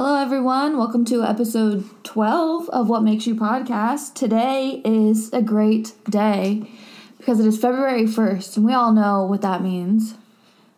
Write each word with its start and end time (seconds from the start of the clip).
Hello, 0.00 0.14
everyone. 0.14 0.78
Welcome 0.78 1.04
to 1.06 1.24
episode 1.24 1.84
12 2.04 2.68
of 2.68 2.88
What 2.88 3.02
Makes 3.02 3.26
You 3.26 3.34
Podcast. 3.34 4.14
Today 4.14 4.80
is 4.84 5.32
a 5.32 5.42
great 5.42 5.92
day 6.08 6.70
because 7.16 7.40
it 7.40 7.46
is 7.46 7.58
February 7.60 8.04
1st, 8.04 8.58
and 8.58 8.64
we 8.64 8.72
all 8.72 8.92
know 8.92 9.24
what 9.24 9.42
that 9.42 9.60
means, 9.60 10.14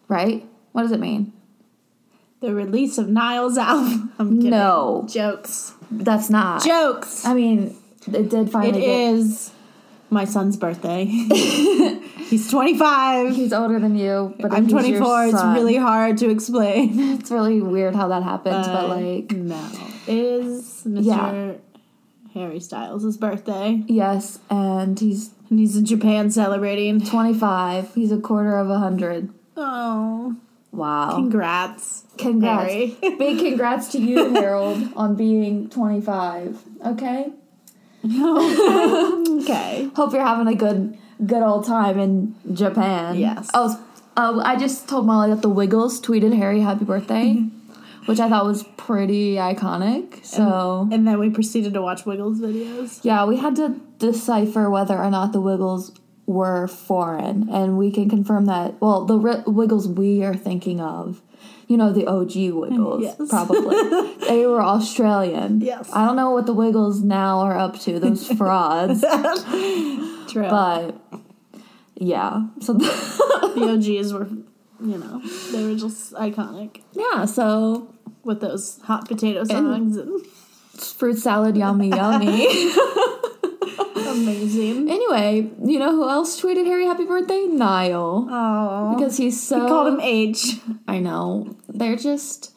right? 0.08 0.48
What 0.72 0.84
does 0.84 0.92
it 0.92 1.00
mean? 1.00 1.34
The 2.40 2.54
release 2.54 2.96
of 2.96 3.08
Niall's 3.10 3.58
album. 3.58 4.10
I'm 4.18 4.36
kidding. 4.38 4.52
No. 4.52 5.04
Jokes. 5.06 5.74
That's 5.90 6.30
not. 6.30 6.64
Jokes. 6.64 7.26
I 7.26 7.34
mean, 7.34 7.76
it 8.10 8.30
did 8.30 8.48
It 8.48 8.50
finally 8.50 8.80
get. 8.80 8.88
is 8.88 9.52
my 10.10 10.24
son's 10.24 10.56
birthday. 10.56 11.04
He's 12.30 12.50
25. 12.50 13.34
He's 13.34 13.52
older 13.52 13.78
than 13.80 13.96
you, 13.96 14.34
but 14.40 14.52
I'm 14.52 14.68
24. 14.68 15.26
It's 15.26 15.42
really 15.42 15.76
hard 15.76 16.18
to 16.18 16.30
explain. 16.30 16.98
It's 17.20 17.30
really 17.30 17.60
weird 17.60 17.94
how 17.96 18.08
that 18.08 18.22
happens, 18.22 18.66
but 18.66 18.84
Uh, 18.84 18.88
like, 18.96 19.32
no. 19.32 19.68
It 20.06 20.16
is 20.16 20.82
Mr. 20.86 21.04
Yeah. 21.04 21.52
Harry 22.34 22.60
Styles' 22.60 23.16
birthday. 23.16 23.82
yes, 23.88 24.38
and 24.48 24.98
he's 24.98 25.30
And 25.50 25.58
he's 25.58 25.76
in 25.76 25.84
Japan 25.84 26.30
celebrating. 26.30 27.00
25. 27.04 27.94
He's 27.94 28.12
a 28.12 28.18
quarter 28.18 28.56
of 28.56 28.70
a 28.70 28.78
hundred. 28.78 29.30
Oh. 29.56 30.36
Wow. 30.72 31.16
Congrats. 31.16 32.04
Congrats. 32.16 32.72
Harry. 32.72 32.96
Big 33.18 33.38
congrats 33.40 33.88
to 33.92 33.98
you, 34.00 34.32
Harold, 34.40 34.88
on 34.94 35.16
being 35.16 35.68
25. 35.68 36.62
Okay? 36.86 37.32
okay. 39.42 39.90
Hope 39.94 40.12
you're 40.12 40.24
having 40.26 40.46
a 40.46 40.54
good 40.54 40.96
good 41.26 41.42
old 41.42 41.66
time 41.66 41.98
in 41.98 42.34
Japan. 42.54 43.16
Yes. 43.18 43.50
Oh, 43.54 43.78
uh, 44.16 44.40
I 44.44 44.56
just 44.56 44.88
told 44.88 45.06
Molly 45.06 45.30
that 45.30 45.42
the 45.42 45.48
Wiggles 45.50 46.00
tweeted 46.00 46.36
Harry 46.36 46.60
happy 46.60 46.84
birthday, 46.84 47.34
which 48.06 48.18
I 48.20 48.28
thought 48.28 48.44
was 48.46 48.62
pretty 48.76 49.34
iconic. 49.34 50.24
So, 50.24 50.88
And 50.90 51.06
then 51.06 51.18
we 51.18 51.30
proceeded 51.30 51.74
to 51.74 51.82
watch 51.82 52.06
Wiggles 52.06 52.40
videos. 52.40 53.00
yeah, 53.04 53.24
we 53.26 53.36
had 53.36 53.54
to 53.56 53.78
decipher 53.98 54.70
whether 54.70 54.96
or 54.98 55.10
not 55.10 55.32
the 55.32 55.40
Wiggles 55.40 55.92
were 56.26 56.66
foreign, 56.68 57.48
and 57.50 57.76
we 57.76 57.90
can 57.90 58.08
confirm 58.08 58.46
that. 58.46 58.80
Well, 58.80 59.04
the 59.04 59.18
ri- 59.18 59.42
Wiggles 59.46 59.88
we 59.88 60.22
are 60.24 60.34
thinking 60.34 60.80
of, 60.80 61.20
you 61.70 61.76
know, 61.76 61.92
the 61.92 62.04
OG 62.04 62.52
Wiggles, 62.52 63.04
Yes. 63.04 63.30
probably. 63.30 63.76
they 64.28 64.44
were 64.44 64.60
Australian. 64.60 65.60
Yes. 65.60 65.88
I 65.92 66.04
don't 66.04 66.16
know 66.16 66.30
what 66.32 66.46
the 66.46 66.52
Wiggles 66.52 67.00
now 67.00 67.38
are 67.38 67.56
up 67.56 67.78
to, 67.82 68.00
those 68.00 68.26
frauds, 68.38 69.02
True. 70.32 70.48
but 70.50 71.00
yeah. 71.94 72.48
So, 72.60 72.72
the 72.74 73.68
OGs 74.00 74.12
were, 74.12 74.26
you 74.84 74.98
know, 74.98 75.22
they 75.52 75.64
were 75.64 75.76
just 75.76 76.12
iconic 76.14 76.82
yeah, 76.92 77.24
so 77.24 77.94
with 78.24 78.40
those 78.40 78.80
hot 78.82 79.06
potato 79.06 79.44
songs 79.44 79.96
and, 79.96 80.26
fruit 80.76 81.18
salad, 81.18 81.56
yummy, 81.56 81.90
yummy. 81.90 82.48
Amazing. 83.96 84.90
anyway, 84.90 85.50
you 85.64 85.78
know 85.78 85.92
who 85.92 86.08
else 86.08 86.40
tweeted 86.40 86.66
Harry 86.66 86.86
happy 86.86 87.04
birthday? 87.04 87.46
Niall. 87.46 88.26
Oh, 88.30 88.94
Because 88.96 89.16
he's 89.16 89.40
so. 89.40 89.62
we 89.64 89.68
called 89.68 89.94
him 89.94 90.00
H. 90.00 90.58
I 90.88 90.98
know. 90.98 91.56
They're 91.68 91.96
just 91.96 92.52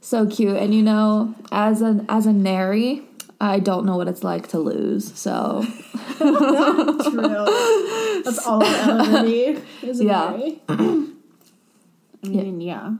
so 0.00 0.26
cute. 0.26 0.56
And 0.56 0.74
you 0.74 0.82
know, 0.82 1.34
as 1.52 1.80
an 1.82 2.04
as 2.08 2.26
a 2.26 2.32
Narry, 2.32 3.02
I 3.40 3.58
don't 3.60 3.84
know 3.86 3.96
what 3.96 4.08
it's 4.08 4.24
like 4.24 4.48
to 4.48 4.58
lose. 4.58 5.16
So 5.18 5.64
True. 6.18 8.22
That's 8.24 8.44
all 8.46 8.62
I'll 8.64 9.00
ever 9.02 9.22
need. 9.26 9.62
Is 9.82 10.00
Yeah. 10.00 10.36
I 10.68 10.74
mean, 12.24 12.60
yeah. 12.60 12.94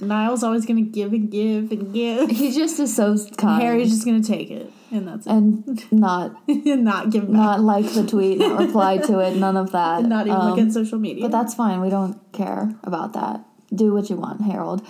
Niall's 0.00 0.42
always 0.42 0.66
gonna 0.66 0.80
give 0.82 1.12
and 1.12 1.30
give 1.30 1.70
and 1.70 1.92
give. 1.92 2.30
he 2.30 2.52
just 2.52 2.80
is 2.80 2.94
so 2.96 3.16
kind. 3.36 3.62
Harry's 3.62 3.90
just 3.90 4.04
gonna 4.04 4.22
take 4.22 4.50
it, 4.50 4.72
and 4.92 5.08
that's 5.08 5.26
it. 5.26 5.30
and 5.32 5.92
not 5.92 6.36
And 6.48 6.84
not 6.84 7.10
give 7.10 7.24
back. 7.26 7.32
not 7.32 7.60
like 7.60 7.86
the 7.92 8.06
tweet, 8.06 8.38
not 8.38 8.60
reply 8.60 8.98
to 8.98 9.18
it, 9.20 9.36
none 9.36 9.56
of 9.56 9.72
that. 9.72 10.04
not 10.14 10.26
even 10.26 10.38
look 10.38 10.58
Um, 10.58 10.66
at 10.68 10.72
social 10.72 10.98
media. 10.98 11.22
But 11.24 11.32
that's 11.32 11.54
fine. 11.54 11.80
We 11.80 11.90
don't 11.90 12.20
care 12.32 12.74
about 12.84 13.14
that. 13.14 13.44
Do 13.74 13.92
what 13.94 14.10
you 14.10 14.16
want, 14.16 14.42
Harold. 14.42 14.86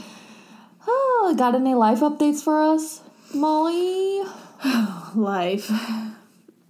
Oh, 0.86 1.34
got 1.38 1.54
any 1.54 1.74
life 1.74 2.00
updates 2.00 2.42
for 2.42 2.60
us, 2.62 3.00
Molly? 3.32 4.22
life. 5.14 5.70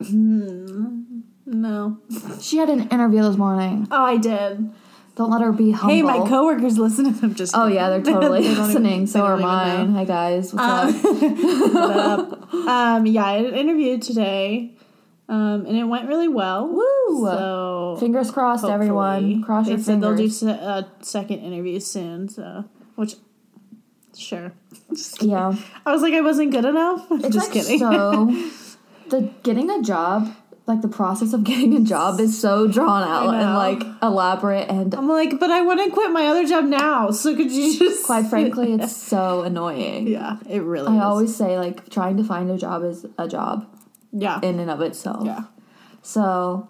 Hmm. 0.06 1.20
No. 1.46 1.98
She 2.40 2.58
had 2.58 2.68
an 2.70 2.88
interview 2.88 3.22
this 3.22 3.36
morning. 3.36 3.88
Oh, 3.90 4.04
I 4.04 4.16
did. 4.16 4.70
Don't 5.14 5.30
let 5.30 5.42
her 5.42 5.52
be 5.52 5.72
humble. 5.72 5.94
Hey, 5.94 6.02
my 6.02 6.26
coworkers 6.26 6.78
listening. 6.78 7.18
I'm 7.22 7.34
just. 7.34 7.54
Oh 7.56 7.66
yeah, 7.66 7.90
they're 7.90 8.02
totally 8.14 8.42
They 8.42 8.46
don't 8.48 8.52
even- 8.54 8.66
listening. 8.66 9.06
so 9.06 9.22
are 9.22 9.38
don't 9.38 9.40
even 9.40 9.50
know. 9.50 9.54
mine. 9.54 9.94
Hi 9.94 10.04
guys, 10.04 10.54
what's 10.54 11.04
up? 11.04 11.04
What 11.72 11.96
up? 11.96 12.54
Um, 12.54 13.06
yeah, 13.06 13.24
I 13.24 13.32
had 13.34 13.46
an 13.46 13.54
interview 13.54 13.98
today, 13.98 14.74
um, 15.28 15.66
and 15.66 15.76
it 15.76 15.84
went 15.84 16.08
really 16.08 16.28
well. 16.28 16.66
Woo! 16.68 17.26
So 17.26 17.96
Fingers 18.00 18.30
crossed, 18.30 18.64
everyone. 18.64 19.42
Cross 19.42 19.66
they 19.66 19.72
your 19.72 19.80
said 19.80 20.00
they'll 20.00 20.16
do 20.16 20.28
fingers. 20.30 20.42
a 20.42 20.88
second 21.00 21.40
interview 21.40 21.78
soon. 21.80 22.28
So, 22.28 22.64
which, 22.94 23.16
sure. 24.16 24.52
Yeah, 25.20 25.54
I 25.84 25.92
was 25.92 26.00
like, 26.02 26.14
I 26.14 26.20
wasn't 26.22 26.52
good 26.52 26.64
enough. 26.64 27.06
it's 27.10 27.28
just 27.34 27.54
like 27.54 27.64
kidding. 27.64 27.78
so. 27.80 28.50
The 29.10 29.30
getting 29.42 29.68
a 29.68 29.82
job, 29.82 30.34
like 30.66 30.80
the 30.80 30.88
process 30.88 31.32
of 31.32 31.42
getting 31.44 31.74
a 31.74 31.80
job, 31.80 32.20
is 32.20 32.40
so 32.40 32.66
drawn 32.68 33.02
out 33.02 33.34
and 33.34 33.54
like 33.54 33.82
elaborate, 34.02 34.68
and 34.70 34.94
I'm 34.94 35.08
like, 35.08 35.38
but 35.40 35.50
I 35.50 35.62
want 35.62 35.84
to 35.84 35.90
quit 35.90 36.10
my 36.12 36.26
other 36.26 36.46
job 36.46 36.64
now. 36.64 37.10
So 37.10 37.34
could 37.36 37.50
you 37.50 37.78
just? 37.78 38.06
quite 38.06 38.26
frankly, 38.26 38.74
it's 38.74 38.96
so 39.14 39.42
annoying. 39.42 40.06
yeah, 40.06 40.38
it 40.48 40.62
really. 40.62 40.88
I 40.92 40.96
is. 40.98 41.02
always 41.02 41.36
say 41.36 41.58
like 41.58 41.88
trying 41.90 42.16
to 42.18 42.24
find 42.24 42.50
a 42.50 42.56
job 42.58 42.84
is 42.84 43.04
a 43.18 43.26
job 43.28 43.66
yeah, 44.12 44.38
in 44.42 44.60
and 44.60 44.70
of 44.70 44.80
itself. 44.80 45.24
yeah. 45.26 45.44
So 46.02 46.68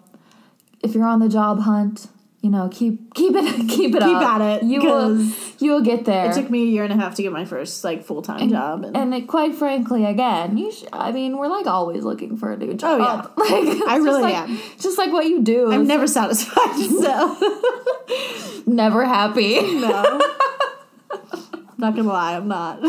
if 0.81 0.93
you're 0.95 1.05
on 1.07 1.19
the 1.19 1.29
job 1.29 1.59
hunt, 1.61 2.07
you 2.43 2.49
know, 2.49 2.67
keep 2.71 3.13
keep 3.15 3.33
it 3.35 3.69
keep 3.69 3.95
it 3.95 4.01
Keep 4.03 4.17
up. 4.17 4.41
at 4.41 4.41
it, 4.41 4.63
You 4.63 4.81
will 4.81 5.17
you 5.59 5.71
will 5.71 5.81
get 5.81 6.03
there. 6.03 6.29
It 6.29 6.35
took 6.35 6.49
me 6.49 6.63
a 6.63 6.65
year 6.65 6.83
and 6.83 6.91
a 6.91 6.97
half 6.97 7.15
to 7.15 7.23
get 7.23 7.31
my 7.31 7.45
first 7.45 7.83
like 7.85 8.03
full 8.03 8.21
time 8.21 8.49
job, 8.49 8.83
and, 8.83 8.97
and 8.97 9.13
it, 9.13 9.27
quite 9.29 9.55
frankly, 9.55 10.03
again, 10.05 10.57
you. 10.57 10.69
Sh- 10.71 10.83
I 10.91 11.13
mean, 11.13 11.37
we're 11.37 11.47
like 11.47 11.67
always 11.67 12.03
looking 12.03 12.35
for 12.35 12.51
a 12.51 12.57
new 12.57 12.73
job. 12.73 13.31
Oh, 13.37 13.45
yeah. 13.47 13.77
like 13.79 13.89
I 13.89 13.95
really 13.95 14.21
like, 14.23 14.35
am. 14.35 14.59
Just 14.77 14.97
like 14.97 15.11
what 15.13 15.25
you 15.25 15.41
do. 15.41 15.71
I'm 15.71 15.87
never 15.87 16.05
satisfied. 16.05 16.59
So 17.03 18.63
never 18.67 19.05
happy. 19.05 19.61
no, 19.61 20.21
not 21.77 21.95
gonna 21.95 22.03
lie, 22.09 22.35
I'm 22.35 22.47
not. 22.49 22.79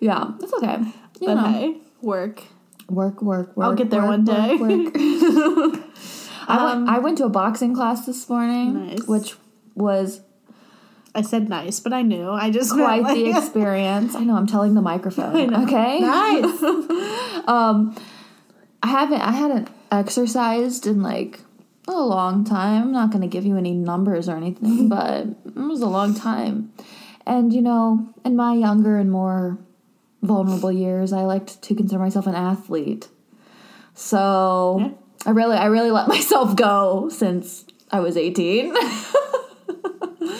yeah, 0.00 0.30
it's 0.40 0.52
okay. 0.54 0.76
You 1.20 1.26
But 1.28 1.34
know, 1.34 1.46
hey, 1.48 1.76
work. 2.02 2.42
work, 2.88 3.22
work, 3.22 3.56
work. 3.56 3.64
I'll 3.64 3.74
get 3.74 3.88
there 3.90 4.00
work, 4.02 4.10
one 4.10 4.24
day. 4.24 4.56
work, 4.56 4.94
work. 5.74 5.84
I 6.48 6.64
went. 6.64 6.88
I 6.88 6.98
went 6.98 7.18
to 7.18 7.24
a 7.24 7.28
boxing 7.28 7.74
class 7.74 8.06
this 8.06 8.28
morning, 8.28 8.68
Um, 8.76 8.86
Nice. 8.88 9.06
which 9.06 9.34
was 9.74 10.20
I 11.14 11.22
said 11.22 11.48
nice, 11.48 11.78
but 11.80 11.92
I 11.92 12.02
knew. 12.02 12.28
I 12.30 12.50
just 12.50 12.72
quite 12.72 13.02
meant, 13.02 13.14
the 13.16 13.30
experience. 13.38 14.14
I 14.16 14.24
know. 14.24 14.36
I'm 14.36 14.46
telling 14.48 14.74
the 14.74 14.82
microphone. 14.82 15.54
Okay. 15.64 16.00
Nice. 16.00 16.60
I 18.82 18.86
haven't. 18.86 19.20
I 19.20 19.30
hadn't 19.32 19.68
exercised 19.90 20.86
in 20.86 21.02
like 21.02 21.40
a 21.88 21.92
long 21.92 22.44
time. 22.44 22.82
I'm 22.84 22.92
not 22.92 23.10
going 23.10 23.22
to 23.22 23.28
give 23.28 23.44
you 23.46 23.56
any 23.56 23.72
numbers 23.72 24.28
or 24.28 24.36
anything, 24.36 24.88
but 24.88 25.26
it 25.46 25.56
was 25.56 25.80
a 25.80 25.86
long 25.88 26.14
time. 26.14 26.72
And 27.26 27.52
you 27.52 27.62
know, 27.62 28.08
in 28.24 28.36
my 28.36 28.54
younger 28.54 28.98
and 28.98 29.10
more 29.10 29.58
vulnerable 30.22 30.72
years, 30.72 31.12
I 31.12 31.22
liked 31.22 31.62
to 31.62 31.74
consider 31.74 31.98
myself 31.98 32.26
an 32.26 32.34
athlete. 32.34 33.08
So 33.94 34.78
Yeah. 34.80 34.88
I 35.26 35.30
really, 35.30 35.56
I 35.56 35.66
really 35.66 35.90
let 35.90 36.08
myself 36.16 36.56
go 36.56 37.08
since 37.08 37.64
I 37.90 38.00
was 38.00 38.16
18. 38.16 38.74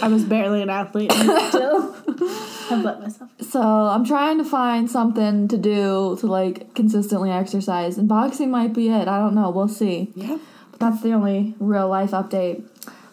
I 0.03 0.09
was 0.09 0.25
barely 0.25 0.62
an 0.62 0.71
athlete. 0.71 1.12
and 1.12 1.49
Still, 1.49 1.95
I've 2.71 2.84
let 2.84 3.00
myself. 3.00 3.31
So 3.41 3.61
I'm 3.61 4.05
trying 4.05 4.39
to 4.39 4.44
find 4.44 4.91
something 4.91 5.49
to 5.49 5.56
do 5.56 6.17
to 6.20 6.26
like 6.26 6.75
consistently 6.75 7.31
exercise, 7.31 7.97
and 7.99 8.08
boxing 8.08 8.50
might 8.50 8.73
be 8.73 8.88
it. 8.88 9.08
I 9.08 9.19
don't 9.19 9.35
know. 9.35 9.50
We'll 9.50 9.69
see. 9.69 10.12
Yeah. 10.14 10.38
But 10.70 10.81
that's 10.81 11.03
the 11.03 11.12
only 11.12 11.55
real 11.58 11.88
life 11.88 12.11
update 12.11 12.64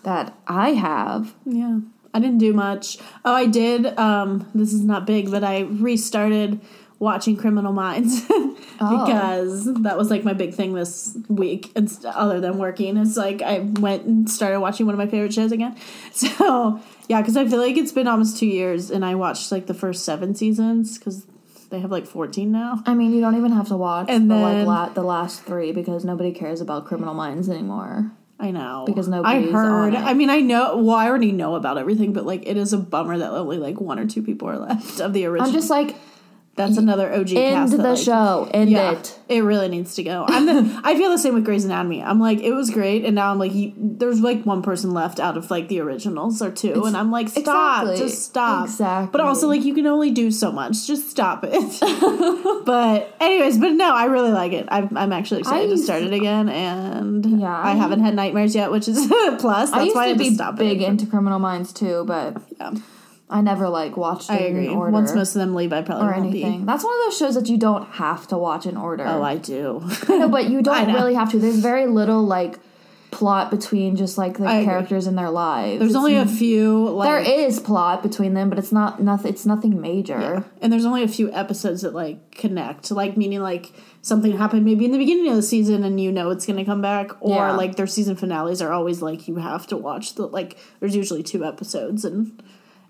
that 0.03 0.33
I 0.47 0.69
have. 0.71 1.35
Yeah. 1.45 1.79
I 2.13 2.19
didn't 2.19 2.39
do 2.39 2.51
much. 2.53 2.97
Oh, 3.23 3.33
I 3.33 3.45
did. 3.45 3.97
Um, 3.97 4.49
this 4.53 4.73
is 4.73 4.83
not 4.83 5.05
big, 5.05 5.31
but 5.31 5.43
I 5.43 5.61
restarted 5.61 6.59
watching 7.01 7.35
Criminal 7.35 7.73
Minds 7.73 8.21
because 8.73 9.67
oh. 9.67 9.73
that 9.79 9.97
was 9.97 10.11
like 10.11 10.23
my 10.23 10.33
big 10.33 10.53
thing 10.53 10.73
this 10.73 11.17
week. 11.27 11.71
And 11.75 11.89
st- 11.89 12.13
other 12.15 12.39
than 12.39 12.59
working, 12.59 12.95
it's 12.95 13.17
like 13.17 13.41
I 13.41 13.59
went 13.59 14.03
and 14.05 14.29
started 14.29 14.59
watching 14.59 14.85
one 14.85 14.93
of 14.93 14.99
my 14.99 15.07
favorite 15.07 15.33
shows 15.33 15.51
again. 15.51 15.75
So 16.13 16.79
yeah, 17.07 17.21
because 17.21 17.35
I 17.35 17.47
feel 17.47 17.59
like 17.59 17.77
it's 17.77 17.91
been 17.91 18.07
almost 18.07 18.37
two 18.37 18.45
years, 18.45 18.91
and 18.91 19.03
I 19.03 19.15
watched 19.15 19.51
like 19.51 19.65
the 19.65 19.73
first 19.73 20.05
seven 20.05 20.35
seasons 20.35 20.97
because 20.99 21.25
they 21.69 21.79
have 21.79 21.89
like 21.89 22.05
fourteen 22.05 22.51
now. 22.51 22.83
I 22.85 22.93
mean, 22.93 23.11
you 23.13 23.21
don't 23.21 23.35
even 23.35 23.51
have 23.53 23.67
to 23.69 23.77
watch 23.77 24.07
And 24.09 24.29
the 24.29 24.35
then- 24.35 24.65
like 24.65 24.67
la- 24.67 24.89
the 24.93 25.03
last 25.03 25.43
three 25.43 25.71
because 25.71 26.05
nobody 26.05 26.31
cares 26.31 26.61
about 26.61 26.85
Criminal 26.85 27.13
Minds 27.15 27.49
anymore. 27.49 28.11
I 28.39 28.49
know 28.49 28.85
Because 28.87 29.07
nobody. 29.07 29.47
I 29.49 29.51
heard. 29.51 29.93
I 29.95 30.13
mean, 30.13 30.31
I 30.31 30.39
know. 30.39 30.77
Well, 30.77 30.95
I 30.95 31.07
already 31.07 31.31
know 31.31 31.53
about 31.55 31.77
everything, 31.77 32.11
but 32.11 32.25
like, 32.25 32.47
it 32.47 32.57
is 32.57 32.73
a 32.73 32.77
bummer 32.77 33.17
that 33.19 33.29
only 33.29 33.57
like 33.57 33.79
one 33.79 33.99
or 33.99 34.07
two 34.07 34.23
people 34.23 34.49
are 34.49 34.57
left 34.57 34.99
of 34.99 35.13
the 35.13 35.25
original. 35.25 35.47
I'm 35.47 35.53
just 35.53 35.69
like, 35.69 35.95
That's 36.67 36.77
another 36.77 37.11
OG 37.13 37.31
End 37.33 37.55
cast. 37.55 37.71
that, 37.71 37.77
the 37.77 37.89
like, 37.89 37.97
show. 37.97 38.49
End 38.53 38.69
Yeah, 38.69 38.91
it. 38.93 39.19
it 39.29 39.41
really 39.41 39.67
needs 39.67 39.95
to 39.95 40.03
go. 40.03 40.25
I'm 40.27 40.45
the, 40.45 40.81
I 40.83 40.95
feel 40.97 41.09
the 41.09 41.17
same 41.17 41.33
with 41.33 41.45
Grey's 41.45 41.65
Anatomy. 41.65 42.01
I'm 42.03 42.19
like, 42.19 42.39
it 42.39 42.53
was 42.53 42.69
great, 42.69 43.05
and 43.05 43.15
now 43.15 43.31
I'm 43.31 43.39
like, 43.39 43.53
you, 43.53 43.73
there's 43.77 44.21
like 44.21 44.43
one 44.45 44.61
person 44.61 44.91
left 44.91 45.19
out 45.19 45.37
of 45.37 45.49
like 45.51 45.67
the 45.67 45.79
originals 45.79 46.41
or 46.41 46.51
two, 46.51 46.85
and 46.85 46.95
I'm 46.97 47.11
like, 47.11 47.29
stop, 47.29 47.83
Exactly. 47.83 47.97
just 47.97 48.23
stop. 48.23 48.65
Exactly. 48.65 49.11
But 49.11 49.21
also, 49.21 49.47
like, 49.47 49.63
you 49.63 49.73
can 49.73 49.87
only 49.87 50.11
do 50.11 50.31
so 50.31 50.51
much. 50.51 50.87
Just 50.87 51.09
stop 51.09 51.43
it. 51.47 51.51
but 52.65 53.15
anyways, 53.19 53.57
but 53.57 53.71
no, 53.73 53.93
I 53.93 54.05
really 54.05 54.31
like 54.31 54.53
it. 54.53 54.67
I'm, 54.69 54.95
I'm 54.97 55.13
actually 55.13 55.41
excited 55.41 55.69
to 55.69 55.77
start 55.77 56.03
it 56.03 56.13
again, 56.13 56.49
and 56.49 57.39
Yeah, 57.41 57.55
I 57.57 57.71
I- 57.71 57.75
haven't 57.75 58.01
had 58.01 58.15
nightmares 58.15 58.55
yet, 58.55 58.71
which 58.71 58.87
is 58.87 59.09
a 59.09 59.35
plus. 59.39 59.69
That's 59.71 59.73
I 59.81 59.83
used 59.83 59.95
why 59.95 60.03
I 60.03 60.13
to 60.13 60.23
had 60.23 60.55
be 60.57 60.63
big 60.63 60.81
into 60.81 61.05
Criminal 61.05 61.39
Minds 61.39 61.73
too, 61.73 62.03
but 62.05 62.37
Yeah, 62.59 62.71
I 63.31 63.41
never 63.41 63.69
like 63.69 63.95
watched 63.97 64.29
it 64.29 64.33
I 64.33 64.37
agree. 64.39 64.67
in 64.67 64.73
order 64.73 64.91
Once 64.91 65.15
most 65.15 65.35
of 65.35 65.39
them 65.39 65.55
leave, 65.55 65.71
I 65.73 65.81
probably 65.81 66.07
or 66.07 66.11
won't 66.11 66.25
anything. 66.27 66.59
be. 66.59 66.65
That's 66.65 66.83
one 66.83 66.93
of 66.93 67.05
those 67.05 67.17
shows 67.17 67.35
that 67.35 67.47
you 67.47 67.57
don't 67.57 67.85
have 67.91 68.27
to 68.27 68.37
watch 68.37 68.65
in 68.65 68.77
order. 68.77 69.05
Oh, 69.07 69.23
I 69.23 69.37
do. 69.37 69.81
no, 70.09 70.27
but 70.29 70.49
you 70.49 70.61
don't 70.69 70.93
really 70.93 71.13
have 71.15 71.31
to. 71.31 71.39
There's 71.39 71.59
very 71.59 71.87
little 71.87 72.23
like 72.23 72.59
plot 73.11 73.51
between 73.51 73.97
just 73.97 74.17
like 74.17 74.37
the 74.37 74.45
I 74.45 74.55
agree. 74.55 74.65
characters 74.65 75.05
in 75.05 75.15
their 75.15 75.29
lives. 75.29 75.79
There's 75.79 75.95
only 75.95 76.15
a 76.15 76.25
few. 76.25 76.87
Like, 76.89 77.07
there 77.25 77.39
is 77.45 77.59
plot 77.59 78.01
between 78.03 78.33
them, 78.35 78.49
but 78.49 78.57
it's 78.57 78.71
not 78.71 79.01
nothing. 79.01 79.31
It's 79.33 79.45
nothing 79.45 79.81
major. 79.81 80.45
and 80.61 80.71
there's 80.71 80.85
only 80.85 81.03
a 81.03 81.07
few 81.09 81.31
episodes 81.33 81.81
that 81.81 81.93
like 81.93 82.31
connect 82.31 82.89
like 82.91 83.17
meaning 83.17 83.41
like 83.41 83.71
something 84.01 84.35
happened 84.37 84.65
maybe 84.65 84.85
in 84.85 84.91
the 84.91 84.97
beginning 84.97 85.29
of 85.29 85.35
the 85.35 85.41
season 85.43 85.83
and 85.83 85.99
you 86.01 86.11
know 86.11 86.29
it's 86.31 86.45
going 86.45 86.57
to 86.57 86.65
come 86.65 86.81
back 86.81 87.11
or 87.21 87.35
Yeah. 87.35 87.51
like 87.51 87.75
their 87.75 87.85
season 87.85 88.15
finales 88.15 88.61
are 88.61 88.71
always 88.71 89.01
like 89.01 89.27
you 89.27 89.35
have 89.35 89.67
to 89.67 89.77
watch 89.77 90.15
the 90.15 90.25
like 90.25 90.57
there's 90.79 90.95
usually 90.95 91.21
two 91.21 91.45
episodes 91.45 92.03
and 92.03 92.41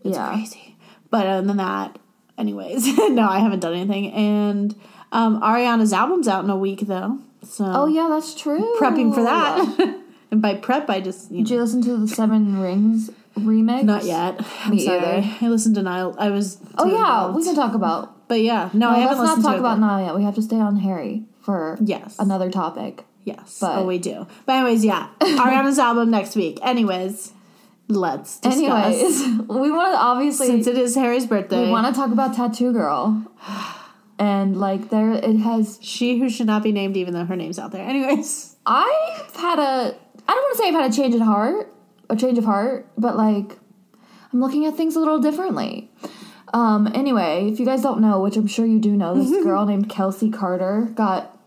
it's 0.03 0.15
Yeah. 0.17 0.29
crazy 0.33 0.75
but 1.09 1.25
other 1.27 1.45
than 1.47 1.57
that 1.57 1.97
anyways 2.37 2.85
no 3.09 3.27
i 3.27 3.39
haven't 3.39 3.59
done 3.59 3.73
anything 3.73 4.11
and 4.13 4.75
um 5.11 5.41
ariana's 5.41 5.93
album's 5.93 6.27
out 6.27 6.43
in 6.43 6.49
a 6.49 6.57
week 6.57 6.81
though 6.81 7.19
so 7.43 7.65
Oh 7.65 7.87
yeah, 7.87 8.07
that's 8.09 8.35
true. 8.35 8.75
prepping 8.79 9.13
for 9.15 9.23
that 9.23 9.97
and 10.31 10.41
by 10.41 10.55
prep 10.55 10.89
i 10.89 11.01
just 11.01 11.31
you 11.31 11.39
know, 11.39 11.43
Did 11.43 11.53
you 11.53 11.59
listen 11.61 11.81
to 11.83 11.97
the 11.97 12.07
Seven 12.07 12.59
Rings 12.61 13.09
remix? 13.37 13.83
not 13.83 14.03
yet 14.03 14.39
i'm 14.65 14.71
Me 14.71 14.85
sorry 14.85 14.99
either. 14.99 15.37
i 15.41 15.47
listened 15.49 15.75
to 15.75 15.81
Niall 15.81 16.15
i 16.19 16.29
was 16.29 16.57
Oh 16.77 16.85
yeah, 16.87 17.31
we 17.35 17.43
can 17.43 17.55
talk 17.55 17.73
about. 17.73 18.27
but 18.27 18.41
yeah 18.41 18.69
no, 18.73 18.89
i 18.89 18.99
haven't 18.99 19.23
let's 19.23 19.37
not 19.41 19.51
talk 19.51 19.59
about. 19.59 19.79
Niall 19.79 20.05
yet. 20.05 20.15
We 20.15 20.23
have 20.23 20.35
to 20.35 20.41
stay 20.41 20.57
on 20.59 20.77
Harry 20.77 21.23
for 21.41 21.77
yes 21.81 22.15
another 22.19 22.49
topic. 22.51 23.03
Yes. 23.23 23.59
But- 23.61 23.77
oh, 23.79 23.85
we 23.85 23.97
do. 23.99 24.25
But 24.47 24.53
anyways, 24.53 24.83
yeah. 24.83 25.07
Ariana's 25.19 25.77
album 25.77 26.09
next 26.09 26.35
week. 26.35 26.57
Anyways, 26.63 27.31
let's 27.87 28.39
discuss. 28.39 28.57
Anyways, 28.57 29.21
we 29.47 29.71
want 29.71 29.93
to 29.93 29.97
obviously 29.97 30.47
Since 30.47 30.67
it 30.67 30.77
is 30.77 30.95
Harry's 30.95 31.25
birthday, 31.25 31.65
we 31.65 31.71
want 31.71 31.87
to 31.87 31.93
talk 31.93 32.11
about 32.11 32.35
Tattoo 32.35 32.71
Girl, 32.73 33.25
and 34.17 34.57
like 34.57 34.89
there 34.89 35.11
it 35.11 35.37
has. 35.37 35.79
she 35.81 36.19
who 36.19 36.29
should 36.29 36.47
not 36.47 36.63
be 36.63 36.71
named 36.71 36.97
even 36.97 37.13
though 37.13 37.25
her 37.25 37.35
name's 37.35 37.59
out 37.59 37.71
there. 37.71 37.87
Anyways. 37.87 38.55
I've 38.65 39.35
had 39.35 39.59
a. 39.59 39.95
I 40.27 40.33
don't 40.33 40.43
want 40.43 40.57
to 40.57 40.57
say 40.57 40.67
I've 40.67 40.73
had 40.75 40.91
a 40.91 40.95
change 40.95 41.15
of 41.15 41.21
heart, 41.21 41.73
a 42.09 42.15
change 42.15 42.37
of 42.37 42.45
heart, 42.45 42.87
but 42.97 43.17
like 43.17 43.57
I'm 44.31 44.39
looking 44.39 44.65
at 44.65 44.75
things 44.75 44.95
a 44.95 44.99
little 44.99 45.19
differently. 45.19 45.89
Um. 46.53 46.87
Anyway, 46.93 47.49
if 47.51 47.59
you 47.59 47.65
guys 47.65 47.81
don't 47.81 48.01
know, 48.01 48.21
which 48.21 48.35
I'm 48.35 48.47
sure 48.47 48.65
you 48.65 48.79
do 48.79 48.91
know, 48.91 49.15
this 49.15 49.31
girl 49.43 49.65
named 49.65 49.89
Kelsey 49.89 50.29
Karter 50.29 50.93
got. 50.95 51.37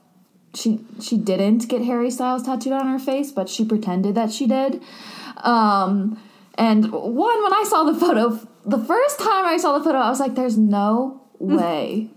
She 0.55 0.85
she 1.01 1.17
didn't 1.17 1.69
get 1.69 1.83
Harry 1.83 2.13
Styles 2.13 2.45
tattooed 2.45 2.75
on 2.75 2.87
her 2.87 2.99
face, 3.01 3.33
but 3.33 3.49
she 3.49 3.65
pretended 3.65 4.15
that 4.15 4.31
she 4.31 4.47
did. 4.47 4.81
Um, 5.39 6.21
and 6.57 6.91
one, 6.93 7.43
when 7.43 7.53
I 7.53 7.65
saw 7.67 7.85
the 7.85 7.95
photo, 7.95 8.39
the 8.65 8.79
first 8.79 9.19
time 9.19 9.45
I 9.45 9.57
saw 9.57 9.77
the 9.79 9.85
photo, 9.85 9.99
I 9.99 10.09
was 10.09 10.21
like, 10.21 10.35
"There's 10.35 10.59
no 10.59 11.23
way. 11.39 12.11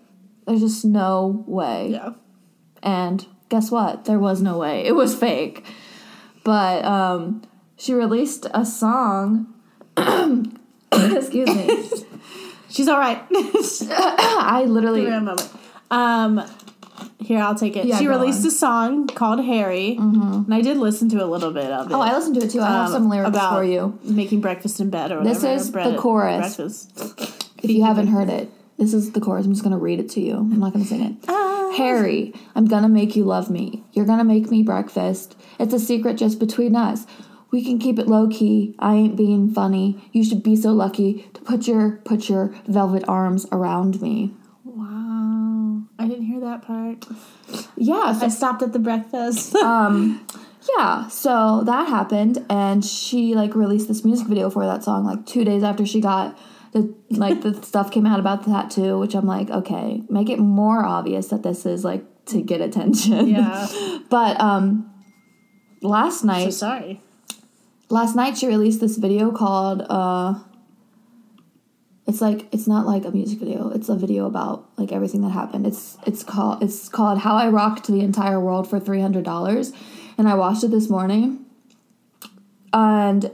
There's 0.45 0.61
just 0.61 0.85
no 0.85 1.43
way." 1.47 1.89
Yeah. 1.91 2.13
And 2.83 3.25
guess 3.49 3.71
what? 3.71 4.05
There 4.05 4.19
was 4.19 4.41
no 4.41 4.57
way. 4.57 4.85
It 4.85 4.93
was 4.93 5.15
fake. 5.15 5.65
But 6.43 6.85
um, 6.85 7.43
she 7.75 7.93
released 7.93 8.45
a 8.53 8.65
song. 8.65 9.53
excuse 10.91 11.49
me. 11.49 11.89
She's 12.69 12.87
all 12.87 12.99
right. 12.99 13.21
I 13.31 14.65
literally. 14.67 15.01
Give 15.01 15.11
her 15.11 15.17
a 15.17 15.21
moment. 15.21 15.49
Um, 15.89 16.43
here, 17.19 17.39
I'll 17.39 17.55
take 17.55 17.75
it. 17.75 17.85
Yeah, 17.85 17.97
she 17.97 18.07
released 18.07 18.39
on. 18.39 18.41
Mm-hmm. 18.41 18.47
a 18.47 18.51
song 18.51 19.07
called 19.07 19.43
Harry, 19.43 19.97
and 19.97 20.53
I 20.53 20.61
did 20.61 20.77
listen 20.77 21.09
to 21.09 21.23
a 21.23 21.25
little 21.25 21.51
bit 21.51 21.71
of 21.71 21.89
it. 21.89 21.93
Oh, 21.93 21.99
I 21.99 22.15
listened 22.15 22.35
to 22.35 22.45
it 22.45 22.51
too. 22.51 22.61
I 22.61 22.67
have 22.67 22.87
um, 22.87 22.91
some 22.91 23.09
lyrics 23.09 23.37
for 23.37 23.63
you. 23.63 23.99
Making 24.03 24.41
breakfast 24.41 24.79
in 24.79 24.89
bed 24.89 25.11
or 25.11 25.19
whatever. 25.19 25.33
This 25.33 25.43
is 25.43 25.71
the 25.71 25.95
chorus. 25.97 26.87
If 27.63 27.71
you 27.71 27.83
haven't 27.83 28.07
heard 28.07 28.29
it, 28.29 28.51
this 28.77 28.93
is 28.93 29.13
the 29.13 29.19
chorus. 29.19 29.47
I'm 29.47 29.51
just 29.51 29.63
gonna 29.63 29.79
read 29.79 29.99
it 29.99 30.09
to 30.11 30.21
you. 30.21 30.35
I'm 30.35 30.59
not 30.59 30.73
gonna 30.73 30.85
sing 30.85 31.01
it. 31.01 31.15
Ah. 31.27 31.73
Harry, 31.75 32.33
I'm 32.53 32.65
gonna 32.67 32.87
make 32.87 33.15
you 33.15 33.23
love 33.23 33.49
me. 33.49 33.83
You're 33.93 34.05
gonna 34.05 34.23
make 34.23 34.51
me 34.51 34.61
breakfast. 34.61 35.35
It's 35.59 35.73
a 35.73 35.79
secret 35.79 36.17
just 36.17 36.39
between 36.39 36.75
us. 36.75 37.07
We 37.49 37.63
can 37.63 37.79
keep 37.79 37.97
it 37.97 38.07
low 38.07 38.27
key. 38.27 38.75
I 38.77 38.93
ain't 38.93 39.15
being 39.15 39.51
funny. 39.51 40.07
You 40.11 40.23
should 40.23 40.43
be 40.43 40.55
so 40.55 40.71
lucky 40.71 41.27
to 41.33 41.41
put 41.41 41.67
your 41.67 41.93
put 42.05 42.29
your 42.29 42.53
velvet 42.67 43.03
arms 43.07 43.47
around 43.51 44.01
me. 44.01 44.33
Wow. 44.63 45.83
I 45.97 46.07
didn't 46.07 46.25
hear 46.25 46.36
that 46.49 46.61
part. 46.63 47.05
Yeah, 47.75 48.13
so 48.13 48.25
I 48.25 48.29
stopped 48.29 48.61
at 48.61 48.73
the 48.73 48.79
breakfast. 48.79 49.55
um 49.73 50.25
yeah 50.77 51.07
so 51.07 51.61
that 51.65 51.87
happened 51.87 52.45
and 52.49 52.83
she 52.83 53.35
like 53.35 53.55
released 53.55 53.87
this 53.87 54.03
music 54.03 54.27
video 54.27 54.49
for 54.49 54.65
that 54.65 54.83
song 54.83 55.05
like 55.05 55.25
two 55.25 55.45
days 55.45 55.63
after 55.63 55.85
she 55.85 56.01
got 56.01 56.37
the 56.73 56.93
like 57.09 57.41
the 57.41 57.53
stuff 57.71 57.89
came 57.89 58.05
out 58.05 58.19
about 58.19 58.43
the 58.43 58.51
tattoo 58.51 58.99
which 58.99 59.15
i'm 59.15 59.25
like 59.25 59.49
okay 59.49 60.01
make 60.09 60.29
it 60.29 60.39
more 60.39 60.83
obvious 60.83 61.29
that 61.29 61.41
this 61.41 61.65
is 61.65 61.85
like 61.85 62.03
to 62.25 62.41
get 62.41 62.59
attention 62.59 63.27
yeah. 63.29 63.65
but 64.09 64.37
um 64.41 64.91
last 65.81 66.21
So 66.21 66.27
night 66.27 66.53
sorry. 66.53 67.01
last 67.89 68.13
night 68.17 68.37
she 68.37 68.47
released 68.47 68.81
this 68.81 68.97
video 68.97 69.31
called 69.31 69.83
uh 69.89 70.33
it's 72.07 72.21
like 72.21 72.47
it's 72.53 72.67
not 72.67 72.85
like 72.85 73.03
a 73.03 73.11
music 73.11 73.39
video. 73.39 73.69
It's 73.69 73.89
a 73.89 73.95
video 73.95 74.25
about 74.25 74.69
like 74.77 74.93
everything 74.93 75.21
that 75.21 75.31
happened. 75.31 75.67
It's 75.67 75.97
it's 76.07 76.23
called 76.23 76.63
it's 76.63 76.87
called 76.87 77.19
how 77.19 77.35
i 77.35 77.49
rocked 77.49 77.87
the 77.87 77.99
entire 77.99 78.39
world 78.39 78.69
for 78.69 78.79
$300 78.79 79.75
and 80.17 80.27
i 80.27 80.33
watched 80.33 80.63
it 80.63 80.71
this 80.71 80.89
morning. 80.89 81.45
And 82.71 83.29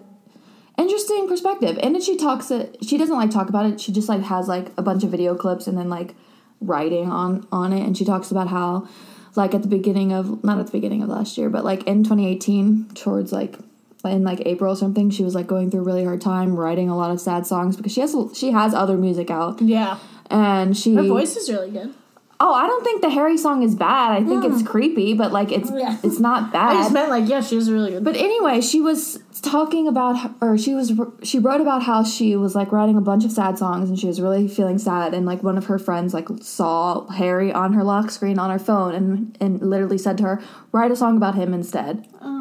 interesting 0.78 1.28
perspective. 1.28 1.78
And 1.84 1.94
then 1.94 2.02
she 2.02 2.18
talks 2.18 2.50
it 2.50 2.78
she 2.84 2.98
doesn't 2.98 3.16
like 3.16 3.30
talk 3.30 3.48
about 3.48 3.68
it. 3.68 3.80
She 3.80 3.92
just 3.92 4.10
like 4.10 4.24
has 4.24 4.48
like 4.48 4.72
a 4.76 4.82
bunch 4.82 5.04
of 5.04 5.12
video 5.12 5.36
clips 5.36 5.68
and 5.68 5.78
then 5.78 5.90
like 5.90 6.16
writing 6.60 7.12
on 7.12 7.48
on 7.52 7.74
it. 7.74 7.86
And 7.86 7.96
she 7.96 8.06
talks 8.06 8.32
about 8.32 8.48
how 8.48 8.88
like 9.36 9.54
at 9.54 9.62
the 9.62 9.68
beginning 9.68 10.12
of 10.12 10.44
not 10.44 10.58
at 10.58 10.66
the 10.66 10.72
beginning 10.72 11.04
of 11.04 11.10
last 11.10 11.38
year 11.38 11.50
but 11.50 11.64
like 11.64 11.84
in 11.88 12.04
2018 12.04 12.90
towards 12.94 13.32
like 13.32 13.58
in 14.06 14.24
like 14.24 14.42
April 14.46 14.74
or 14.74 14.76
something 14.76 15.10
she 15.10 15.24
was 15.24 15.34
like 15.36 15.48
going 15.48 15.72
through 15.72 15.82
a 15.82 15.84
really 15.84 16.04
hard 16.04 16.20
time 16.22 16.56
writing 16.56 16.90
a 16.90 16.98
lot 16.98 17.12
of 17.12 17.20
sad 17.22 17.46
songs 17.48 17.76
because 17.78 17.92
she 17.94 18.02
has 18.02 18.16
she 18.36 18.52
has 18.52 18.74
other 18.74 18.98
music 18.98 19.30
out 19.32 19.62
Yeah. 19.62 19.98
and 20.30 20.76
she 20.76 20.94
Her 20.96 21.04
voice 21.04 21.36
is 21.38 21.50
really 21.50 21.72
good. 21.72 21.94
oh 22.40 22.54
I 22.54 22.68
don't 22.68 22.84
think 22.84 23.02
the 23.02 23.10
Harry 23.10 23.38
song 23.38 23.64
is 23.64 23.76
bad 23.76 24.12
I 24.12 24.24
think 24.26 24.44
it's 24.44 24.62
mm. 24.62 24.68
creepy 24.68 25.14
but 25.14 25.32
like 25.32 25.52
it's 25.52 25.72
Yeah. 25.72 25.98
it's 26.04 26.20
not 26.20 26.52
bad 26.52 26.72
I 26.76 26.82
just 26.82 26.94
meant 26.94 27.10
like, 27.10 27.30
yeah, 27.30 27.42
she 27.42 27.56
was 27.56 27.72
really 27.72 27.92
good. 27.92 28.04
but 28.04 28.16
anyway, 28.18 28.60
she 28.62 28.82
was 28.82 29.20
talking 29.42 29.90
about, 29.90 30.32
or 30.40 30.58
she 30.58 30.74
was, 30.74 30.94
she 31.22 31.38
wrote 31.38 31.60
about 31.60 31.84
how 31.84 32.02
she 32.02 32.34
was 32.38 32.56
like 32.56 32.72
writing 32.72 32.96
a 32.96 33.02
bunch 33.02 33.26
of 33.26 33.32
sad 33.32 33.58
songs 33.58 33.90
and 33.90 34.00
she 34.00 34.08
was 34.08 34.22
really 34.22 34.48
feeling 34.48 34.78
sad. 34.78 35.14
And 35.14 35.26
like 35.26 35.44
one 35.44 35.58
of 35.58 35.66
her 35.66 35.78
friends 35.78 36.14
like 36.14 36.30
saw 36.42 37.06
Harry 37.10 37.52
on 37.52 37.74
her 37.74 37.84
lock 37.84 38.10
screen 38.10 38.40
on 38.40 38.50
her 38.50 38.60
phone 38.60 38.96
and 38.96 39.38
and 39.42 39.62
literally 39.62 39.98
said 39.98 40.18
to 40.20 40.24
her, 40.24 40.42
write 40.72 40.92
a 40.92 40.96
song 40.96 41.18
about 41.18 41.36
him 41.36 41.54
instead. 41.54 42.08
Aw. 42.22 42.33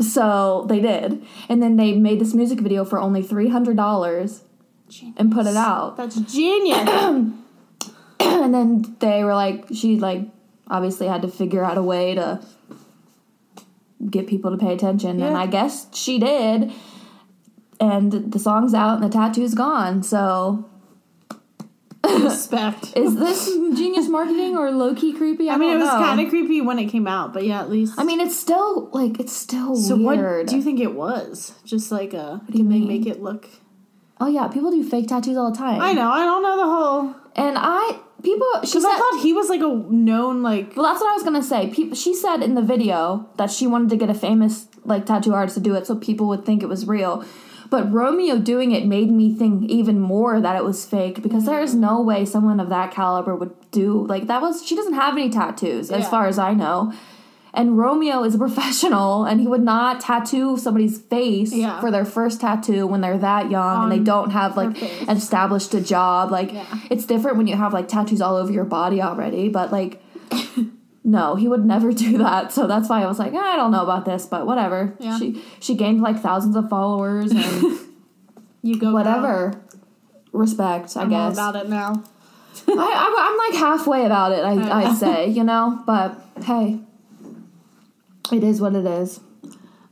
So 0.00 0.64
they 0.68 0.80
did, 0.80 1.24
and 1.48 1.62
then 1.62 1.76
they 1.76 1.92
made 1.92 2.20
this 2.20 2.32
music 2.34 2.60
video 2.60 2.84
for 2.84 2.98
only 2.98 3.22
three 3.22 3.48
hundred 3.48 3.76
dollars 3.76 4.42
and 5.16 5.32
put 5.32 5.46
it 5.46 5.56
out. 5.56 5.96
That's 5.96 6.16
genius. 6.16 6.88
and 8.20 8.54
then 8.54 8.96
they 9.00 9.24
were 9.24 9.34
like, 9.34 9.66
she 9.74 9.98
like 9.98 10.22
obviously 10.68 11.06
had 11.06 11.22
to 11.22 11.28
figure 11.28 11.64
out 11.64 11.76
a 11.76 11.82
way 11.82 12.14
to 12.14 12.40
get 14.08 14.26
people 14.26 14.50
to 14.50 14.56
pay 14.56 14.72
attention, 14.72 15.22
and 15.22 15.36
I 15.36 15.46
guess 15.46 15.86
she 15.94 16.18
did. 16.18 16.72
And 17.78 18.30
the 18.32 18.38
song's 18.38 18.74
out, 18.74 19.00
and 19.00 19.04
the 19.04 19.08
tattoo's 19.08 19.54
gone. 19.54 20.02
So, 20.02 20.69
Respect. 22.24 22.96
is 22.96 23.16
this 23.16 23.46
genius 23.46 24.08
marketing 24.08 24.56
or 24.56 24.70
low 24.70 24.94
key 24.94 25.12
creepy? 25.12 25.48
I, 25.48 25.54
I 25.54 25.56
mean, 25.58 25.76
it 25.76 25.78
was 25.78 25.88
kind 25.88 26.20
of 26.20 26.28
creepy 26.28 26.60
when 26.60 26.78
it 26.78 26.86
came 26.86 27.06
out, 27.06 27.32
but 27.32 27.44
yeah, 27.44 27.60
at 27.60 27.70
least. 27.70 27.94
I 27.98 28.04
mean, 28.04 28.20
it's 28.20 28.38
still 28.38 28.88
like 28.92 29.18
it's 29.20 29.32
still 29.32 29.76
so 29.76 29.96
weird. 29.96 30.38
what 30.38 30.46
do 30.46 30.56
you 30.56 30.62
think 30.62 30.80
it 30.80 30.94
was? 30.94 31.54
Just 31.64 31.90
like 31.90 32.12
a. 32.14 32.40
can 32.46 32.68
they 32.68 32.78
mean? 32.78 32.88
make 32.88 33.06
it 33.06 33.20
look? 33.22 33.48
oh 34.20 34.26
yeah, 34.26 34.48
people 34.48 34.70
do 34.70 34.84
fake 34.88 35.08
tattoos 35.08 35.36
all 35.36 35.50
the 35.50 35.56
time. 35.56 35.80
I 35.80 35.92
know. 35.92 36.10
I 36.10 36.24
don't 36.24 36.42
know 36.42 36.56
the 36.56 36.64
whole. 36.64 37.14
And 37.36 37.56
I 37.58 37.98
people 38.22 38.46
she 38.62 38.72
Because 38.72 38.82
said 38.82 38.90
I 38.90 38.98
thought 38.98 39.22
he 39.22 39.32
was 39.32 39.48
like 39.48 39.60
a 39.60 39.68
known 39.68 40.42
like. 40.42 40.76
Well, 40.76 40.86
that's 40.86 41.00
what 41.00 41.10
I 41.10 41.14
was 41.14 41.22
gonna 41.22 41.42
say. 41.42 41.70
People, 41.70 41.96
she 41.96 42.14
said 42.14 42.42
in 42.42 42.54
the 42.54 42.62
video 42.62 43.28
that 43.36 43.50
she 43.50 43.66
wanted 43.66 43.90
to 43.90 43.96
get 43.96 44.10
a 44.10 44.14
famous 44.14 44.68
like 44.84 45.06
tattoo 45.06 45.32
artist 45.34 45.56
to 45.56 45.60
do 45.60 45.74
it, 45.74 45.86
so 45.86 45.96
people 45.96 46.28
would 46.28 46.44
think 46.44 46.62
it 46.62 46.68
was 46.68 46.86
real. 46.86 47.24
But 47.70 47.92
Romeo 47.92 48.36
doing 48.38 48.72
it 48.72 48.84
made 48.86 49.10
me 49.10 49.32
think 49.32 49.70
even 49.70 50.00
more 50.00 50.40
that 50.40 50.56
it 50.56 50.64
was 50.64 50.84
fake 50.84 51.22
because 51.22 51.46
there 51.46 51.62
is 51.62 51.74
no 51.74 52.00
way 52.02 52.24
someone 52.24 52.58
of 52.58 52.68
that 52.68 52.90
caliber 52.92 53.34
would 53.36 53.54
do 53.70 54.04
like 54.06 54.26
that 54.26 54.42
was 54.42 54.66
she 54.66 54.74
doesn't 54.74 54.94
have 54.94 55.14
any 55.16 55.30
tattoos 55.30 55.90
as 55.90 56.08
far 56.08 56.26
as 56.26 56.38
I 56.38 56.52
know. 56.54 56.92
And 57.52 57.76
Romeo 57.76 58.22
is 58.24 58.34
a 58.36 58.38
professional 58.38 59.24
and 59.24 59.40
he 59.40 59.46
would 59.46 59.62
not 59.62 60.00
tattoo 60.00 60.56
somebody's 60.56 60.98
face 60.98 61.52
Yeah. 61.52 61.80
for 61.80 61.90
their 61.90 62.04
first 62.04 62.40
tattoo 62.40 62.86
when 62.86 63.00
they're 63.00 63.18
that 63.18 63.50
young 63.50 63.84
and 63.84 63.92
they 63.92 63.98
don't 64.04 64.30
have 64.30 64.56
like 64.56 64.76
established 65.08 65.74
a 65.74 65.80
job. 65.80 66.30
Like 66.30 66.52
Yeah. 66.52 66.64
it's 66.90 67.04
different 67.06 67.36
when 67.38 67.46
you 67.46 67.56
have 67.56 67.72
like 67.72 67.88
tattoos 67.88 68.20
all 68.20 68.36
over 68.36 68.52
your 68.52 68.64
body 68.64 69.00
already, 69.02 69.48
but 69.48 69.72
like 69.72 70.02
no, 71.10 71.34
he 71.34 71.48
would 71.48 71.64
never 71.64 71.92
do 72.06 72.18
that. 72.18 72.52
So 72.52 72.66
that's 72.66 72.88
why 72.88 73.02
I 73.02 73.06
was 73.06 73.18
like, 73.18 73.34
I 73.34 73.56
don't 73.56 73.70
know 73.70 73.82
about 73.82 74.04
this, 74.04 74.26
but 74.26 74.46
whatever. 74.46 74.94
Yeah. 74.98 75.18
She 75.18 75.42
she 75.60 75.74
gained 75.74 76.00
like 76.00 76.20
thousands 76.20 76.56
of 76.56 76.68
followers 76.68 77.32
and 77.32 77.78
You 78.62 78.78
go 78.78 78.92
whatever. 78.92 79.60
Respect, 80.32 80.96
I 80.96 81.02
I'm 81.02 81.10
guess. 81.10 81.34
about 81.34 81.56
it 81.56 81.68
now. 81.68 82.04
I, 82.68 82.72
I'm, 82.72 83.18
I'm 83.18 83.52
like 83.52 83.58
halfway 83.60 84.04
about 84.04 84.32
it. 84.32 84.44
I. 84.44 84.82
I'd 84.82 84.96
say, 84.96 85.26
you 85.28 85.42
know, 85.42 85.82
but 85.86 86.20
hey, 86.44 86.80
it 88.30 88.44
is 88.44 88.60
what 88.60 88.76
it 88.76 88.86
is. 88.86 89.20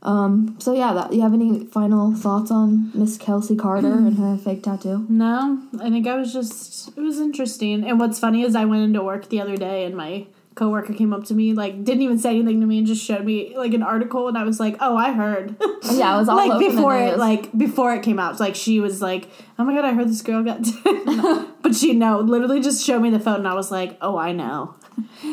Um. 0.01 0.55
So 0.59 0.73
yeah, 0.73 0.93
that, 0.93 1.13
you 1.13 1.21
have 1.21 1.33
any 1.33 1.65
final 1.65 2.15
thoughts 2.15 2.51
on 2.51 2.91
Miss 2.93 3.17
Kelsey 3.17 3.55
Karter 3.55 3.97
and 3.97 4.17
her 4.17 4.37
fake 4.43 4.63
tattoo? 4.63 5.05
No, 5.09 5.61
I 5.81 5.89
think 5.89 6.07
I 6.07 6.15
was 6.15 6.31
just 6.31 6.89
it 6.89 7.01
was 7.01 7.19
interesting. 7.19 7.83
And 7.83 7.99
what's 7.99 8.19
funny 8.19 8.43
is 8.43 8.55
I 8.55 8.65
went 8.65 8.83
into 8.83 9.03
work 9.03 9.29
the 9.29 9.41
other 9.41 9.57
day 9.57 9.83
and 9.83 9.95
my 9.97 10.27
coworker 10.59 10.93
came 10.93 11.13
up 11.13 11.23
to 11.23 11.33
me 11.33 11.53
like 11.53 11.83
didn't 11.85 12.01
even 12.01 12.19
say 12.19 12.31
anything 12.31 12.59
to 12.59 12.67
me 12.67 12.79
and 12.79 12.85
just 12.85 13.03
showed 13.03 13.23
me 13.23 13.57
like 13.57 13.73
an 13.73 13.81
article 13.81 14.27
and 14.27 14.37
I 14.37 14.43
was 14.43 14.59
like, 14.59 14.75
"Oh, 14.81 14.97
I 14.97 15.13
heard." 15.13 15.55
Yeah, 15.91 16.15
it 16.15 16.17
was 16.17 16.29
all 16.29 16.35
like 16.35 16.59
before 16.59 16.97
it 16.97 17.17
like 17.17 17.57
before 17.57 17.95
it 17.95 18.03
came 18.03 18.19
out. 18.19 18.39
Like 18.39 18.55
she 18.55 18.81
was 18.81 19.01
like, 19.01 19.29
"Oh 19.57 19.63
my 19.63 19.73
god, 19.73 19.85
I 19.85 19.93
heard 19.93 20.09
this 20.09 20.21
girl 20.21 20.43
got." 20.43 20.59
but 21.61 21.75
she 21.75 21.93
no, 21.93 22.19
literally 22.19 22.59
just 22.59 22.85
showed 22.85 23.01
me 23.01 23.09
the 23.09 23.19
phone 23.19 23.37
and 23.37 23.47
I 23.47 23.53
was 23.53 23.71
like, 23.71 23.97
"Oh, 24.01 24.17
I 24.17 24.33
know." 24.33 24.75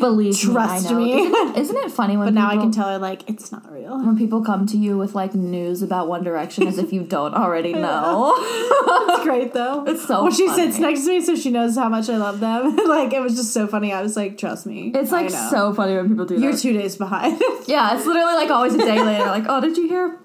Believe 0.01 0.39
Trust 0.39 0.91
me, 0.91 0.97
me. 0.97 1.13
Isn't 1.23 1.35
it, 1.57 1.59
isn't 1.59 1.77
it 1.77 1.91
funny 1.93 2.17
when 2.17 2.27
But 2.29 2.35
now 2.35 2.49
I 2.51 2.57
can 2.57 2.71
tell 2.73 2.89
her 2.89 2.99
like 2.99 3.29
it's 3.29 3.51
not 3.53 3.71
real. 3.73 3.97
when 4.05 4.17
people 4.17 4.43
come 4.45 4.67
to 4.67 4.77
you 4.77 4.99
with 4.99 5.15
like 5.15 5.35
news 5.35 5.83
about 5.83 6.09
One 6.09 6.23
Direction 6.25 6.67
as 6.67 6.79
if 6.79 6.93
you 6.93 7.03
don't 7.17 7.35
already 7.35 7.73
know. 7.73 8.35
It's 8.39 9.25
great 9.25 9.53
though. 9.53 9.85
It's 9.87 10.07
so 10.07 10.25
Well, 10.25 10.33
she 10.33 10.47
funny. 10.49 10.63
sits 10.67 10.79
next 10.79 11.05
to 11.05 11.09
me, 11.11 11.21
so 11.21 11.35
she 11.37 11.51
knows 11.51 11.77
how 11.77 11.89
much 11.89 12.09
I 12.11 12.17
love 12.17 12.41
them. 12.41 12.77
like 12.89 13.13
it 13.13 13.21
was 13.21 13.35
just 13.37 13.53
so 13.53 13.67
funny. 13.67 13.93
I 13.93 14.03
was 14.03 14.17
like, 14.17 14.37
"Trust 14.39 14.67
me." 14.67 14.93
It's 14.95 15.13
like 15.13 15.31
so 15.31 15.73
funny 15.75 15.95
when 15.97 16.09
people 16.09 16.25
do 16.27 16.35
that. 16.37 16.43
You're 16.43 16.53
that. 16.53 16.61
two 16.61 16.73
days 16.73 16.97
behind. 16.97 17.41
yeah, 17.67 17.97
it's 17.97 18.07
literally 18.07 18.35
like 18.35 18.51
always 18.51 18.75
a 18.75 18.79
day 18.79 19.03
later. 19.03 19.25
Like, 19.27 19.45
oh, 19.49 19.61
did 19.61 19.77
you 19.77 19.89
hear 19.89 20.19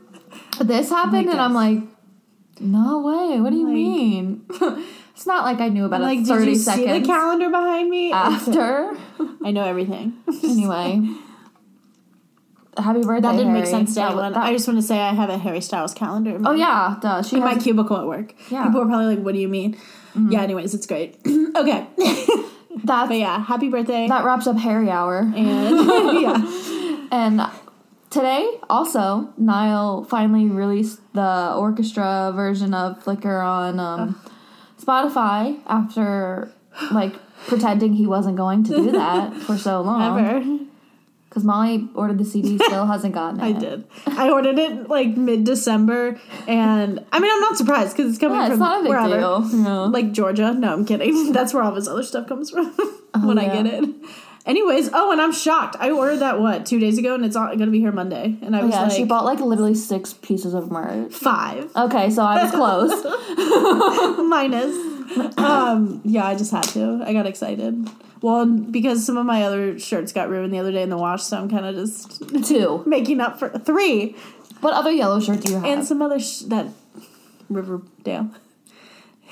this 0.59 0.89
happened? 0.89 1.29
and 1.29 1.39
I'm 1.39 1.53
like, 1.53 1.79
no 2.59 2.99
way. 3.01 3.39
What 3.39 3.51
do 3.51 3.57
you 3.57 3.65
Like- 3.65 3.73
mean? 3.73 4.45
It's 5.21 5.27
not 5.27 5.43
like 5.43 5.59
I 5.59 5.69
knew 5.69 5.85
about 5.85 6.01
it. 6.01 6.03
like, 6.05 6.25
did 6.25 6.47
you 6.47 6.55
seconds 6.55 6.83
see 6.87 6.99
the 6.99 7.05
calendar 7.05 7.47
behind 7.49 7.91
me? 7.91 8.11
after. 8.11 8.97
I 9.45 9.51
know 9.51 9.63
everything. 9.63 10.13
anyway, 10.43 10.99
happy 12.75 13.01
birthday. 13.03 13.21
that 13.27 13.37
didn't 13.37 13.53
make 13.53 13.67
sense 13.67 13.91
to 13.93 13.95
That 13.99 14.07
anyone. 14.13 14.33
that- 14.33 14.43
I 14.43 14.51
just 14.53 14.67
want 14.67 14.79
to 14.79 14.83
say 14.85 14.97
I 14.99 15.13
have 15.13 15.29
a 15.29 15.37
Harry 15.37 15.61
Styles 15.61 15.93
calendar. 15.93 16.39
Oh 16.43 16.53
yeah, 16.53 16.97
duh. 17.01 17.21
She 17.21 17.35
in 17.35 17.43
my 17.43 17.55
cubicle 17.57 17.97
at 17.97 18.07
work. 18.07 18.33
Yeah. 18.49 18.61
Mm-hmm. 18.63 18.67
People 18.69 18.81
are 18.81 18.85
probably 18.87 19.15
like, 19.15 19.23
"What 19.25 19.33
do 19.35 19.39
you 19.41 19.47
mean?" 19.47 19.77
Yeah. 20.29 20.41
Anyways, 20.41 20.73
it's 20.73 20.87
great. 20.87 21.17
okay, 21.55 21.87
that's, 22.83 23.09
but 23.09 23.17
yeah, 23.17 23.43
happy 23.45 23.69
birthday. 23.69 24.07
that 24.07 24.25
wraps 24.25 24.47
up 24.47 24.57
Harry 24.57 24.89
Hour. 24.89 25.19
and 25.19 26.19
yeah, 26.19 27.07
And 27.11 27.41
today, 28.09 28.57
also, 28.69 29.31
Niall 29.37 30.03
finally 30.03 30.47
released 30.47 30.99
the 31.13 31.53
orchestra 31.55 32.31
version 32.35 32.73
of 32.73 33.01
Flicker 33.03 33.39
on 33.39 33.79
um, 33.79 34.19
Spotify 34.85 35.59
after, 35.67 36.51
like, 36.91 37.13
pretending 37.47 37.93
he 37.93 38.07
wasn't 38.07 38.37
going 38.37 38.63
to 38.65 38.75
do 38.75 38.91
that 39.01 39.33
for 39.35 39.57
so 39.57 39.81
long. 39.81 40.19
ever. 40.19 40.59
Because 41.29 41.45
Molly 41.45 41.87
ordered 41.95 42.17
the 42.17 42.25
CD, 42.25 42.57
still 42.57 42.85
hasn't 42.87 43.13
gotten 43.13 43.39
it. 43.43 43.43
I 43.43 43.51
did. 43.57 43.85
I 44.05 44.29
ordered 44.29 44.59
it 44.59 44.89
like 44.89 45.15
mid 45.15 45.45
December, 45.45 46.19
and 46.45 47.05
I 47.13 47.19
mean, 47.21 47.31
I'm 47.31 47.39
not 47.39 47.57
surprised 47.57 47.95
because 47.95 48.11
it's 48.11 48.19
coming 48.19 48.37
Yeah, 48.37 48.45
from 48.47 48.51
it's 48.53 48.59
not 48.59 48.79
a 48.79 48.83
big 48.83 48.89
wherever. 48.89 49.17
deal. 49.17 49.87
Like 49.89 50.11
Georgia. 50.11 50.53
No, 50.53 50.73
I'm 50.73 50.83
kidding. 50.85 51.31
That's 51.37 51.53
where 51.53 51.63
all 51.63 51.71
this 51.71 51.87
other 51.87 52.03
stuff 52.03 52.27
comes 52.27 52.49
from 52.49 52.65
when 53.25 53.39
I 53.39 53.45
Oh, 53.45 53.53
yeah. 53.53 53.63
get 53.63 53.73
it. 53.83 53.89
Anyways, 54.45 54.89
oh, 54.93 55.11
and 55.11 55.21
I'm 55.21 55.31
shocked. 55.31 55.75
I 55.79 55.91
ordered 55.91 56.17
that 56.17 56.39
what 56.39 56.65
two 56.65 56.79
days 56.79 56.97
ago, 56.97 57.13
and 57.13 57.23
it's 57.23 57.35
all 57.35 57.47
gonna 57.55 57.71
be 57.71 57.79
here 57.79 57.91
Monday. 57.91 58.37
And 58.41 58.55
I 58.55 58.63
was 58.63 58.73
yeah, 58.73 58.83
like, 58.83 58.91
she 58.91 59.03
bought 59.03 59.23
like 59.23 59.39
literally 59.39 59.75
six 59.75 60.13
pieces 60.13 60.53
of 60.53 60.71
merch. 60.71 61.13
five 61.13 61.69
Okay, 61.75 62.09
so 62.09 62.23
I 62.23 62.43
was 62.43 62.51
close. 62.51 64.17
minus. 64.29 64.75
um, 65.37 66.01
yeah, 66.03 66.25
I 66.25 66.35
just 66.35 66.51
had 66.51 66.63
to. 66.69 67.03
I 67.05 67.13
got 67.13 67.27
excited. 67.27 67.87
Well, 68.21 68.45
because 68.45 69.05
some 69.05 69.17
of 69.17 69.25
my 69.25 69.43
other 69.43 69.79
shirts 69.79 70.11
got 70.11 70.29
ruined 70.29 70.53
the 70.53 70.59
other 70.59 70.71
day 70.71 70.83
in 70.83 70.89
the 70.89 70.97
wash, 70.97 71.23
so 71.23 71.37
I'm 71.37 71.49
kind 71.49 71.65
of 71.65 71.75
just 71.75 72.21
Two. 72.47 72.83
making 72.87 73.19
up 73.19 73.39
for 73.39 73.49
three 73.49 74.15
What 74.61 74.73
other 74.73 74.91
yellow 74.91 75.19
shirt 75.19 75.41
do 75.41 75.51
you 75.51 75.55
have? 75.59 75.65
and 75.65 75.85
some 75.85 76.01
other 76.01 76.19
sh- 76.19 76.41
that 76.41 76.67
Riverdale. 77.49 78.31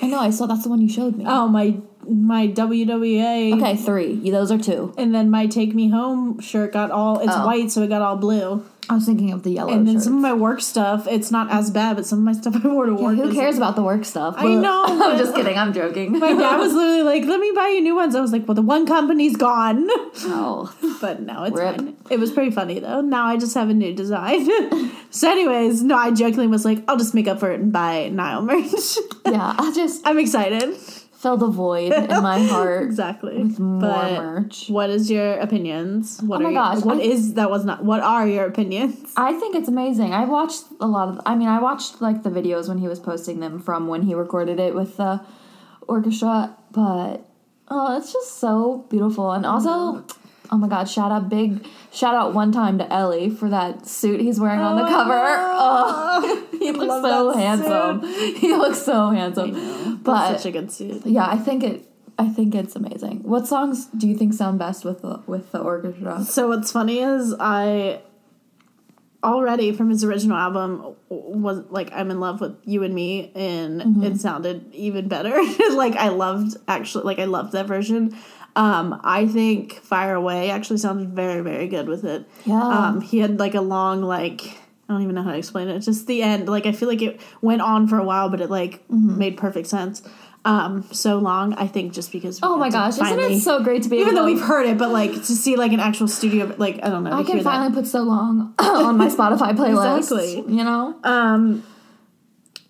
I 0.02 0.06
know, 0.06 0.18
I 0.18 0.30
saw 0.30 0.46
that's 0.46 0.64
the 0.64 0.70
one 0.70 0.80
you 0.80 0.88
showed 0.88 1.16
me. 1.16 1.24
Oh 1.26 1.46
my 1.48 1.76
my 2.08 2.46
WWA. 2.48 3.54
okay, 3.56 3.76
three. 3.76 4.12
You- 4.14 4.32
Those 4.32 4.50
are 4.50 4.58
two. 4.58 4.92
And 4.96 5.14
then 5.14 5.30
my 5.30 5.46
Take 5.46 5.74
Me 5.74 5.88
Home 5.90 6.40
shirt 6.40 6.72
got 6.72 6.90
all 6.90 7.18
it's 7.18 7.32
Oh. 7.34 7.46
white, 7.46 7.70
so 7.70 7.82
it 7.82 7.88
got 7.88 8.02
all 8.02 8.16
blue. 8.16 8.62
I 8.88 8.94
was 8.94 9.04
thinking 9.06 9.30
of 9.30 9.44
the 9.44 9.50
yellow 9.50 9.70
And 9.72 9.86
then 9.86 9.96
shirts. 9.96 10.04
some 10.06 10.16
of 10.16 10.20
my 10.22 10.32
work 10.32 10.60
stuff, 10.60 11.06
it's 11.06 11.30
not 11.30 11.48
as 11.52 11.70
bad, 11.70 11.94
but 11.94 12.06
some 12.06 12.18
of 12.20 12.24
my 12.24 12.32
stuff 12.32 12.56
I 12.64 12.68
wore 12.68 12.86
to 12.86 12.92
Yeah, 12.92 12.98
work. 12.98 13.16
who 13.16 13.28
is- 13.28 13.34
cares 13.34 13.56
about 13.56 13.76
the 13.76 13.82
work 13.82 14.04
stuff? 14.04 14.34
I 14.36 14.46
know, 14.54 14.84
I'm 14.88 15.16
just 15.18 15.34
kidding. 15.34 15.56
I'm 15.56 15.72
joking. 15.72 16.18
My 16.18 16.32
dad 16.32 16.56
was 16.58 16.72
literally 16.74 17.02
like, 17.02 17.24
"Let 17.28 17.38
me 17.38 17.52
buy 17.54 17.68
you 17.68 17.82
new 17.82 17.94
ones." 17.94 18.16
I 18.16 18.20
was 18.20 18.32
like, 18.32 18.48
"Well, 18.48 18.56
the 18.56 18.62
one 18.62 18.86
company's 18.86 19.36
gone." 19.36 19.86
oh, 20.24 20.74
but 21.00 21.20
no, 21.22 21.44
it's 21.44 21.56
Rip. 21.56 21.76
fine. 21.76 21.96
It 22.10 22.18
was 22.18 22.32
pretty 22.32 22.50
funny 22.50 22.80
though. 22.80 23.00
Now 23.00 23.26
I 23.26 23.36
just 23.36 23.54
have 23.54 23.68
a 23.70 23.74
new 23.74 23.94
design. 23.94 24.48
so, 25.10 25.30
anyways, 25.30 25.84
no, 25.84 25.96
I 25.96 26.10
jokingly 26.10 26.48
was 26.48 26.64
like, 26.64 26.82
"I'll 26.88 26.96
just 26.96 27.14
make 27.14 27.28
up 27.28 27.38
for 27.38 27.52
it 27.52 27.60
and 27.60 27.72
buy 27.72 28.08
Niall 28.08 28.42
merch." 28.42 28.72
yeah. 29.26 29.54
I'll 29.56 29.72
just 29.72 30.04
I'm 30.04 30.18
excited. 30.18 30.74
Filled 31.20 31.42
a 31.42 31.46
void 31.48 31.92
in 31.92 32.08
my 32.22 32.38
heart. 32.52 32.82
Exactly. 32.82 33.42
more 33.58 33.80
but 33.80 34.12
merch. 34.22 34.68
what 34.70 34.88
is 34.88 35.10
your 35.10 35.34
opinions? 35.38 36.20
What 36.22 36.40
Oh 36.40 36.46
are 36.46 36.50
my 36.50 36.50
your, 36.50 36.60
gosh, 36.62 36.84
What 36.84 36.96
I- 36.98 37.02
is 37.12 37.34
that 37.34 37.50
was 37.50 37.64
not? 37.64 37.84
What 37.84 38.00
are 38.00 38.26
your 38.26 38.46
opinions? 38.46 39.12
I 39.16 39.32
think 39.38 39.54
it's 39.54 39.68
amazing. 39.68 40.14
I 40.14 40.24
watched 40.24 40.64
a 40.80 40.86
lot 40.86 41.08
of. 41.10 41.20
I 41.26 41.34
mean, 41.34 41.48
I 41.48 41.60
watched 41.60 42.00
like 42.00 42.22
the 42.22 42.30
videos 42.30 42.68
when 42.68 42.78
he 42.78 42.88
was 42.88 42.98
posting 42.98 43.40
them 43.40 43.60
from 43.60 43.86
when 43.86 44.02
he 44.02 44.14
recorded 44.14 44.58
it 44.58 44.74
with 44.74 44.96
the 44.96 45.20
orchestra, 45.88 46.56
but 46.72 47.26
oh, 47.68 47.96
it's 47.98 48.12
just 48.12 48.38
so 48.38 48.86
beautiful. 48.90 49.32
And 49.32 49.44
also, 49.44 50.04
oh 50.50 50.56
my 50.56 50.68
god, 50.68 50.88
shout 50.88 51.12
out 51.12 51.28
big 51.28 51.66
shout 51.92 52.14
out 52.14 52.32
one 52.34 52.52
time 52.52 52.78
to 52.78 52.90
Ellie 52.92 53.28
for 53.30 53.48
that 53.48 53.86
suit 53.86 54.20
he's 54.20 54.38
wearing 54.40 54.60
on 54.60 54.76
the 54.76 54.84
Oh, 54.84 54.88
cover. 54.88 55.12
Oh, 55.14 56.20
oh 56.22 56.46
he 56.58 56.70
looks 56.72 57.02
so 57.06 57.32
handsome. 57.32 58.02
He 58.36 58.54
looks 58.54 58.78
so 58.82 59.10
handsome. 59.10 59.89
But 60.02 60.36
such 60.38 60.46
a 60.46 60.50
good 60.52 60.70
suit. 60.72 61.06
yeah, 61.06 61.26
I 61.26 61.36
think 61.36 61.62
it. 61.64 61.86
I 62.18 62.28
think 62.28 62.54
it's 62.54 62.76
amazing. 62.76 63.22
What 63.22 63.46
songs 63.46 63.86
do 63.96 64.06
you 64.06 64.14
think 64.16 64.34
sound 64.34 64.58
best 64.58 64.84
with 64.84 65.00
the 65.02 65.22
with 65.26 65.52
the 65.52 65.58
orchestra? 65.60 66.22
So 66.24 66.48
what's 66.48 66.70
funny 66.70 66.98
is 66.98 67.34
I 67.40 68.02
already 69.22 69.72
from 69.72 69.90
his 69.90 70.02
original 70.02 70.36
album 70.36 70.94
was 71.08 71.62
like 71.70 71.90
I'm 71.92 72.10
in 72.10 72.20
love 72.20 72.40
with 72.40 72.56
you 72.64 72.82
and 72.82 72.94
me 72.94 73.30
and 73.34 73.80
Mm-hmm. 73.82 74.04
it 74.04 74.20
sounded 74.20 74.74
even 74.74 75.08
better. 75.08 75.30
like 75.72 75.94
I 75.96 76.08
loved 76.08 76.56
actually 76.68 77.04
like 77.04 77.18
I 77.18 77.24
loved 77.24 77.52
that 77.52 77.66
version. 77.66 78.16
Um 78.56 78.98
I 79.04 79.26
think 79.26 79.74
Fire 79.74 80.14
Away 80.14 80.50
actually 80.50 80.78
sounded 80.78 81.10
very 81.10 81.42
very 81.42 81.68
good 81.68 81.86
with 81.88 82.04
it. 82.04 82.26
Yeah. 82.44 82.62
Um 82.62 83.00
he 83.02 83.18
had 83.18 83.38
like 83.38 83.54
a 83.54 83.60
long 83.60 84.02
like 84.02 84.58
I 84.90 84.92
don't 84.92 85.02
even 85.02 85.14
know 85.14 85.22
how 85.22 85.30
to 85.30 85.38
explain 85.38 85.68
it. 85.68 85.78
Just 85.80 86.08
the 86.08 86.20
end 86.20 86.48
like 86.48 86.66
I 86.66 86.72
feel 86.72 86.88
like 86.88 87.00
it 87.00 87.20
went 87.40 87.62
on 87.62 87.86
for 87.86 87.96
a 87.96 88.02
while 88.04 88.28
but 88.28 88.40
it 88.40 88.50
like 88.50 88.86
Mm-hmm. 88.88 89.18
made 89.18 89.36
perfect 89.36 89.68
sense. 89.68 90.02
Um 90.44 90.82
so 90.90 91.18
long 91.18 91.54
I 91.54 91.68
think 91.68 91.92
just 91.92 92.10
because 92.10 92.40
Oh 92.42 92.56
my 92.56 92.70
gosh, 92.70 92.94
isn't 92.98 93.20
it 93.20 93.40
so 93.40 93.62
great 93.62 93.84
to 93.84 93.88
be 93.88 93.98
even 93.98 94.16
though 94.16 94.24
we've 94.24 94.40
heard 94.40 94.66
it, 94.66 94.78
but 94.78 94.90
like 94.90 95.12
to 95.12 95.22
see 95.36 95.54
like 95.56 95.72
an 95.72 95.78
actual 95.80 96.08
studio, 96.08 96.52
like 96.58 96.80
I 96.82 96.88
don't 96.90 97.04
know. 97.04 97.12
I 97.12 97.22
can 97.22 97.26
hear 97.26 97.36
that. 97.36 97.44
finally 97.44 97.72
put 97.74 97.86
so 97.86 98.02
long 98.02 98.52
on 98.58 98.96
my 98.96 99.06
Spotify 99.08 99.52
playlist. 99.56 99.98
Exactly. 99.98 100.36
You 100.56 100.64
know? 100.64 100.96
Um, 101.04 101.62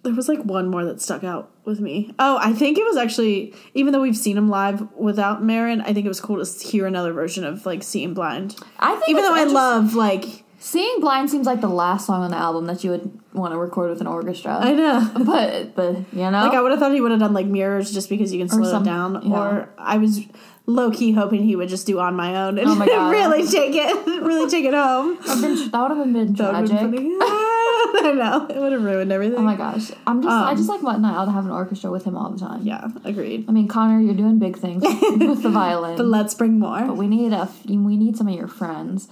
there 0.03 0.13
was 0.15 0.29
like 0.29 0.41
one 0.45 0.69
more 0.69 0.85
that 0.85 1.01
stuck 1.01 1.25
out 1.25 1.51
with 1.65 1.79
me. 1.81 2.13
Oh, 2.19 2.39
I 2.41 2.53
think 2.55 2.77
it 2.79 2.85
was 2.85 2.97
actually 2.97 3.55
even 3.75 3.93
though 3.93 4.01
we've 4.03 4.17
seen 4.17 4.37
him 4.37 4.49
live 4.51 4.87
without 4.97 5.43
Maren, 5.43 5.81
I 5.81 5.93
think 5.95 6.05
it 6.05 6.09
was 6.09 6.21
cool 6.21 6.45
to 6.45 6.67
hear 6.69 6.87
another 6.87 7.13
version 7.13 7.45
of 7.45 7.65
like 7.67 7.83
Seeing 7.83 8.13
Blind. 8.15 8.57
I 8.79 8.95
think 8.97 9.09
Even 9.11 9.23
though 9.25 9.35
I 9.35 9.45
love 9.45 9.95
like 9.95 10.45
Seeing 10.63 11.01
Blind 11.01 11.31
seems 11.31 11.47
like 11.47 11.63
the 11.63 11.69
last 11.69 12.07
song 12.07 12.23
on 12.23 12.31
the 12.31 12.37
album 12.37 12.67
that 12.67 12.85
you 12.85 12.91
would 12.91 13.19
want 13.33 13.53
to 13.55 13.59
record 13.59 13.89
with 13.89 14.03
an 14.03 14.07
orchestra. 14.07 14.59
I 14.61 14.73
know. 14.75 15.11
but 15.25 15.75
but 15.75 15.97
you 16.13 16.31
know 16.31 16.43
Like 16.43 16.53
I 16.53 16.61
would 16.61 16.71
have 16.71 16.79
thought 16.81 16.93
he 16.93 17.01
would 17.01 17.11
have 17.13 17.21
done 17.21 17.33
like 17.33 17.47
mirrors 17.47 17.91
just 17.93 18.11
because 18.11 18.31
you 18.33 18.39
can 18.41 18.49
slow 18.51 18.71
some- 18.71 18.83
it 18.83 18.87
down. 18.87 19.23
yeah. 19.25 19.33
Or 19.39 19.69
I 19.79 19.97
was 19.97 20.21
low 20.75 20.91
key 20.91 21.13
hoping 21.13 21.43
he 21.45 21.57
would 21.57 21.69
just 21.69 21.87
do 21.87 21.99
on 22.01 22.15
my 22.17 22.35
own 22.45 22.59
and 22.59 22.69
Oh 22.69 22.75
my 22.75 22.87
really 23.11 23.47
take 23.47 23.75
it, 23.75 24.07
really 24.23 24.49
take 24.51 24.65
it 24.65 24.75
home. 24.75 25.19
I've 25.29 25.41
been- 25.41 25.71
that 25.71 25.81
would 25.89 25.97
have 25.97 26.13
been 26.13 26.35
tragic. 26.35 26.91
been. 26.91 27.19
I 28.03 28.13
know 28.15 28.47
it 28.49 28.57
would 28.59 28.73
have 28.73 28.83
ruined 28.83 29.11
everything. 29.13 29.39
Oh 29.39 29.43
my 29.43 29.57
gosh, 29.57 29.91
I'm 30.07 30.23
just 30.23 30.33
I 30.33 30.51
Um, 30.53 30.57
just 30.57 30.69
like 30.69 30.83
want 30.83 31.01
Niall 31.01 31.27
to 31.27 31.33
have 31.33 31.45
an 31.45 31.51
orchestra 31.51 31.91
with 31.91 32.05
him 32.05 32.17
all 32.17 32.31
the 32.31 32.39
time. 32.39 32.63
yeah, 32.63 32.89
agreed. 33.05 33.47
I 33.49 33.53
mean, 33.53 33.69
Connor, 33.69 34.01
you're 34.01 34.15
doing 34.15 34.39
big 34.39 34.57
things 34.57 34.83
with 34.83 35.43
the 35.43 35.51
violin. 35.51 35.97
But 35.97 36.07
let's 36.07 36.35
bring 36.35 36.59
more. 36.59 36.81
but 36.87 36.97
we 36.97 37.09
need 37.09 37.33
a 37.33 37.49
we 37.69 37.97
need 37.97 38.17
some 38.17 38.29
of 38.29 38.35
your 38.35 38.49
friends. 38.49 39.09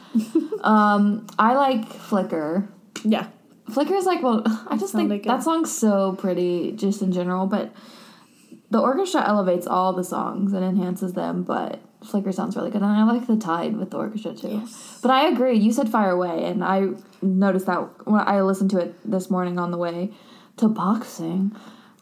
um, 0.63 1.27
I 1.39 1.55
like 1.55 1.87
Flicker. 1.93 2.69
yeah, 3.05 3.27
Flicker 3.71 3.95
is 3.95 4.07
like 4.07 4.23
well, 4.23 4.43
I 4.69 4.77
just 4.77 4.93
think 4.95 5.09
Sounded 5.11 5.23
good. 5.25 5.31
that 5.31 5.43
song's 5.43 5.71
so 5.77 6.15
pretty 6.15 6.73
just 6.73 7.03
in 7.03 7.13
general, 7.13 7.47
but 7.47 7.73
the 8.71 8.79
orchestra 8.81 9.27
elevates 9.27 9.67
all 9.67 9.93
the 9.93 10.05
songs 10.05 10.53
and 10.53 10.65
enhances 10.65 11.15
them. 11.15 11.43
But 11.43 11.81
Flicker 12.05 12.33
sounds 12.33 12.57
really 12.57 12.71
good, 12.71 12.83
and 12.83 12.91
I 12.91 13.05
like 13.05 13.27
the 13.27 13.37
Tide 13.37 13.77
with 13.77 13.91
the 13.91 13.97
orchestra 13.99 14.35
too. 14.35 14.61
Yes. 14.63 14.99
But 15.03 15.11
I 15.11 15.27
agree. 15.29 15.57
You 15.59 15.73
said 15.73 15.89
Fire 15.89 16.11
Away, 16.11 16.45
and 16.45 16.63
I 16.65 16.89
noticed 17.23 17.67
that 17.67 18.07
when 18.07 18.21
I 18.21 18.41
listened 18.43 18.71
to 18.71 18.79
it 18.79 18.95
this 19.11 19.31
morning 19.31 19.59
on 19.59 19.71
the 19.71 19.79
way 19.79 20.13
to 20.59 20.69
boxing. 20.69 21.53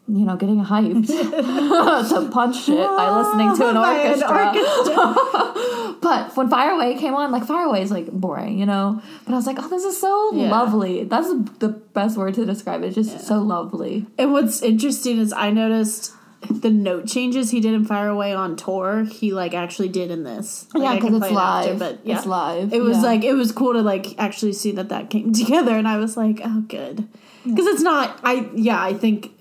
You 0.08 0.24
know, 0.24 0.36
getting 0.36 0.64
hyped 0.64 1.08
to 1.08 2.30
punch 2.30 2.62
shit 2.64 2.78
by 2.78 3.10
listening 3.10 3.56
to 3.56 3.68
an 3.70 3.74
By 3.74 3.94
an 4.02 4.22
orchestra. 4.22 5.96
But 6.00 6.36
when 6.36 6.48
Fire 6.48 6.70
Away 6.70 6.94
came 6.96 7.14
on, 7.14 7.32
like 7.32 7.44
Fire 7.44 7.64
Away 7.66 7.82
is 7.82 7.90
like 7.90 8.06
boring, 8.12 8.56
you 8.60 8.66
know. 8.66 9.02
But 9.24 9.32
I 9.32 9.34
was 9.36 9.46
like, 9.48 9.56
oh, 9.58 9.68
this 9.68 9.82
is 9.82 10.00
so 10.00 10.32
Yeah. 10.32 10.48
lovely. 10.50 11.02
That's 11.02 11.26
the 11.58 11.70
best 11.94 12.16
word 12.16 12.34
to 12.34 12.46
describe 12.46 12.84
it. 12.84 12.96
It's 12.96 13.10
just 13.12 13.26
so 13.26 13.40
lovely. 13.40 14.06
And 14.16 14.32
what's 14.32 14.62
interesting 14.62 15.18
is 15.18 15.32
I 15.32 15.50
noticed 15.50 16.12
the 16.48 16.70
note 16.70 17.06
changes 17.06 17.50
he 17.50 17.60
did 17.60 17.74
in 17.74 17.84
Fire 17.84 18.08
Away 18.08 18.32
on 18.34 18.56
tour. 18.56 19.04
He 19.04 19.32
like 19.32 19.54
actually 19.54 19.88
did 19.88 20.10
in 20.10 20.24
this. 20.24 20.66
Like, 20.74 20.82
yeah, 20.82 20.94
because 20.94 21.16
it's 21.16 21.32
it 21.32 21.36
after, 21.36 21.70
live. 21.70 21.78
but 21.78 22.06
yeah, 22.06 22.16
It's 22.16 22.26
live. 22.26 22.72
It 22.72 22.80
was 22.82 22.98
yeah. 22.98 23.02
like 23.02 23.24
it 23.24 23.34
was 23.34 23.52
cool 23.52 23.72
to 23.72 23.82
like 23.82 24.18
actually 24.18 24.52
see 24.52 24.72
that 24.72 24.88
that 24.88 25.10
came 25.10 25.32
together, 25.34 25.76
and 25.76 25.86
I 25.86 25.98
was 25.98 26.16
like, 26.16 26.40
oh, 26.44 26.62
good, 26.68 27.06
because 27.44 27.66
it's 27.66 27.82
not. 27.82 28.18
I 28.22 28.48
yeah, 28.54 28.82
I 28.82 28.94
think. 28.94 29.32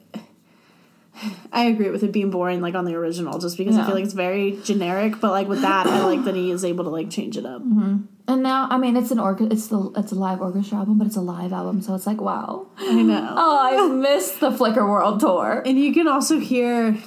I 1.51 1.65
agree 1.65 1.89
with 1.89 2.03
it 2.03 2.11
being 2.11 2.29
boring, 2.29 2.61
like 2.61 2.75
on 2.75 2.85
the 2.85 2.95
original, 2.95 3.39
just 3.39 3.57
because 3.57 3.77
I 3.77 3.85
feel 3.85 3.95
like 3.95 4.03
it's 4.03 4.13
very 4.13 4.59
generic. 4.63 5.19
But 5.19 5.31
like 5.31 5.47
with 5.47 5.61
that, 5.61 5.87
I 5.87 6.03
like 6.05 6.23
that 6.25 6.35
he 6.35 6.51
is 6.51 6.63
able 6.65 6.83
to 6.85 6.89
like 6.89 7.09
change 7.09 7.37
it 7.37 7.45
up. 7.45 7.61
Mm-hmm. 7.61 7.97
and 8.27 8.43
now, 8.43 8.67
I 8.69 8.77
mean, 8.77 8.97
it's 8.97 9.11
an 9.11 9.19
orchestra. 9.19 9.53
It's 9.53 9.67
the 9.67 9.91
it's 9.95 10.11
a 10.11 10.15
live 10.15 10.41
orchestra 10.41 10.79
album, 10.79 10.97
but 10.97 11.07
it's 11.07 11.15
a 11.15 11.21
live 11.21 11.53
album, 11.53 11.81
so 11.81 11.95
it's 11.95 12.07
like 12.07 12.21
wow. 12.21 12.67
I 12.77 13.01
know. 13.01 13.33
Oh, 13.37 13.59
I 13.61 13.87
missed 13.93 14.39
the 14.39 14.51
Flicker 14.51 14.85
World 14.87 15.19
tour. 15.19 15.61
And 15.65 15.79
you 15.79 15.93
can 15.93 16.07
also 16.07 16.39
hear, 16.39 16.97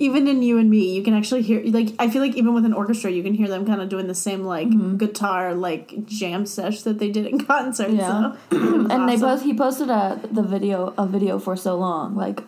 even 0.00 0.28
in 0.28 0.42
you 0.42 0.58
and 0.58 0.70
me, 0.70 0.94
you 0.94 1.02
can 1.02 1.14
actually 1.14 1.42
hear 1.42 1.60
like 1.64 1.88
I 1.98 2.08
feel 2.08 2.22
like 2.22 2.36
even 2.36 2.54
with 2.54 2.64
an 2.64 2.72
orchestra, 2.72 3.10
you 3.10 3.22
can 3.22 3.34
hear 3.34 3.48
them 3.48 3.66
kind 3.66 3.80
of 3.80 3.88
doing 3.88 4.06
the 4.06 4.14
same 4.14 4.42
like 4.44 4.68
Mm-hmm. 4.68 4.96
guitar 4.96 5.54
like 5.54 6.06
jam 6.06 6.46
sesh 6.46 6.82
that 6.82 6.98
they 6.98 7.10
did 7.10 7.26
in 7.26 7.44
concert. 7.44 7.90
Yeah. 7.90 8.34
So, 8.50 8.56
and 8.90 9.08
they 9.08 9.14
awesome. 9.14 9.20
both 9.20 9.42
he 9.42 9.54
posted 9.54 9.90
a 9.90 10.20
the 10.30 10.42
video 10.42 10.94
a 10.96 11.06
video 11.06 11.38
for 11.38 11.56
so 11.56 11.76
long, 11.76 12.14
like 12.14 12.42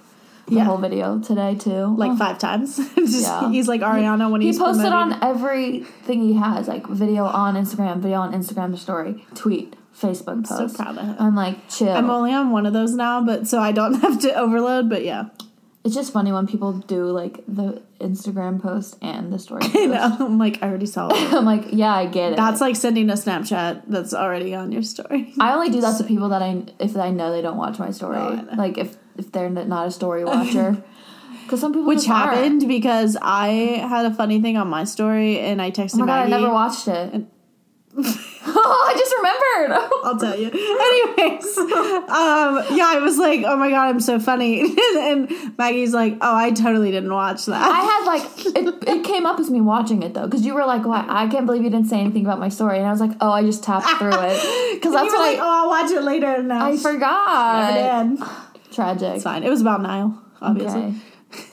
the 0.47 0.57
Yeah. 0.57 0.65
whole 0.65 0.79
video 0.79 1.19
today 1.21 1.55
too. 1.55 1.87
like 1.97 2.13
Oh. 2.13 2.17
five 2.17 2.39
times. 2.39 2.77
Just, 2.97 3.23
Yeah. 3.23 3.51
He's 3.51 3.69
like 3.69 3.81
Ariana 3.83 4.31
when 4.31 4.41
He 4.41 4.49
he's 4.49 4.59
posted 4.59 4.87
promoting. 4.87 5.15
on 5.15 5.25
everything 5.25 6.23
he 6.23 6.35
has, 6.35 6.69
like 6.69 6.87
video 6.87 7.25
on 7.25 7.55
Instagram, 7.57 7.99
video 7.99 8.19
on 8.21 8.33
Instagram 8.33 8.77
story, 8.79 9.25
tweet, 9.35 9.75
Facebook 9.97 10.45
post. 10.47 10.49
So 10.49 10.59
post. 10.59 10.77
proud 10.77 10.99
of 10.99 11.05
him. 11.05 11.17
I'm 11.19 11.35
like, 11.37 11.69
chill. 11.69 11.91
I'm 11.91 12.11
only 12.11 12.33
on 12.33 12.51
one 12.51 12.67
of 12.67 12.73
those 12.73 12.95
now, 12.95 13.23
but 13.25 13.47
so 13.49 13.59
I 13.61 13.73
don't 13.73 13.95
have 14.03 14.19
to 14.21 14.35
overload. 14.35 14.89
But 14.89 15.05
yeah, 15.05 15.27
it's 15.83 15.95
just 15.95 16.13
funny 16.13 16.31
when 16.31 16.47
people 16.47 16.73
do 16.73 17.07
like 17.07 17.43
the 17.49 17.83
Instagram 18.01 18.61
post 18.61 18.99
and 19.01 19.33
the 19.33 19.39
story. 19.39 19.63
I 19.65 19.87
know. 19.87 20.17
I'm 20.21 20.39
like 20.39 20.63
I 20.63 20.69
already 20.69 20.87
saw 20.87 21.09
it. 21.09 21.15
I'm 21.33 21.47
like, 21.47 21.67
yeah, 21.73 21.95
I 21.95 22.07
get 22.07 22.33
it. 22.33 22.37
That's 22.37 22.61
like 22.61 22.77
sending 22.77 23.09
a 23.09 23.15
Snapchat 23.15 23.85
that's 23.87 24.13
already 24.13 24.55
on 24.55 24.73
your 24.73 24.83
story. 24.83 25.33
I 25.41 25.55
only 25.55 25.71
do 25.71 25.81
that 25.81 25.97
to 25.99 26.05
people 26.13 26.29
that 26.31 26.43
I 26.43 26.65
if 26.79 26.97
I 26.97 27.11
know 27.11 27.33
they 27.33 27.41
don't 27.41 27.57
watch 27.57 27.79
my 27.79 27.91
story. 27.91 28.19
Oh, 28.19 28.47
like 28.57 28.77
if 28.77 28.97
if 29.17 29.33
they're 29.33 29.49
not 29.49 29.87
a 29.87 29.91
story 29.91 30.25
watcher, 30.25 30.83
because 31.45 31.61
some 31.61 31.73
people 31.73 31.87
Which 31.87 32.05
happened 32.05 32.69
because 32.69 33.17
I 33.21 33.49
had 33.89 34.05
a 34.05 34.15
funny 34.15 34.41
thing 34.43 34.59
on 34.59 34.69
my 34.69 34.85
story 34.85 35.39
and 35.39 35.63
I 35.63 35.71
texted 35.71 35.95
Oh 35.95 35.99
my 36.01 36.07
god, 36.07 36.27
I 36.27 36.29
never 36.29 36.51
watched 36.51 36.89
it. 36.89 37.25
I 38.43 38.95
just 38.97 39.15
remembered. 39.17 39.91
I'll 40.05 40.19
tell 40.19 40.39
you. 40.39 40.49
Anyways, 40.49 41.59
um, 41.59 42.77
yeah, 42.77 42.87
I 42.87 43.01
was 43.03 43.19
like, 43.19 43.43
oh 43.45 43.57
my 43.57 43.71
god, 43.71 43.89
I'm 43.89 44.01
so 44.01 44.21
funny. 44.21 44.63
and 44.99 45.31
Maggie's 45.59 45.93
like, 45.93 46.17
oh, 46.21 46.37
I 46.37 46.53
totally 46.53 46.93
didn't 46.93 47.13
watch 47.13 47.47
that. 47.47 47.61
I 47.61 47.81
had 47.81 48.05
like 48.07 48.57
it, 48.57 48.89
it 48.89 49.05
came 49.05 49.27
up 49.27 49.41
as 49.41 49.51
me 49.51 49.61
watching 49.61 50.03
it 50.03 50.15
though 50.15 50.27
because 50.27 50.47
you 50.47 50.55
were 50.55 50.65
like, 50.65 50.85
"Why? 50.85 51.05
I 51.09 51.27
can't 51.27 51.47
believe 51.47 51.65
you 51.65 51.71
didn't 51.71 51.89
say 51.89 52.01
anything 52.01 52.25
about 52.25 52.39
my 52.39 52.49
story," 52.49 52.79
and 52.79 52.87
I 52.87 52.91
was 52.91 53.01
like, 53.01 53.13
"Oh, 53.21 53.31
I 53.31 53.43
just 53.43 53.65
tapped 53.65 53.99
through 53.99 54.11
it 54.13 54.75
because 54.75 54.93
that's 54.93 55.07
you 55.07 55.13
were 55.13 55.19
what 55.19 55.33
like, 55.33 55.39
I 55.39 55.43
oh, 55.43 55.63
I'll 55.63 55.69
watch 55.69 55.91
it 55.91 56.03
later. 56.03 56.29
And 56.29 56.49
now 56.49 56.67
I 56.67 56.77
forgot." 56.77 57.75
Never 57.75 58.15
did. 58.15 58.29
Tragic. 58.73 59.15
It's 59.17 59.25
fine. 59.25 59.43
It 59.43 59.51
was 59.51 59.61
about 59.61 59.83
Niall, 59.83 60.17
obviously. 60.41 60.81
Okay. 60.81 60.95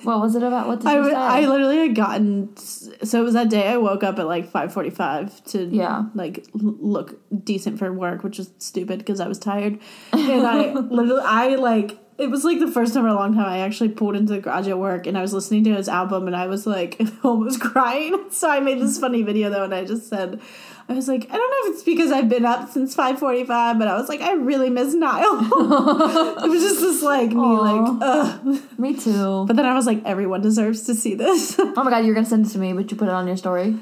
What 0.03 0.21
was 0.21 0.35
it 0.35 0.43
about? 0.43 0.67
What 0.67 0.79
did 0.79 0.87
I, 0.87 0.97
you 0.97 1.09
say? 1.09 1.15
I 1.15 1.45
literally 1.45 1.77
had 1.77 1.95
gotten 1.95 2.55
so 2.57 3.19
it 3.21 3.23
was 3.23 3.33
that 3.33 3.49
day 3.49 3.67
I 3.67 3.77
woke 3.77 4.03
up 4.03 4.17
at 4.19 4.25
like 4.27 4.49
five 4.49 4.73
forty 4.73 4.89
five 4.89 5.43
to 5.45 5.65
Yeah. 5.65 6.05
like 6.15 6.47
look 6.53 7.19
decent 7.43 7.77
for 7.77 7.91
work, 7.93 8.23
which 8.23 8.37
was 8.39 8.51
stupid 8.57 8.99
because 8.99 9.19
I 9.19 9.27
was 9.27 9.37
tired, 9.37 9.79
and 10.13 10.47
I 10.47 10.71
literally 10.73 11.21
I 11.23 11.55
like 11.55 11.97
it 12.17 12.31
was 12.31 12.43
like 12.43 12.59
the 12.59 12.71
first 12.71 12.95
time 12.95 13.05
in 13.05 13.11
a 13.11 13.15
long 13.15 13.35
time 13.35 13.45
I 13.45 13.59
actually 13.59 13.89
pulled 13.89 14.15
into 14.15 14.33
the 14.33 14.39
garage 14.39 14.67
at 14.67 14.79
work 14.79 15.05
and 15.05 15.15
I 15.15 15.21
was 15.21 15.33
listening 15.33 15.63
to 15.65 15.75
his 15.75 15.87
album 15.87 16.25
and 16.25 16.35
I 16.35 16.47
was 16.47 16.65
like 16.65 16.99
almost 17.23 17.61
crying. 17.61 18.25
So 18.31 18.49
I 18.49 18.59
made 18.59 18.79
this 18.79 18.97
funny 18.99 19.21
video 19.21 19.49
though, 19.51 19.63
and 19.63 19.73
I 19.75 19.85
just 19.85 20.07
said. 20.09 20.41
I 20.89 20.93
was 20.93 21.07
like, 21.09 21.25
I 21.29 21.35
don't 21.35 21.49
know 21.51 21.69
if 21.69 21.75
it's 21.75 21.83
because 21.83 22.11
I've 22.13 22.29
been 22.29 22.45
up 22.45 22.69
since 22.69 22.95
five 22.95 23.19
forty 23.19 23.43
five, 23.43 23.77
but 23.77 23.89
I 23.89 23.95
was 23.97 24.07
like, 24.07 24.21
I 24.21 24.33
really 24.35 24.69
miss 24.69 24.93
Niall. 24.93 25.39
it 26.45 26.49
was 26.49 26.61
just 26.63 26.79
this 26.79 27.03
like 27.03 27.29
me 27.31 27.35
Aw. 27.35 27.59
like, 27.59 27.97
ugh. 28.01 28.61
Me 28.79 28.95
too. 28.95 29.45
But 29.47 29.57
then 29.57 29.65
I 29.65 29.73
was 29.73 29.85
like, 29.85 30.01
everyone 30.05 30.41
deserves 30.41 30.83
to 30.85 30.95
see 30.95 31.13
this. 31.13 31.55
oh 31.59 31.73
my 31.83 31.89
god, 31.89 32.05
you're 32.05 32.15
gonna 32.15 32.25
send 32.25 32.45
it 32.45 32.49
to 32.51 32.57
me, 32.57 32.71
but 32.71 32.89
you 32.89 32.95
put 32.95 33.09
it 33.09 33.13
on 33.13 33.27
your 33.27 33.35
story. 33.35 33.75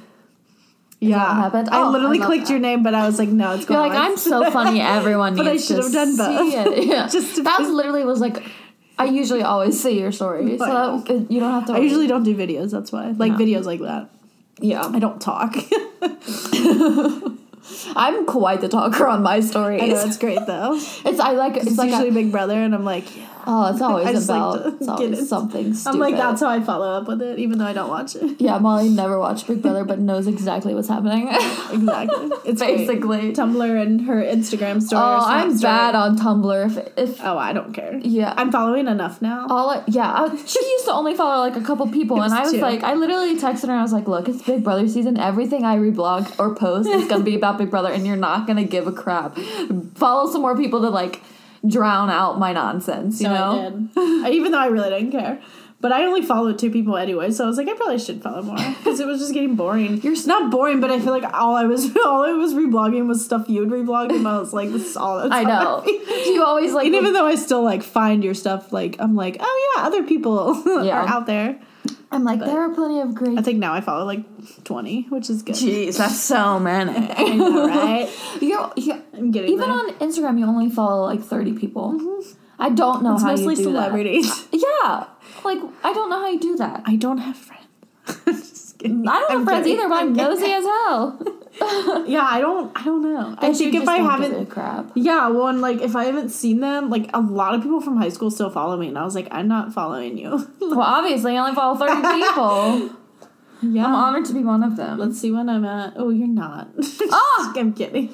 yeah, 0.99 1.35
happened? 1.43 1.69
I 1.69 1.83
Oh, 1.83 1.91
literally 1.91 2.19
I 2.21 2.25
clicked 2.25 2.45
that. 2.47 2.51
your 2.53 2.59
name, 2.59 2.81
but 2.81 2.95
I 2.95 3.05
was 3.05 3.19
like, 3.19 3.29
no, 3.29 3.53
it's 3.53 3.69
You're 3.69 3.77
going. 3.77 3.91
like, 3.93 3.99
I'm 3.99 4.17
so 4.17 4.49
funny. 4.57 4.81
Everyone 4.81 5.35
But 5.35 5.47
I 5.47 5.57
should 5.57 5.77
have 5.77 5.91
done 5.91 6.17
both. 6.17 6.51
Yeah. 6.51 7.07
Just 7.07 7.43
that 7.43 7.59
be- 7.59 7.65
literally 7.67 8.03
was 8.03 8.19
like. 8.19 8.43
I 8.97 9.05
usually 9.05 9.43
always 9.43 9.79
see 9.79 9.99
your 9.99 10.13
story, 10.13 10.57
so 10.57 11.03
that, 11.05 11.27
you 11.29 11.41
don't 11.41 11.51
have 11.51 11.65
to. 11.65 11.73
I 11.73 11.79
usually 11.79 12.07
don't 12.07 12.23
do 12.23 12.33
videos. 12.33 12.71
That's 12.71 12.93
why, 12.93 13.07
like 13.11 13.33
No. 13.33 13.37
videos 13.37 13.65
like 13.65 13.81
that. 13.81 14.09
Yeah. 14.59 14.85
I 14.85 14.99
don't 14.99 15.21
talk. 15.21 15.55
I'm 17.95 18.25
quite 18.25 18.61
the 18.61 18.69
talker 18.69 19.07
on 19.07 19.23
my 19.23 19.39
stories. 19.39 19.81
I 19.81 19.87
know 19.87 20.05
it's 20.05 20.17
great 20.17 20.45
though. 20.45 20.75
It's 20.75 21.19
I 21.19 21.31
like 21.31 21.57
it's, 21.57 21.67
It's 21.67 21.77
like 21.77 21.89
usually 21.89 22.09
a, 22.09 22.13
Big 22.13 22.31
Brother, 22.31 22.53
and 22.55 22.75
I'm 22.75 22.85
like, 22.85 23.15
yeah. 23.15 23.27
Oh, 23.47 23.71
it's 23.71 23.81
always 23.81 24.07
just 24.09 24.29
like 24.29 24.37
about 24.37 24.73
it's 24.81 24.87
always 24.87 25.29
something 25.29 25.73
stupid. 25.73 25.95
I'm 25.95 25.99
like, 25.99 26.15
that's 26.15 26.41
how 26.41 26.49
I 26.49 26.61
follow 26.61 26.91
up 26.91 27.07
with 27.07 27.21
it, 27.21 27.39
even 27.39 27.57
though 27.57 27.65
I 27.65 27.73
don't 27.73 27.89
watch 27.89 28.15
it. 28.15 28.39
yeah. 28.41 28.57
Molly 28.65 28.89
never 28.89 29.19
watched 29.19 29.47
Big 29.47 29.61
Brother, 29.61 29.83
but 29.83 29.99
knows 29.99 30.27
exactly 30.27 30.73
what's 30.73 30.87
happening. 30.87 31.27
Exactly. 31.29 32.31
It's 32.45 32.61
great. 32.61 32.77
Basically. 32.87 33.33
Tumblr 33.33 33.81
and 33.81 34.01
her 34.01 34.23
Instagram 34.23 34.81
story. 34.81 35.01
oh, 35.03 35.23
I'm 35.25 35.55
story. 35.57 35.71
bad 35.73 35.95
on 35.95 36.17
Tumblr. 36.17 36.65
If 36.65 36.97
if 36.97 37.23
Oh, 37.23 37.37
I 37.37 37.53
don't 37.53 37.73
care. 37.73 37.97
yeah, 38.03 38.33
I'm 38.37 38.51
following 38.51 38.87
enough 38.87 39.21
now. 39.21 39.47
all 39.49 39.69
I, 39.71 39.83
yeah, 39.87 40.11
I, 40.11 40.35
she 40.45 40.59
used 40.59 40.85
to 40.85 40.93
only 40.93 41.15
follow 41.15 41.39
like 41.47 41.55
a 41.55 41.61
couple 41.65 41.87
people, 41.89 42.21
and 42.21 42.33
I 42.33 42.41
was 42.41 42.51
two. 42.53 42.57
like, 42.59 42.83
I 42.83 42.93
literally 42.93 43.35
texted 43.37 43.67
her. 43.67 43.71
and 43.71 43.79
I 43.79 43.81
was 43.83 43.93
like, 43.93 44.07
look, 44.07 44.27
it's 44.29 44.41
Big 44.43 44.63
Brother 44.63 44.87
season. 44.87 45.17
Everything 45.17 45.65
I 45.65 45.77
reblog 45.77 46.39
or 46.39 46.55
post 46.55 46.89
is 46.89 47.07
gonna 47.07 47.23
be 47.23 47.35
about 47.35 47.57
Big 47.57 47.69
Brother, 47.69 47.91
and 47.91 48.05
you're 48.05 48.15
not 48.15 48.47
gonna 48.47 48.63
give 48.63 48.87
a 48.87 48.91
crap. 48.91 49.37
Follow 49.95 50.31
some 50.31 50.41
more 50.41 50.55
people 50.57 50.81
to 50.81 50.89
like 50.89 51.21
drown 51.67 52.09
out 52.09 52.39
my 52.39 52.53
nonsense. 52.53 53.19
You 53.21 53.27
So 53.27 53.33
know. 53.33 53.89
I 53.97 54.29
did. 54.29 54.33
Even 54.35 54.51
though 54.51 54.59
I 54.59 54.67
really 54.67 54.89
didn't 54.89 55.11
care. 55.11 55.41
But 55.81 55.91
I 55.91 56.05
only 56.05 56.23
followed 56.23 56.57
two 56.57 56.71
people 56.71 56.97
anyway, 56.97 57.29
so 57.31 57.43
I 57.43 57.47
was 57.47 57.57
like, 57.57 57.67
I 57.67 57.73
probably 57.73 57.99
should 57.99 58.23
follow 58.23 58.41
more 58.41 58.55
because 58.55 58.99
it 58.99 59.05
was 59.05 59.19
just 59.19 59.33
getting 59.33 59.55
boring. 59.55 60.01
You're 60.03 60.15
not 60.25 60.49
boring, 60.49 60.79
but 60.79 60.89
I 60.89 60.99
feel 60.99 61.11
like 61.11 61.31
all 61.31 61.55
I 61.55 61.65
was 61.65 61.95
all 62.05 62.23
I 62.23 62.31
was 62.31 62.53
reblogging 62.55 63.07
was 63.07 63.23
stuff 63.23 63.47
you'd 63.49 63.69
reblogged, 63.69 64.15
and 64.15 64.27
I 64.27 64.39
was 64.39 64.51
like, 64.51 64.71
this 64.71 64.85
is 64.87 64.97
all. 64.97 65.19
That's 65.19 65.31
I 65.33 65.43
know. 65.43 65.83
You 65.85 66.43
always 66.43 66.71
like. 66.73 66.87
And 66.87 66.95
even 66.95 67.13
though 67.13 67.27
I 67.27 67.35
still 67.35 67.61
like 67.61 67.83
find 67.83 68.23
your 68.23 68.33
stuff, 68.33 68.71
like 68.73 68.95
I'm 68.99 69.15
like, 69.15 69.37
oh 69.39 69.73
yeah, 69.77 69.83
other 69.85 70.01
people 70.03 70.55
Yeah. 70.65 71.01
are 71.03 71.07
out 71.07 71.27
there. 71.27 71.59
I'm 72.15 72.23
like, 72.23 72.39
there 72.39 72.61
are 72.61 72.73
plenty 72.73 73.01
of 73.01 73.13
great 73.13 73.37
I 73.37 73.41
think 73.41 73.59
now 73.59 73.73
I 73.73 73.81
follow 73.81 74.05
like 74.05 74.23
twenty, 74.63 75.03
which 75.09 75.29
is 75.29 75.43
good. 75.43 75.55
Jeez, 75.55 75.97
that's 75.97 76.19
so 76.19 76.59
many. 76.59 76.91
I 77.17 77.35
know, 77.35 77.67
right? 77.67 78.09
You're, 78.41 78.71
you 78.77 79.03
I'm 79.13 79.31
getting 79.31 79.51
even 79.51 79.69
there. 79.69 79.77
on 79.77 79.89
Instagram, 79.99 80.39
you 80.39 80.45
only 80.45 80.69
follow 80.69 81.03
like 81.05 81.21
30 81.21 81.53
people. 81.53 81.93
Mm-hmm. 81.93 82.37
I 82.57 82.69
don't 82.69 83.03
know 83.03 83.15
it's 83.15 83.23
how 83.23 83.31
mostly 83.31 83.55
you 83.55 83.55
do 83.57 83.63
celebrities. 83.63 84.47
that. 84.49 84.59
Yeah, 84.81 85.05
like 85.43 85.59
I 85.83 85.93
don't 85.93 86.09
know 86.09 86.19
how 86.19 86.27
you 86.29 86.39
do 86.39 86.55
that. 86.57 86.83
I 86.85 86.95
don't 86.95 87.17
have 87.17 87.35
friends. 87.37 87.65
Just 88.25 88.79
kidding. 88.79 89.07
I 89.07 89.19
don't 89.19 89.29
have 89.31 89.39
I'm 89.39 89.45
friends 89.45 89.65
kidding. 89.65 89.79
either, 89.79 89.89
but 89.89 89.95
I'm 89.95 90.13
nosy 90.13 90.45
as 90.51 90.63
hell. 90.63 91.19
Yeah, 92.07 92.27
I 92.29 92.39
don't. 92.41 92.71
I 92.75 92.83
don't 92.83 93.01
know. 93.01 93.35
I 93.39 93.47
you 93.47 93.55
think 93.55 93.75
if 93.75 93.87
I 93.87 93.97
haven't 93.97 94.47
crap. 94.47 94.91
Yeah, 94.95 95.29
well, 95.29 95.47
and 95.47 95.61
like 95.61 95.81
if 95.81 95.95
I 95.95 96.05
haven't 96.05 96.29
seen 96.29 96.59
them, 96.59 96.89
like 96.89 97.09
a 97.13 97.19
lot 97.21 97.55
of 97.55 97.61
people 97.63 97.81
from 97.81 97.97
high 97.97 98.09
school 98.09 98.29
still 98.29 98.49
follow 98.49 98.77
me, 98.77 98.89
and 98.89 98.97
I 98.97 99.03
was 99.03 99.15
like, 99.15 99.27
I'm 99.31 99.47
not 99.47 99.73
following 99.73 100.17
you. 100.17 100.47
Well, 100.59 100.81
obviously, 100.81 101.37
I 101.37 101.39
only 101.39 101.55
follow 101.55 101.77
30 101.77 101.95
people. 102.01 102.89
yeah, 103.61 103.85
I'm 103.85 103.95
honored 103.95 104.25
to 104.25 104.33
be 104.33 104.43
one 104.43 104.63
of 104.63 104.75
them. 104.75 104.97
let's 104.99 105.19
see 105.19 105.31
when 105.31 105.47
I'm 105.49 105.63
at. 105.65 105.93
Oh, 105.95 106.09
you're 106.09 106.27
not. 106.27 106.69
Oh! 106.77 107.53
I'm 107.55 107.73
kidding. 107.73 108.07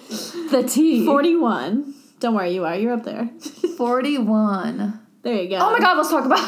the 0.52 0.64
T. 0.68 1.06
Forty-one. 1.06 1.94
Don't 2.20 2.36
worry, 2.36 2.54
you 2.54 2.66
are. 2.66 2.76
You're 2.76 2.94
up 2.94 3.04
there. 3.04 3.30
41. 3.78 5.00
There 5.24 5.34
you 5.42 5.50
go. 5.50 5.58
Oh 5.60 5.72
my 5.72 5.80
god, 5.80 5.98
let's 5.98 6.10
talk 6.10 6.26
about. 6.26 6.40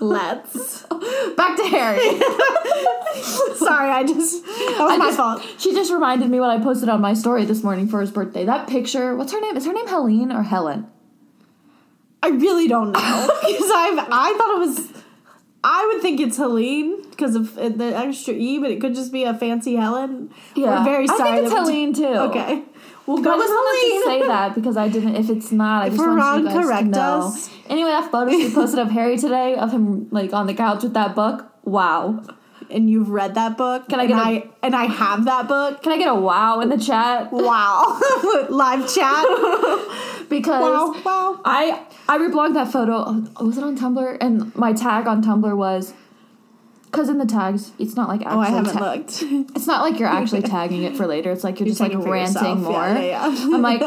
Let's. 0.00 0.82
Back 1.36 1.56
to 1.56 1.64
Harry. 1.64 2.20
Sorry, 3.56 3.90
I 3.90 4.04
just. 4.06 4.44
That 4.44 4.76
was 4.80 4.92
I 4.92 4.96
my 4.98 5.04
just- 5.06 5.16
fault. 5.16 5.42
She 5.58 5.72
just 5.72 5.92
reminded 5.92 6.30
me 6.30 6.38
what 6.40 6.50
I 6.50 6.58
posted 6.62 6.88
on 6.88 7.00
my 7.00 7.14
story 7.14 7.44
this 7.44 7.62
morning 7.62 7.88
for 7.88 8.00
his 8.00 8.10
birthday. 8.10 8.44
That 8.44 8.68
picture, 8.68 9.16
what's 9.16 9.32
her 9.32 9.40
name? 9.40 9.56
Is 9.56 9.64
her 9.66 9.72
name 9.72 9.86
Helene 9.88 10.32
or 10.32 10.42
Helen? 10.42 10.86
I 12.22 12.28
really 12.28 12.66
don't 12.68 12.92
know 12.92 13.30
because 13.46 13.70
I've 13.70 13.98
I 14.10 14.34
thought 14.36 14.54
it 14.56 14.58
was. 14.58 14.92
I 15.64 15.90
would 15.92 16.02
think 16.02 16.20
it's 16.20 16.36
Helene 16.36 17.02
because 17.10 17.34
of 17.34 17.54
the 17.54 17.92
extra 17.96 18.34
e, 18.34 18.58
but 18.58 18.70
it 18.70 18.80
could 18.80 18.94
just 18.94 19.12
be 19.12 19.24
a 19.24 19.34
fancy 19.34 19.76
Helen. 19.76 20.32
Yeah. 20.54 20.78
We're 20.78 20.84
very 20.84 21.08
I 21.08 21.16
sorry. 21.16 21.30
think 21.40 21.44
it's 21.46 21.54
Helene 21.54 21.92
too. 21.94 22.04
Okay, 22.06 22.62
we'll 23.06 23.18
go 23.22 23.34
I 23.34 23.38
just 23.38 23.50
wanted 23.52 24.04
to 24.04 24.04
say 24.10 24.26
that 24.28 24.54
because 24.54 24.76
I 24.76 24.88
didn't. 24.88 25.16
If 25.16 25.30
it's 25.30 25.52
not, 25.52 25.84
I 25.84 25.86
If 25.86 25.92
just 25.94 26.00
we're 26.00 26.16
wanted 26.16 26.20
wrong, 26.22 26.38
you 26.40 26.46
guys 26.48 26.64
correct 26.66 26.84
to 26.84 26.90
know. 26.90 27.18
us. 27.28 27.50
Anyway, 27.68 27.90
that 27.90 28.10
photo 28.10 28.30
she 28.30 28.50
posted 28.52 28.78
of 28.80 28.90
Harry 28.90 29.16
today 29.18 29.54
of 29.56 29.72
him 29.72 30.08
like 30.10 30.32
on 30.32 30.46
the 30.46 30.54
couch 30.54 30.82
with 30.82 30.94
that 30.94 31.14
book. 31.14 31.50
Wow. 31.64 32.22
and 32.70 32.90
you've 32.90 33.10
read 33.10 33.34
that 33.36 33.56
book. 33.56 33.88
Can 33.88 34.00
I 34.00 34.04
and 34.04 34.08
get 34.12 34.18
a- 34.18 34.22
I 34.22 34.50
and 34.62 34.74
I 34.76 34.84
have 34.86 35.24
that 35.26 35.46
book. 35.48 35.82
Can 35.82 35.92
I 35.92 35.98
get 35.98 36.08
a 36.08 36.14
wow 36.14 36.60
in 36.60 36.68
the 36.68 36.78
chat? 36.78 37.32
Wow, 37.32 38.00
live 38.48 38.92
chat. 38.92 39.24
Because 40.28 40.60
Wow, 40.60 41.02
wow. 41.04 41.40
I 41.44 41.86
I 42.08 42.18
reblogged 42.18 42.54
that 42.54 42.72
photo. 42.72 43.04
oh, 43.06 43.44
Was 43.46 43.58
it 43.58 43.62
on 43.64 43.78
Tumblr? 43.78 44.16
And 44.20 44.52
my 44.56 44.72
tag 44.72 45.06
on 45.06 45.22
Tumblr 45.22 45.56
was 45.56 45.94
because 46.96 47.10
in 47.10 47.18
the 47.18 47.26
tags, 47.26 47.72
it's 47.78 47.94
not 47.94 48.08
like 48.08 48.22
actually. 48.22 48.36
Oh, 48.36 48.40
I 48.40 48.48
haven't 48.48 48.72
ta- 48.72 48.92
looked. 48.92 49.22
It's 49.56 49.66
not 49.66 49.82
like 49.82 50.00
you're 50.00 50.08
actually 50.20 50.42
tagging 50.42 50.82
it 50.84 50.96
for 50.96 51.06
later. 51.06 51.30
It's 51.30 51.44
like 51.44 51.60
you're, 51.60 51.66
You're 51.66 51.76
just 51.76 51.80
like 51.80 51.92
ranting 51.92 52.08
yourself. 52.14 52.58
more. 52.58 52.72
Yeah, 52.72 53.00
yeah, 53.00 53.28
yeah. 53.28 53.54
I'm 53.54 53.60
like, 53.62 53.82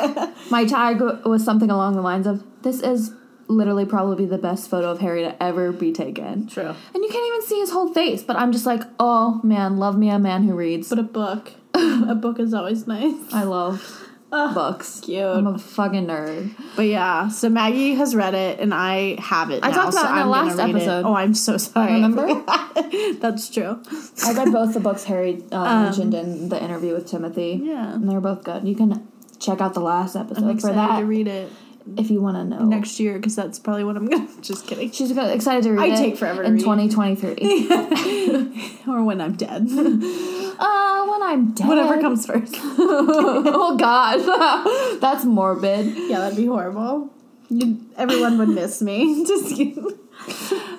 my 0.52 0.66
tag 0.66 1.02
was 1.26 1.44
something 1.44 1.72
along 1.72 1.96
the 1.96 2.02
lines 2.04 2.28
of, 2.28 2.44
"This 2.62 2.82
is 2.82 3.14
literally 3.48 3.86
probably 3.86 4.28
the 4.28 4.38
best 4.38 4.70
photo 4.70 4.92
of 4.92 5.00
Harry 5.00 5.24
to 5.24 5.42
ever 5.42 5.72
be 5.72 5.92
taken." 5.92 6.46
True. 6.48 6.76
And 6.94 7.04
you 7.04 7.10
can't 7.10 7.28
even 7.28 7.42
see 7.48 7.60
his 7.60 7.72
whole 7.72 7.92
face. 7.92 8.22
But 8.22 8.36
I'm 8.36 8.52
just 8.52 8.68
like, 8.68 8.84
oh 9.00 9.42
man, 9.44 9.78
love 9.78 9.98
me 9.98 10.10
a 10.10 10.20
man 10.20 10.44
who 10.44 10.54
reads. 10.54 10.90
But 10.90 11.00
a 11.00 11.04
book, 11.04 11.52
a 11.74 12.14
book 12.16 12.40
is 12.40 12.54
always 12.54 12.86
nice. 12.86 13.16
I 13.34 13.44
love 13.44 14.09
Ah, 14.32 14.54
books. 14.54 15.00
cute. 15.02 15.24
I'm 15.24 15.48
a 15.48 15.58
fucking 15.58 16.06
nerd. 16.06 16.52
But 16.76 16.84
yeah, 16.86 17.30
so 17.30 17.50
Maggie 17.50 17.96
has 17.96 18.14
read 18.16 18.36
it 18.36 18.60
and 18.60 18.74
I 18.74 19.20
have 19.20 19.50
it. 19.50 19.64
I 19.64 19.70
now, 19.70 19.76
talked 19.76 19.94
about 19.94 20.02
so 20.06 20.08
it 20.08 20.12
in 20.12 20.18
the 20.26 20.26
last 20.28 20.60
it. 20.60 20.70
episode. 20.70 21.06
Oh, 21.06 21.16
I'm 21.16 21.34
so 21.34 21.58
sorry. 21.58 21.94
Remember? 21.94 22.28
That's 23.20 23.50
true. 23.50 23.82
I 24.24 24.34
read 24.34 24.52
both 24.52 24.74
the 24.76 24.80
books 24.80 25.06
Harry 25.06 25.44
uh, 25.52 25.84
mentioned 25.84 26.14
in 26.14 26.50
the 26.50 26.64
interview 26.64 26.94
with 26.94 27.10
Timothée. 27.10 27.56
Um, 27.60 27.66
Yeah. 27.66 27.94
and 27.96 28.10
they're 28.10 28.22
both 28.22 28.44
good. 28.44 28.68
You 28.68 28.76
can 28.76 29.08
check 29.40 29.62
out 29.62 29.74
the 29.74 29.80
last 29.82 30.16
episode 30.16 30.44
I'm 30.44 30.60
for 30.60 30.74
that 30.74 31.00
to 31.00 31.06
read 31.06 31.28
it 31.28 31.52
if 31.98 32.10
you 32.12 32.22
want 32.22 32.38
to 32.38 32.44
know. 32.44 32.66
next 32.66 33.00
year 33.00 33.18
because 33.18 33.36
that's 33.36 33.58
probably 33.60 33.84
what 33.84 33.96
I'm 33.98 34.08
gonna. 34.08 34.28
Just 34.42 34.68
kidding. 34.68 34.92
She's 34.92 35.12
go- 35.12 35.26
excited 35.28 35.64
to 35.64 35.72
read 35.74 35.94
I 35.94 35.96
take 35.96 36.18
forever 36.18 36.44
in 36.44 36.54
read. 36.56 36.62
2023. 36.62 38.80
Or 38.88 39.04
when 39.04 39.22
I'm 39.22 39.34
dead. 39.36 39.64
uh, 39.72 41.06
when 41.06 41.22
I'm 41.24 41.52
dead. 41.54 41.68
Whatever 41.68 42.00
comes 42.02 42.26
first. 42.26 42.56
oh 42.58 43.78
God, 43.78 45.00
that's 45.00 45.26
morbid. 45.26 45.96
Yeah, 46.10 46.20
that'd 46.20 46.38
be 46.38 46.46
horrible. 46.48 47.12
You, 47.50 47.80
everyone 47.98 48.38
would 48.40 48.50
miss 48.50 48.82
me. 48.82 49.26
Just 49.26 49.56
kidding. 49.56 49.86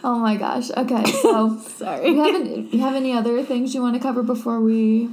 Oh 0.02 0.18
my 0.18 0.36
gosh. 0.36 0.70
Okay, 0.70 1.04
so 1.22 1.58
Sorry. 1.60 2.08
you 2.08 2.22
haven't 2.22 2.72
you 2.74 2.80
have 2.80 2.94
any 2.94 3.12
other 3.12 3.42
things 3.44 3.74
you 3.74 3.82
want 3.82 3.94
to 3.94 4.00
cover 4.00 4.22
before 4.22 4.60
we 4.60 5.10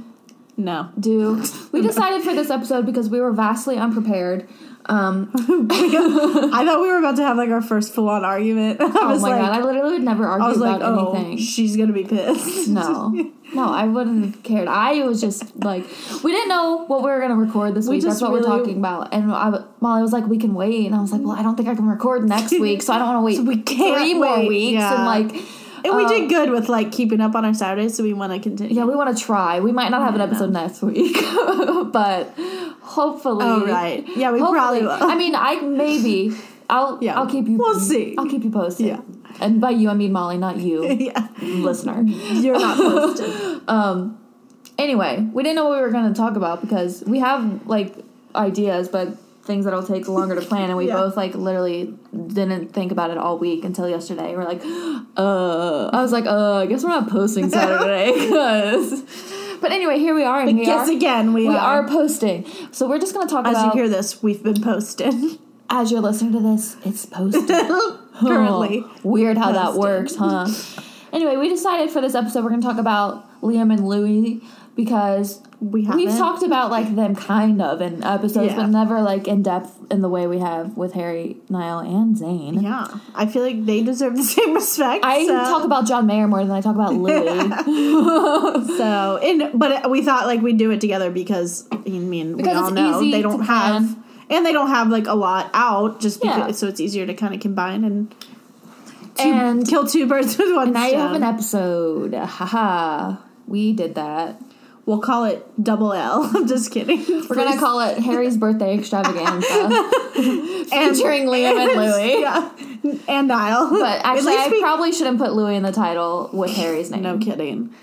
No. 0.58 0.90
do? 0.98 1.42
We 1.72 1.80
decided 1.82 2.22
for 2.22 2.34
this 2.34 2.50
episode 2.50 2.84
because 2.84 3.08
we 3.08 3.20
were 3.20 3.32
vastly 3.32 3.76
unprepared. 3.76 4.48
Um, 4.86 5.30
I 5.34 6.64
thought 6.64 6.80
we 6.80 6.88
were 6.88 6.98
about 6.98 7.16
to 7.16 7.22
have 7.22 7.36
like 7.36 7.50
our 7.50 7.60
first 7.60 7.94
full 7.94 8.08
on 8.08 8.24
argument. 8.24 8.80
I 8.80 8.84
oh 8.86 9.08
was 9.10 9.22
my 9.22 9.30
like, 9.30 9.40
god, 9.42 9.52
I 9.52 9.62
literally 9.62 9.92
would 9.92 10.02
never 10.02 10.26
argue 10.26 10.46
I 10.46 10.48
was 10.48 10.58
like, 10.58 10.76
about 10.76 10.98
oh, 10.98 11.14
anything. 11.14 11.38
she's 11.38 11.76
gonna 11.76 11.92
be 11.92 12.04
pissed. 12.04 12.68
No, 12.68 13.10
no, 13.54 13.70
I 13.70 13.84
wouldn't 13.84 14.24
have 14.24 14.42
cared. 14.42 14.66
I 14.66 15.02
was 15.02 15.20
just 15.20 15.54
like, 15.56 15.84
we 16.24 16.32
didn't 16.32 16.48
know 16.48 16.86
what 16.86 17.02
we 17.02 17.10
were 17.10 17.20
gonna 17.20 17.36
record 17.36 17.74
this 17.74 17.86
We 17.86 17.96
week. 17.96 18.04
That's 18.04 18.22
what 18.22 18.32
we're 18.32 18.42
talking 18.42 18.78
about. 18.78 19.12
And 19.12 19.30
I, 19.30 19.62
Molly 19.80 20.00
was 20.00 20.12
like, 20.12 20.26
we 20.26 20.38
can 20.38 20.54
wait, 20.54 20.86
and 20.86 20.94
I 20.94 21.00
was 21.00 21.12
like, 21.12 21.20
well, 21.20 21.32
I 21.32 21.42
don't 21.42 21.56
think 21.56 21.68
I 21.68 21.74
can 21.74 21.86
record 21.86 22.26
next 22.26 22.58
week, 22.58 22.80
so 22.80 22.94
I 22.94 22.98
don't 22.98 23.08
want 23.08 23.18
to 23.18 23.24
wait 23.26 23.36
So 23.36 23.42
we 23.42 23.62
can't 23.62 24.00
three 24.00 24.14
more 24.14 24.38
wait, 24.38 24.48
weeks. 24.48 24.72
yeah. 24.72 24.94
And 24.94 25.04
like, 25.04 25.42
And 25.84 25.96
we 25.96 26.04
um, 26.04 26.08
did 26.08 26.28
good 26.28 26.50
with 26.50 26.68
like 26.68 26.92
keeping 26.92 27.20
up 27.20 27.34
on 27.34 27.44
our 27.44 27.54
Saturdays, 27.54 27.96
so 27.96 28.02
we 28.02 28.12
want 28.12 28.32
to 28.32 28.38
continue. 28.40 28.74
yeah, 28.74 28.84
we 28.84 28.94
want 28.94 29.16
to 29.16 29.22
try. 29.22 29.60
We 29.60 29.72
might 29.72 29.90
not 29.90 30.02
have 30.02 30.14
an 30.14 30.20
episode 30.20 30.52
next 30.52 30.82
week, 30.82 31.16
but 31.92 32.32
hopefully, 32.82 33.44
Oh 33.44 33.66
right. 33.66 34.04
Yeah, 34.16 34.32
we 34.32 34.40
probably 34.40 34.82
will. 34.82 34.90
I 34.90 35.16
mean, 35.16 35.34
I 35.34 35.60
maybe. 35.60 36.36
I'll 36.70 36.98
Yeah. 37.00 37.18
I'll 37.18 37.26
keep 37.26 37.46
you. 37.48 37.56
We'll 37.58 37.80
see. 37.80 38.14
I'll 38.18 38.28
keep 38.28 38.44
you 38.44 38.50
posted. 38.50 38.86
Yeah. 38.86 39.00
And 39.40 39.60
by 39.60 39.70
you, 39.70 39.88
I 39.88 39.94
mean 39.94 40.12
Molly, 40.12 40.36
not 40.36 40.56
you, 40.58 40.84
yeah, 40.98 41.28
listener. 41.40 42.02
you're 42.02 42.58
not 42.58 42.76
posted. 42.76 43.62
Um. 43.68 44.18
Anyway, 44.78 45.26
we 45.32 45.42
didn't 45.42 45.56
know 45.56 45.64
what 45.68 45.76
we 45.76 45.80
were 45.82 45.90
going 45.90 46.12
to 46.12 46.14
talk 46.16 46.36
about 46.36 46.60
because 46.60 47.02
we 47.06 47.18
have 47.18 47.66
like 47.66 47.94
ideas, 48.34 48.88
but 48.88 49.16
things 49.48 49.64
that'll 49.64 49.82
take 49.82 50.06
longer 50.06 50.36
to 50.36 50.42
plan, 50.42 50.68
and 50.70 50.76
we 50.78 50.86
Yeah. 50.88 50.94
both 50.94 51.16
like 51.16 51.34
literally 51.34 51.92
didn't 52.12 52.72
think 52.72 52.92
about 52.92 53.10
it 53.10 53.18
all 53.18 53.36
week 53.38 53.64
until 53.64 53.88
yesterday. 53.88 54.36
We're 54.36 54.44
like, 54.44 54.62
uh, 55.16 55.86
I 55.92 56.00
was 56.00 56.12
like, 56.12 56.26
uh, 56.26 56.58
I 56.58 56.66
guess 56.66 56.84
we're 56.84 56.90
not 56.90 57.08
posting 57.10 57.48
Saturday. 57.50 58.12
'cause- 58.30 59.02
but 59.60 59.72
anyway, 59.72 59.98
here 59.98 60.14
we 60.14 60.22
are, 60.22 60.40
and 60.40 60.56
we 60.56 60.64
Guess 60.64 60.88
are. 60.88 60.92
again, 60.92 61.32
we, 61.32 61.48
we 61.48 61.56
are. 61.56 61.82
are 61.82 61.88
posting. 61.88 62.46
So 62.70 62.88
we're 62.88 63.00
just 63.00 63.12
going 63.14 63.26
to 63.26 63.32
talk 63.34 63.44
As 63.46 63.52
about 63.56 63.74
you 63.74 63.80
hear 63.80 63.88
this, 63.88 64.22
we've 64.22 64.42
been 64.44 64.62
posted 64.62 65.14
as 65.70 65.90
you're 65.90 66.00
listening 66.00 66.32
to 66.32 66.40
this, 66.40 66.76
it's 66.84 67.04
posted. 67.06 67.48
currently. 68.20 68.84
Oh, 68.84 68.90
weird 69.02 69.36
how 69.36 69.52
that 69.52 69.74
works, 69.74 70.14
huh? 70.16 70.46
anyway, 71.12 71.36
we 71.36 71.48
decided 71.48 71.90
for 71.90 72.00
this 72.00 72.14
episode 72.14 72.44
we're 72.44 72.50
going 72.50 72.60
to 72.62 72.66
talk 72.66 72.78
about 72.78 73.24
Liam 73.42 73.72
and 73.72 73.86
Louis 73.88 74.40
because 74.78 75.42
We 75.60 75.82
haven't. 75.84 76.06
we've 76.06 76.16
talked 76.16 76.44
about 76.44 76.70
like 76.70 76.94
them 76.94 77.16
kind 77.16 77.60
of 77.60 77.80
in 77.82 78.04
episodes, 78.04 78.52
Yeah. 78.52 78.56
but 78.58 78.66
never 78.68 79.02
like 79.02 79.26
in 79.26 79.42
depth 79.42 79.76
in 79.90 80.02
the 80.02 80.08
way 80.08 80.28
we 80.28 80.38
have 80.38 80.76
with 80.76 80.92
Harry, 80.92 81.36
Niall, 81.50 81.80
and 81.80 82.14
Zayn. 82.14 82.62
Yeah, 82.62 82.86
I 83.12 83.26
feel 83.26 83.42
like 83.42 83.66
they 83.66 83.82
deserve 83.82 84.16
the 84.16 84.22
same 84.36 84.54
respect. 84.54 85.04
I 85.04 85.26
so. 85.26 85.34
talk 85.34 85.64
about 85.64 85.88
John 85.88 86.06
Mayer 86.06 86.28
more 86.28 86.44
than 86.44 86.52
I 86.52 86.60
talk 86.60 86.76
about 86.76 86.94
Louis. 86.94 87.26
so, 88.78 89.18
in 89.20 89.50
but 89.58 89.90
we 89.90 90.02
thought 90.02 90.26
like 90.26 90.40
we'd 90.42 90.58
do 90.58 90.70
it 90.70 90.80
together 90.80 91.10
because 91.10 91.66
I 91.72 91.88
mean 91.88 92.36
we 92.36 92.48
all 92.48 92.70
know 92.70 93.00
they 93.00 93.20
don't 93.20 93.40
have 93.42 93.82
plan. 93.82 94.04
and 94.30 94.46
they 94.46 94.52
don't 94.52 94.68
have 94.70 94.88
like 94.90 95.08
a 95.08 95.14
lot 95.14 95.50
out 95.54 96.00
just 96.00 96.20
because 96.22 96.38
Yeah. 96.38 96.52
so 96.52 96.68
it's 96.68 96.78
easier 96.80 97.04
to 97.04 97.14
kind 97.14 97.34
of 97.34 97.40
combine 97.40 97.82
and 97.82 98.14
two, 99.16 99.28
And- 99.28 99.66
kill 99.66 99.86
two 99.88 100.06
birds 100.06 100.38
with 100.38 100.54
one 100.54 100.72
now 100.72 100.86
you 100.86 100.96
have 100.98 101.16
an 101.16 101.24
episode. 101.24 102.14
Haha. 102.14 103.16
We 103.48 103.72
did 103.72 103.94
that. 103.96 104.40
We'll 104.88 105.00
call 105.00 105.24
it 105.24 105.46
double 105.62 105.92
L. 105.92 106.22
I'm 106.34 106.48
just 106.48 106.70
kidding. 106.72 107.04
We're 107.06 107.36
gonna 107.36 107.58
call 107.58 107.78
it 107.80 107.98
Harry's 107.98 108.38
birthday 108.38 108.78
extravaganza, 108.78 109.46
featuring 110.14 111.26
Liam 111.26 111.58
and 111.58 111.72
Louis. 111.78 112.20
yeah, 112.22 112.50
and 113.06 113.28
Niall. 113.28 113.68
But 113.68 114.02
actually, 114.02 114.32
I 114.32 114.48
we, 114.50 114.62
probably 114.62 114.92
shouldn't 114.92 115.18
put 115.18 115.34
Louis 115.34 115.56
in 115.56 115.62
the 115.62 115.72
title 115.72 116.30
with 116.32 116.56
Harry's 116.56 116.90
name. 116.90 117.02
no 117.02 117.18
kidding. 117.18 117.74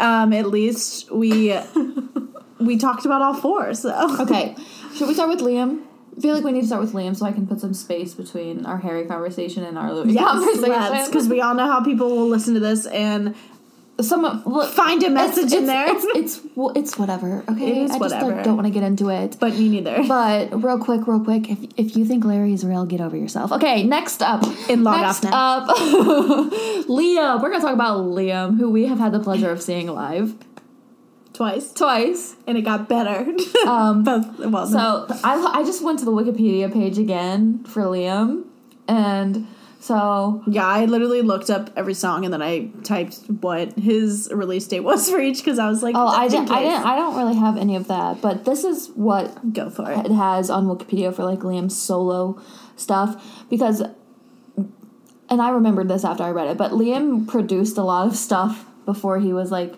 Um, 0.00 0.32
at 0.32 0.46
least 0.46 1.10
we 1.10 1.54
we 2.58 2.78
talked 2.78 3.04
about 3.04 3.20
all 3.20 3.34
four. 3.34 3.74
So 3.74 4.22
Okay, 4.22 4.56
should 4.94 5.06
we 5.06 5.12
start 5.12 5.28
with 5.28 5.40
Liam? 5.40 5.82
I 6.16 6.20
feel 6.22 6.34
like 6.34 6.44
we 6.44 6.52
need 6.52 6.62
to 6.62 6.66
start 6.66 6.80
with 6.80 6.94
Liam 6.94 7.14
so 7.14 7.26
I 7.26 7.32
can 7.32 7.46
put 7.46 7.60
some 7.60 7.74
space 7.74 8.14
between 8.14 8.64
our 8.64 8.78
Harry 8.78 9.04
conversation 9.04 9.64
and 9.64 9.76
our 9.76 9.92
Louis 9.92 10.14
yes, 10.14 10.24
conversation. 10.24 11.06
because 11.06 11.28
we 11.28 11.42
all 11.42 11.54
know 11.54 11.66
how 11.66 11.84
people 11.84 12.08
will 12.08 12.28
listen 12.28 12.54
to 12.54 12.60
this 12.60 12.86
and 12.86 13.34
some 14.00 14.42
look, 14.44 14.72
find 14.72 15.02
a 15.04 15.10
message 15.10 15.44
it's, 15.44 15.54
in 15.54 15.66
there. 15.66 15.86
It's, 15.88 16.04
it's 16.38 16.46
well, 16.56 16.72
it's 16.74 16.98
whatever. 16.98 17.44
Okay, 17.48 17.70
It 17.70 17.76
is 17.84 17.90
I 17.90 17.94
just 17.94 18.00
whatever. 18.00 18.32
like, 18.36 18.44
don't 18.44 18.56
want 18.56 18.66
to 18.66 18.72
get 18.72 18.82
into 18.82 19.08
it. 19.08 19.36
but 19.38 19.54
me 19.54 19.68
neither. 19.68 20.02
But 20.08 20.62
real 20.62 20.78
quick, 20.78 21.06
real 21.06 21.20
quick, 21.22 21.48
if, 21.50 21.58
if 21.76 21.96
you 21.96 22.04
think 22.04 22.24
Larry 22.24 22.52
is 22.52 22.64
real, 22.64 22.84
get 22.86 23.00
over 23.00 23.16
yourself. 23.16 23.52
Okay, 23.52 23.84
next 23.84 24.22
up. 24.22 24.42
In 24.68 24.82
log 24.82 25.00
next 25.00 25.24
off 25.26 25.30
now. 25.30 25.70
up, 25.70 25.76
Liam. 26.88 27.40
We're 27.42 27.50
gonna 27.50 27.60
talk 27.62 27.74
about 27.74 27.98
Liam, 28.00 28.58
who 28.58 28.70
we 28.70 28.86
have 28.86 28.98
had 28.98 29.12
the 29.12 29.20
pleasure 29.20 29.50
of 29.50 29.62
seeing 29.62 29.86
live 29.88 30.34
Twice, 31.32 31.72
twice. 31.72 32.36
and 32.46 32.56
it 32.56 32.62
got 32.62 32.88
better. 32.88 33.26
Um, 33.66 34.04
Both. 34.04 34.38
Well. 34.40 34.66
So 34.66 35.06
I 35.24 35.60
I 35.60 35.64
just 35.64 35.82
went 35.82 35.98
to 36.00 36.04
the 36.04 36.12
Wikipedia 36.12 36.70
page 36.72 36.98
again 36.98 37.64
for 37.64 37.82
Liam, 37.84 38.44
and 38.86 39.46
so 39.84 40.42
yeah, 40.46 40.66
I 40.66 40.86
literally 40.86 41.20
looked 41.20 41.50
up 41.50 41.68
every 41.76 41.92
song 41.94 42.24
and 42.24 42.32
then 42.32 42.40
I 42.40 42.70
typed 42.84 43.18
what 43.42 43.72
his 43.78 44.30
release 44.32 44.66
date 44.66 44.80
was 44.80 45.10
for 45.10 45.20
each 45.20 45.38
because 45.38 45.58
I 45.58 45.68
was 45.68 45.82
like, 45.82 45.94
oh 45.94 46.06
I 46.06 46.26
didn't 46.28 46.50
I 46.50 46.62
didn't 46.62 46.84
I 46.86 46.96
don't 46.96 47.16
really 47.16 47.34
have 47.36 47.56
any 47.58 47.76
of 47.76 47.88
that, 47.88 48.20
but 48.22 48.44
this 48.46 48.64
is 48.64 48.88
what 48.94 49.52
Go 49.52 49.68
for 49.68 49.90
it 49.92 50.06
it. 50.06 50.12
has 50.12 50.48
on 50.48 50.66
Wikipedia 50.66 51.14
for 51.14 51.24
like 51.24 51.40
Liam's 51.40 51.76
solo 51.80 52.40
stuff 52.76 53.44
because 53.50 53.82
and 55.30 55.40
I 55.42 55.50
remembered 55.50 55.88
this 55.88 56.04
after 56.04 56.22
I 56.22 56.30
read 56.30 56.48
it, 56.48 56.56
but 56.56 56.70
Liam 56.72 57.26
produced 57.28 57.76
a 57.76 57.82
lot 57.82 58.06
of 58.06 58.16
stuff 58.16 58.64
before 58.86 59.18
he 59.18 59.32
was 59.32 59.50
like 59.50 59.74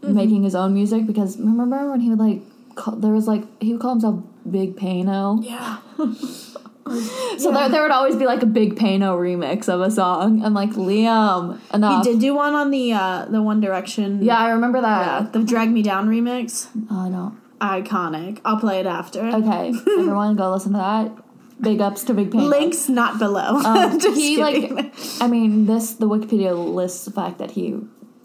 Mm-hmm. 0.00 0.14
making 0.14 0.42
his 0.44 0.54
own 0.54 0.74
music 0.74 1.06
because 1.08 1.36
remember 1.38 1.90
when 1.90 1.98
he 1.98 2.08
would 2.08 2.20
like 2.20 2.40
call, 2.76 2.94
there 2.94 3.10
was 3.12 3.26
like 3.26 3.42
he 3.60 3.72
would 3.72 3.82
call 3.82 3.90
himself 3.94 4.22
Big 4.48 4.76
Payno 4.76 5.42
Yeah. 5.44 5.78
So 7.38 7.52
there, 7.52 7.68
there 7.68 7.82
would 7.82 7.92
always 7.92 8.16
be 8.16 8.26
like 8.26 8.42
a 8.42 8.46
big 8.46 8.74
Payno 8.74 9.16
remix 9.16 9.68
of 9.68 9.80
a 9.80 9.90
song. 9.90 10.44
I'm 10.44 10.54
like, 10.54 10.70
Liam, 10.70 11.60
enough. 11.72 12.04
He 12.04 12.12
did 12.12 12.20
do 12.20 12.34
one 12.34 12.54
on 12.54 12.70
the 12.70 12.92
uh 12.92 13.26
the 13.26 13.40
One 13.42 13.60
Direction. 13.60 14.22
Yeah, 14.22 14.38
I 14.38 14.50
remember 14.50 14.78
yeah, 14.78 15.20
that. 15.20 15.32
the 15.32 15.44
Drag 15.44 15.70
Me 15.70 15.82
Down 15.82 16.08
remix. 16.08 16.68
Oh, 16.90 17.06
I 17.06 17.10
don't. 17.10 17.38
Iconic. 17.60 18.40
I'll 18.44 18.58
play 18.58 18.80
it 18.80 18.86
after. 18.86 19.20
Okay, 19.20 19.68
everyone 19.98 20.36
go 20.36 20.50
listen 20.52 20.72
to 20.72 20.78
that. 20.78 21.12
Big 21.60 21.80
ups 21.80 22.04
to 22.04 22.14
Big 22.14 22.30
Payno. 22.30 22.48
Links 22.48 22.88
not 22.88 23.18
below. 23.18 23.56
Um, 23.58 23.98
Just 24.00 24.16
he 24.18 24.36
kidding. 24.36 24.74
like, 24.76 24.94
I 25.20 25.26
mean, 25.28 25.66
this 25.66 25.92
the 25.94 26.08
Wikipedia 26.08 26.52
lists 26.74 27.04
the 27.04 27.10
fact 27.10 27.38
that 27.38 27.52
he 27.52 27.72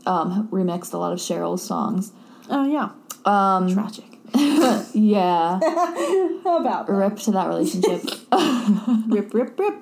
um, 0.06 0.47
remixed 0.52 0.93
a 0.93 0.97
lot 0.97 1.13
of 1.13 1.19
Cheryl's 1.19 1.63
songs. 1.63 2.12
oh 2.49 2.65
yeah, 2.67 2.89
Um, 3.26 3.73
tragic. 3.73 4.06
yeah, 4.93 5.60
How 6.43 6.58
about 6.60 6.88
that? 6.88 6.93
rip 6.93 7.17
to 7.19 7.32
that 7.32 7.48
relationship. 7.48 8.04
rip, 9.08 9.34
rip, 9.34 9.60
rip? 9.60 9.76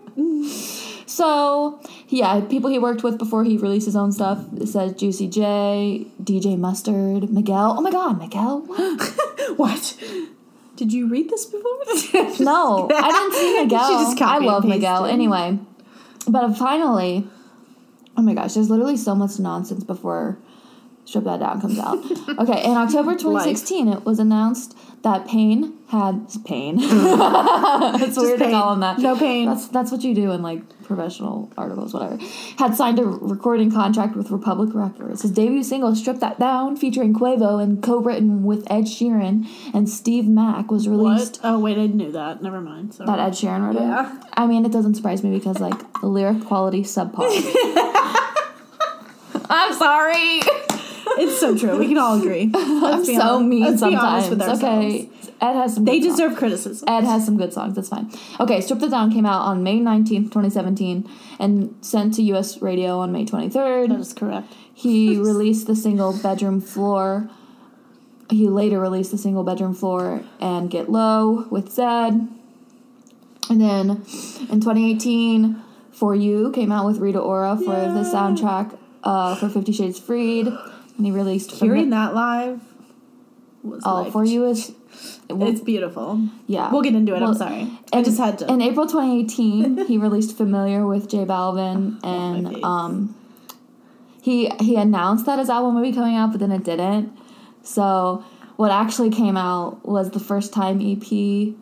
so 1.05 1.79
yeah, 2.09 2.41
people 2.41 2.69
he 2.69 2.77
worked 2.79 3.03
with 3.03 3.17
before 3.17 3.43
he 3.43 3.57
released 3.57 3.85
his 3.85 3.95
own 3.95 4.11
stuff. 4.11 4.43
It 4.59 4.67
says 4.67 4.93
Juicy 4.93 5.27
J, 5.27 6.07
DJ 6.21 6.57
Mustard, 6.57 7.31
Miguel. 7.31 7.75
Oh 7.77 7.81
my 7.81 7.91
God, 7.91 8.19
Miguel! 8.19 8.61
What? 9.55 9.97
Did 10.75 10.91
you 10.93 11.07
read 11.07 11.29
this 11.29 11.45
before? 11.45 11.61
No, 12.39 12.89
I 12.91 13.11
didn't 13.11 13.33
see 13.33 13.61
Miguel. 13.61 13.87
She 13.87 14.05
just 14.05 14.21
I 14.21 14.39
love 14.39 14.65
Miguel. 14.65 15.03
pasted. 15.03 15.13
Anyway, 15.13 15.59
but 16.27 16.53
finally, 16.57 17.27
oh 18.17 18.21
my 18.21 18.33
gosh, 18.33 18.55
there's 18.55 18.69
literally 18.69 18.97
so 18.97 19.15
much 19.15 19.39
nonsense 19.39 19.83
before 19.83 20.37
Strip 21.11 21.25
That 21.25 21.41
Down 21.41 21.59
comes 21.59 21.77
out. 21.77 21.97
okay, 22.39 22.63
in 22.63 22.71
October 22.77 23.11
2016, 23.17 23.89
it 23.89 24.05
was 24.05 24.17
announced 24.17 24.77
that 25.03 25.27
Payne 25.27 25.73
had 25.89 26.25
pain. 26.45 26.77
it's 26.81 28.17
weird 28.17 28.39
to 28.39 28.45
pain. 28.45 28.51
call 28.53 28.73
him 28.73 28.79
that. 28.79 28.97
No 28.99 29.17
pain. 29.17 29.47
That's 29.49 29.67
that's 29.67 29.91
what 29.91 30.03
you 30.03 30.15
do 30.15 30.31
in 30.31 30.41
like 30.41 30.61
professional 30.83 31.51
articles, 31.57 31.93
whatever. 31.93 32.17
Had 32.57 32.75
signed 32.75 32.97
a 32.99 33.03
recording 33.05 33.71
contract 33.71 34.15
with 34.15 34.31
Republic 34.31 34.69
Records. 34.73 35.23
His 35.23 35.31
debut 35.31 35.63
single, 35.63 35.93
"Strip 35.97 36.19
That 36.21 36.39
Down," 36.39 36.77
featuring 36.77 37.13
Quavo 37.13 37.61
and 37.61 37.83
co-written 37.83 38.43
with 38.43 38.65
Ed 38.71 38.85
Sheeran 38.85 39.47
and 39.73 39.89
Steve 39.89 40.29
Mac, 40.29 40.71
was 40.71 40.87
released. 40.87 41.41
What? 41.43 41.55
Oh 41.55 41.59
wait, 41.59 41.77
I 41.77 41.87
knew 41.87 42.13
that. 42.13 42.41
Never 42.41 42.61
mind. 42.61 42.93
Sorry. 42.93 43.07
That 43.07 43.19
Ed 43.19 43.31
Sheeran 43.33 43.65
wrote 43.67 43.75
it? 43.75 43.81
Yeah. 43.81 44.23
I 44.33 44.47
mean, 44.47 44.65
it 44.65 44.71
doesn't 44.71 44.95
surprise 44.95 45.23
me 45.23 45.37
because, 45.37 45.59
like, 45.59 45.77
the 45.99 46.07
lyric 46.07 46.45
quality 46.45 46.83
subpar. 46.83 47.27
I'm 49.53 49.73
sorry. 49.73 50.39
It's 51.17 51.39
so 51.39 51.57
true. 51.57 51.77
We 51.77 51.87
can 51.87 51.97
all 51.97 52.17
agree. 52.19 52.49
I'm 52.55 52.81
Let's 52.81 53.07
be 53.07 53.15
so 53.15 53.21
honest- 53.21 53.49
mean 53.49 53.63
let's 53.63 53.81
be 53.83 53.95
honest 53.95 54.29
with 54.29 54.41
ourselves. 54.41 54.63
Okay. 54.63 55.09
Ed 55.41 55.53
has 55.53 55.73
some 55.75 55.85
They 55.85 55.99
good 55.99 56.09
songs. 56.09 56.17
deserve 56.19 56.37
criticism. 56.37 56.87
Ed 56.87 57.03
has 57.03 57.25
some 57.25 57.35
good 57.37 57.51
songs. 57.51 57.75
That's 57.75 57.89
fine. 57.89 58.11
Okay, 58.39 58.61
Strip 58.61 58.79
the 58.79 58.89
Down 58.89 59.11
came 59.11 59.25
out 59.25 59.41
on 59.41 59.63
May 59.63 59.79
19th, 59.79 60.25
2017, 60.31 61.09
and 61.39 61.75
sent 61.81 62.13
to 62.15 62.21
U.S. 62.23 62.61
radio 62.61 62.99
on 62.99 63.11
May 63.11 63.25
23rd. 63.25 63.89
That 63.89 63.99
is 63.99 64.13
correct. 64.13 64.53
He 64.73 65.17
released 65.29 65.65
the 65.65 65.75
single 65.75 66.13
Bedroom 66.15 66.61
Floor. 66.61 67.27
He 68.29 68.47
later 68.47 68.79
released 68.79 69.09
the 69.11 69.17
single 69.17 69.43
Bedroom 69.43 69.73
Floor 69.73 70.21
and 70.39 70.69
Get 70.69 70.89
Low 70.89 71.47
with 71.49 71.69
Zedd. 71.75 72.29
And 73.49 73.59
then 73.59 73.89
in 74.49 74.61
2018, 74.61 75.61
For 75.91 76.13
You 76.15 76.51
came 76.51 76.71
out 76.71 76.85
with 76.85 76.99
Rita 76.99 77.19
Ora 77.19 77.57
for 77.57 77.71
the 77.73 78.03
soundtrack 78.03 78.77
uh, 79.03 79.35
for 79.35 79.49
Fifty 79.49 79.71
Shades 79.73 79.99
Freed. 79.99 80.47
And 81.01 81.05
he 81.07 81.11
released 81.11 81.49
Hearing 81.53 81.89
that 81.89 82.13
live 82.13 82.61
was 83.63 83.81
Oh, 83.83 84.03
like, 84.03 84.11
For 84.11 84.23
You 84.23 84.45
is. 84.45 84.71
It's 85.29 85.61
beautiful. 85.61 86.21
yeah. 86.45 86.69
We'll 86.71 86.83
get 86.83 86.93
into 86.93 87.15
it. 87.15 87.21
Well, 87.21 87.31
I'm 87.31 87.35
sorry. 87.35 87.71
I 87.91 88.03
just 88.03 88.19
had 88.19 88.37
to. 88.39 88.51
In 88.51 88.61
April 88.61 88.85
2018, 88.85 89.85
he 89.87 89.97
released 89.97 90.37
"Familiar" 90.37 90.85
with 90.85 91.09
J 91.09 91.25
Balvin, 91.25 91.99
and 92.03 92.45
fave. 92.47 92.63
um, 92.63 93.15
he 94.21 94.49
he 94.59 94.75
announced 94.75 95.25
that 95.25 95.39
his 95.39 95.49
album 95.49 95.73
would 95.73 95.81
be 95.81 95.91
coming 95.91 96.15
out, 96.15 96.29
but 96.31 96.39
then 96.39 96.51
it 96.51 96.63
didn't. 96.63 97.17
So 97.63 98.23
what 98.61 98.69
actually 98.69 99.09
came 99.09 99.35
out 99.37 99.83
was 99.87 100.11
the 100.11 100.19
first 100.19 100.53
time 100.53 100.77
EP, 100.81 101.01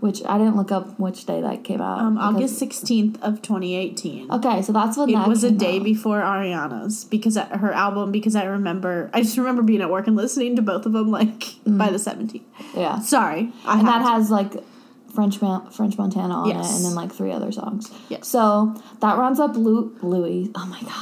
which 0.01 0.19
I 0.25 0.37
didn't 0.37 0.57
look 0.57 0.69
up 0.69 0.99
which 0.99 1.25
day 1.25 1.39
that 1.41 1.63
came 1.63 1.79
out. 1.81 1.99
um, 1.99 2.17
August 2.17 2.59
16th 2.61 3.15
of 3.21 3.41
2018. 3.41 4.29
Okay, 4.29 4.61
so 4.61 4.73
that's 4.73 4.97
when 4.97 5.09
It 5.09 5.13
that 5.13 5.27
was 5.29 5.45
a 5.45 5.51
day 5.51 5.77
out. 5.77 5.83
before 5.85 6.19
Ariana's 6.19 7.05
because 7.05 7.37
her 7.37 7.71
album. 7.71 8.11
Because 8.11 8.35
I 8.35 8.43
remember, 8.43 9.09
I 9.13 9.21
just 9.21 9.37
remember 9.37 9.61
being 9.63 9.79
at 9.81 9.89
work 9.89 10.07
and 10.07 10.17
listening 10.17 10.57
to 10.57 10.61
both 10.61 10.85
of 10.85 10.91
them 10.91 11.09
like 11.09 11.43
by 11.65 11.89
the 11.89 11.99
17th. 11.99 12.41
Yeah, 12.75 12.99
Sorry, 12.99 13.53
I 13.65 13.75
Mm. 13.75 13.79
and 13.79 13.87
that 13.87 13.99
to. 13.99 14.03
has 14.09 14.29
like 14.29 14.53
French 15.15 15.37
French 15.37 15.97
Montana 15.97 16.33
on 16.33 16.49
Yes. 16.49 16.69
it, 16.69 16.75
and 16.75 16.85
then 16.85 16.95
like 16.95 17.13
three 17.13 17.31
other 17.31 17.51
songs. 17.53 17.89
Yes. 18.09 18.27
So 18.27 18.75
that 18.99 19.17
rounds 19.17 19.39
up 19.39 19.55
Lu- 19.55 19.95
Louis. 20.01 20.51
Oh 20.53 20.65
my 20.65 20.81
god. 20.81 20.95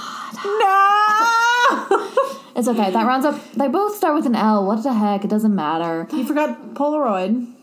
no. 0.61 2.33
It's 2.57 2.67
okay. 2.67 2.89
That 2.91 3.05
rounds 3.05 3.25
up. 3.25 3.39
They 3.53 3.67
both 3.67 3.95
start 3.95 4.15
with 4.15 4.25
an 4.25 4.35
L. 4.35 4.65
What 4.65 4.81
the 4.83 4.91
heck? 4.93 5.23
It 5.23 5.29
doesn't 5.29 5.53
matter. 5.55 6.07
you 6.11 6.25
forgot 6.25 6.73
Polaroid. 6.73 7.53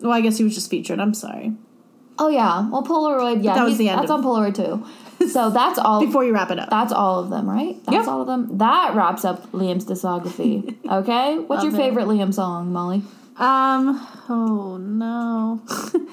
Well, 0.00 0.12
I 0.12 0.20
guess 0.20 0.36
he 0.38 0.44
was 0.44 0.54
just 0.54 0.68
featured. 0.70 1.00
I'm 1.00 1.14
sorry. 1.14 1.54
Oh 2.18 2.28
yeah. 2.28 2.68
Well, 2.68 2.82
Polaroid. 2.84 3.42
Yeah, 3.42 3.54
that 3.54 3.64
was 3.64 3.78
the 3.78 3.88
end 3.88 4.00
That's 4.00 4.10
of- 4.10 4.24
on 4.24 4.24
Polaroid 4.24 4.54
too. 4.54 4.84
So 5.28 5.48
that's 5.48 5.78
all. 5.78 6.04
Before 6.04 6.24
you 6.24 6.34
wrap 6.34 6.50
it 6.50 6.58
up, 6.58 6.68
that's 6.68 6.92
all 6.92 7.20
of 7.20 7.30
them, 7.30 7.48
right? 7.48 7.76
That's 7.86 8.06
Yeah. 8.06 8.12
all 8.12 8.20
of 8.20 8.26
them. 8.26 8.58
That 8.58 8.94
wraps 8.94 9.24
up 9.24 9.50
Liam's 9.52 9.86
discography. 9.86 10.76
Okay. 10.90 11.38
What's 11.38 11.62
your 11.62 11.72
Love 11.72 11.80
it. 11.80 11.84
favorite 11.84 12.06
Liam 12.08 12.34
song, 12.34 12.72
Molly? 12.72 13.02
Um. 13.38 14.06
Oh 14.28 14.76
no. 14.76 15.62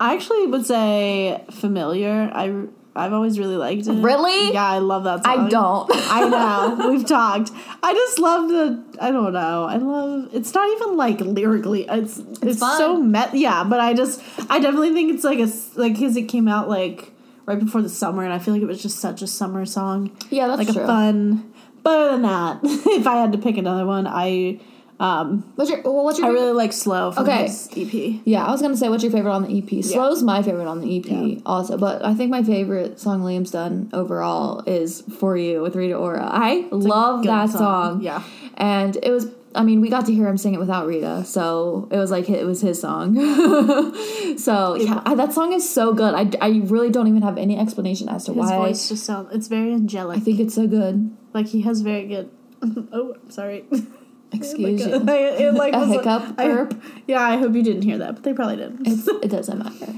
I 0.00 0.14
actually 0.14 0.46
would 0.48 0.66
say 0.66 1.42
familiar. 1.50 2.30
I 2.32 2.64
I've 2.98 3.12
always 3.12 3.38
really 3.38 3.56
liked 3.56 3.86
it. 3.86 3.92
Really? 3.92 4.52
Yeah, 4.52 4.66
I 4.66 4.78
love 4.78 5.04
that 5.04 5.24
song. 5.24 5.46
I 5.46 5.48
don't. 5.48 5.90
I 5.94 6.28
know. 6.28 6.90
We've 6.90 7.06
talked. 7.06 7.50
I 7.82 7.92
just 7.94 8.18
love 8.18 8.48
the. 8.48 8.84
I 9.00 9.10
don't 9.10 9.32
know. 9.32 9.64
I 9.64 9.76
love. 9.76 10.28
It's 10.34 10.52
not 10.52 10.68
even 10.72 10.96
like 10.96 11.20
lyrically. 11.20 11.86
It's 11.88 12.18
it's, 12.42 12.60
fun. 12.60 12.78
so 12.78 12.96
met. 13.00 13.34
Yeah, 13.34 13.64
but 13.64 13.80
I 13.80 13.94
just. 13.94 14.22
I 14.50 14.58
definitely 14.58 14.92
think 14.92 15.14
it's 15.14 15.24
like 15.24 15.38
a 15.38 15.50
like 15.80 15.94
because 15.94 16.16
it 16.16 16.24
came 16.24 16.48
out 16.48 16.68
like 16.68 17.12
right 17.46 17.58
before 17.58 17.82
the 17.82 17.88
summer, 17.88 18.24
and 18.24 18.32
I 18.32 18.38
feel 18.38 18.54
like 18.54 18.62
it 18.62 18.66
was 18.66 18.82
just 18.82 18.98
such 18.98 19.22
a 19.22 19.26
summer 19.26 19.64
song. 19.64 20.16
yeah, 20.30 20.48
that's 20.48 20.58
like 20.58 20.72
true. 20.72 20.82
a 20.82 20.86
fun. 20.86 21.52
But 21.82 21.90
other 21.90 22.12
than 22.12 22.22
that, 22.22 22.60
if 22.64 23.06
I 23.06 23.16
had 23.16 23.32
to 23.32 23.38
pick 23.38 23.56
another 23.56 23.86
one, 23.86 24.06
I 24.06 24.60
um 25.00 25.52
What's 25.54 25.70
your? 25.70 25.80
Well, 25.82 26.04
what's 26.04 26.18
your? 26.18 26.26
I 26.26 26.30
favorite- 26.30 26.40
really 26.40 26.52
like 26.54 26.72
Slow 26.72 27.12
from 27.12 27.24
Okay. 27.24 27.44
his 27.44 27.68
EP. 27.76 28.20
Yeah, 28.24 28.44
I 28.44 28.50
was 28.50 28.60
gonna 28.62 28.76
say 28.76 28.88
what's 28.88 29.02
your 29.04 29.12
favorite 29.12 29.32
on 29.32 29.42
the 29.44 29.58
EP. 29.58 29.82
Slow's 29.84 30.22
my 30.22 30.42
favorite 30.42 30.66
on 30.66 30.80
the 30.80 30.96
EP 30.98 31.06
Yeah. 31.06 31.40
also, 31.46 31.76
but 31.78 32.04
I 32.04 32.14
think 32.14 32.30
my 32.30 32.42
favorite 32.42 32.98
song 32.98 33.22
Liam's 33.22 33.50
done 33.50 33.90
overall 33.92 34.62
is 34.66 35.02
"For 35.18 35.36
You" 35.36 35.62
with 35.62 35.76
Rita 35.76 35.94
Ora. 35.94 36.28
I 36.30 36.66
love 36.72 37.22
that 37.24 37.50
song. 37.50 37.58
song. 37.58 38.02
Yeah. 38.02 38.22
and 38.56 38.96
it 39.02 39.10
was. 39.10 39.28
I 39.54 39.62
mean, 39.64 39.80
we 39.80 39.88
got 39.88 40.04
to 40.06 40.12
hear 40.14 40.28
him 40.28 40.36
sing 40.36 40.52
it 40.54 40.60
without 40.60 40.86
Rita, 40.86 41.24
so 41.24 41.88
it 41.90 41.96
was 41.96 42.10
like 42.10 42.28
it 42.28 42.44
was 42.44 42.60
his 42.60 42.80
song. 42.80 43.14
so 44.36 44.74
yeah, 44.74 45.00
I- 45.06 45.14
that 45.14 45.32
song 45.32 45.52
is 45.52 45.68
so 45.68 45.94
good. 45.94 46.12
I, 46.14 46.30
I 46.40 46.60
really 46.66 46.90
don't 46.90 47.08
even 47.08 47.22
have 47.22 47.38
any 47.38 47.58
explanation 47.58 48.08
as 48.08 48.24
to 48.26 48.32
His 48.32 48.38
why. 48.38 48.46
His 48.46 48.56
voice 48.80 48.88
just 48.90 49.04
sounds 49.06 49.28
it's 49.34 49.48
very 49.48 49.72
angelic. 49.72 50.18
I 50.18 50.20
think 50.20 50.38
it's 50.40 50.54
so 50.54 50.66
good. 50.66 51.10
like 51.34 51.46
he 51.46 51.62
has 51.62 51.80
very 51.80 52.06
good 52.06 52.30
Oh, 52.92 53.14
sorry. 53.30 53.64
Excuse 54.32 54.84
like 54.84 54.92
you. 54.92 55.08
A, 55.08 55.48
it 55.48 55.54
like 55.54 55.74
A 55.74 55.78
was 55.80 55.88
hiccup 55.88 56.22
I- 56.38 56.46
burp? 56.46 56.82
yeah, 57.06 57.20
I 57.22 57.36
hope 57.38 57.54
you 57.54 57.62
didn't 57.62 57.82
hear 57.82 57.98
that, 57.98 58.14
but 58.16 58.22
they 58.24 58.32
probably 58.34 58.56
did. 58.56 58.78
It 59.22 59.30
doesn't 59.30 59.58
matter. 59.58 59.94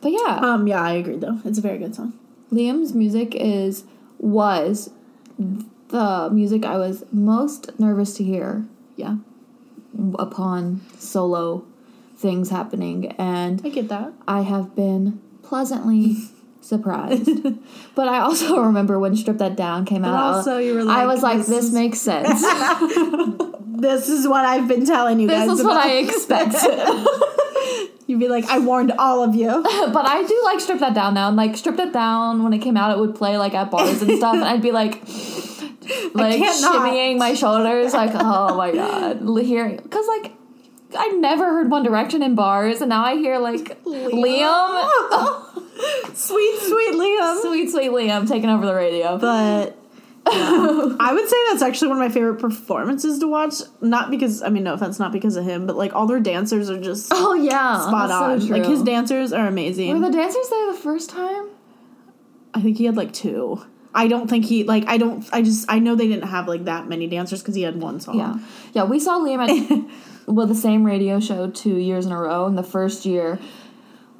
But 0.00 0.12
yeah, 0.12 0.40
um 0.42 0.66
yeah, 0.66 0.80
I 0.82 0.92
agree 0.92 1.16
though. 1.16 1.38
It's 1.44 1.58
a 1.58 1.62
very 1.62 1.78
good 1.78 1.94
song. 1.94 2.14
Liam's 2.52 2.94
music 2.94 3.34
is 3.34 3.84
was 4.18 4.90
the 5.88 6.28
music 6.32 6.64
I 6.64 6.76
was 6.78 7.04
most 7.12 7.78
nervous 7.78 8.14
to 8.14 8.24
hear 8.24 8.64
Yeah. 8.96 9.16
upon 10.18 10.80
solo 10.98 11.64
things 12.16 12.50
happening, 12.50 13.06
and 13.18 13.60
I 13.64 13.68
get 13.70 13.88
that. 13.88 14.12
I 14.28 14.42
have 14.42 14.74
been 14.76 15.20
pleasantly 15.42 16.16
surprised. 16.60 17.30
but 17.94 18.08
I 18.08 18.18
also 18.20 18.58
remember 18.60 18.98
when 18.98 19.16
"Strip 19.16 19.38
That 19.38 19.56
Down" 19.56 19.84
came 19.84 20.02
But 20.02 20.08
out. 20.12 20.34
also 20.34 20.58
you 20.58 20.74
were 20.74 20.90
I 20.90 21.06
was 21.06 21.22
like, 21.22 21.38
this 21.38 21.48
"This 21.48 21.72
makes 21.72 22.00
sense. 22.00 22.42
This 23.80 24.08
is 24.08 24.28
what 24.28 24.44
I've 24.44 24.68
been 24.68 24.84
telling 24.84 25.20
you 25.20 25.28
this 25.28 25.38
guys 25.38 25.48
This 25.48 25.58
is 25.60 25.64
what 25.64 25.72
about. 25.72 25.86
I 25.86 25.96
expected." 25.98 27.96
You'd 28.06 28.18
be 28.18 28.26
like, 28.26 28.44
I 28.46 28.58
warned 28.58 28.90
all 28.98 29.22
of 29.22 29.36
you. 29.36 29.46
but 29.62 30.04
I 30.06 30.24
do 30.26 30.40
like 30.44 30.60
"Strip 30.60 30.80
That 30.80 30.94
Down" 30.94 31.14
now. 31.14 31.28
And 31.28 31.36
like 31.36 31.56
"Strip 31.56 31.76
That 31.76 31.92
Down" 31.92 32.42
when 32.42 32.52
it 32.52 32.58
came 32.58 32.76
out, 32.76 32.90
it 32.90 32.98
would 32.98 33.14
play 33.14 33.38
like 33.38 33.54
at 33.54 33.70
bars 33.70 34.02
and 34.02 34.16
stuff, 34.16 34.34
and 34.34 34.44
I'd 34.44 34.62
be 34.62 34.72
like. 34.72 35.02
Like 36.14 36.40
shimmying 36.40 37.18
my 37.18 37.34
shoulders, 37.34 37.94
like 37.94 38.12
oh 38.14 38.56
my 38.56 38.70
god, 38.70 39.22
hearing 39.44 39.76
because 39.76 40.06
like 40.06 40.32
I 40.96 41.08
never 41.08 41.46
heard 41.46 41.68
One 41.68 41.82
Direction 41.82 42.22
in 42.22 42.36
bars, 42.36 42.80
and 42.80 42.90
now 42.90 43.04
I 43.04 43.16
hear 43.16 43.38
like 43.38 43.82
Liam, 43.82 44.88
sweet, 46.14 46.60
sweet 46.60 46.94
Liam. 46.94 47.42
sweet 47.42 47.70
sweet 47.70 47.90
Liam 47.90 48.28
taking 48.28 48.50
over 48.50 48.66
the 48.66 48.74
radio. 48.74 49.18
But 49.18 49.76
I 51.00 51.10
would 51.12 51.28
say 51.28 51.36
that's 51.48 51.62
actually 51.62 51.88
one 51.88 51.98
of 51.98 52.08
my 52.08 52.12
favorite 52.12 52.40
performances 52.40 53.18
to 53.18 53.26
watch. 53.26 53.54
Not 53.80 54.10
because 54.10 54.42
I 54.42 54.48
mean, 54.48 54.64
no 54.64 54.74
offense, 54.74 54.98
not 54.98 55.12
because 55.12 55.36
of 55.36 55.44
him, 55.44 55.66
but 55.66 55.76
like 55.76 55.94
all 55.94 56.06
their 56.06 56.20
dancers 56.20 56.70
are 56.70 56.80
just 56.80 57.08
Oh 57.14 57.34
yeah, 57.34 57.80
spot 57.80 58.10
so 58.10 58.14
on. 58.14 58.40
true. 58.40 58.56
like 58.56 58.66
his 58.66 58.82
dancers 58.82 59.32
are 59.32 59.46
amazing. 59.46 59.98
Were 59.98 60.06
the 60.08 60.16
dancers 60.16 60.48
there 60.48 60.72
the 60.72 60.78
first 60.78 61.10
time? 61.10 61.48
I 62.54 62.60
think 62.60 62.78
he 62.78 62.84
had 62.84 62.96
like 62.96 63.12
two. 63.12 63.62
I 63.94 64.06
don't 64.06 64.28
think 64.28 64.44
he 64.44 64.64
like. 64.64 64.84
I 64.86 64.98
don't. 64.98 65.28
I 65.32 65.42
just. 65.42 65.70
I 65.70 65.78
know 65.80 65.94
they 65.96 66.06
didn't 66.08 66.28
have 66.28 66.46
like 66.46 66.64
that 66.66 66.88
many 66.88 67.06
dancers 67.06 67.40
because 67.42 67.54
he 67.54 67.62
had 67.62 67.80
one 67.80 67.98
song. 68.00 68.18
Yeah, 68.18 68.38
yeah. 68.72 68.84
We 68.84 69.00
saw 69.00 69.18
Liam 69.18 69.40
at 69.40 69.84
well 70.26 70.46
the 70.46 70.54
same 70.54 70.84
radio 70.84 71.18
show 71.18 71.50
two 71.50 71.76
years 71.76 72.06
in 72.06 72.12
a 72.12 72.20
row, 72.20 72.46
and 72.46 72.56
the 72.56 72.62
first 72.62 73.04
year 73.04 73.38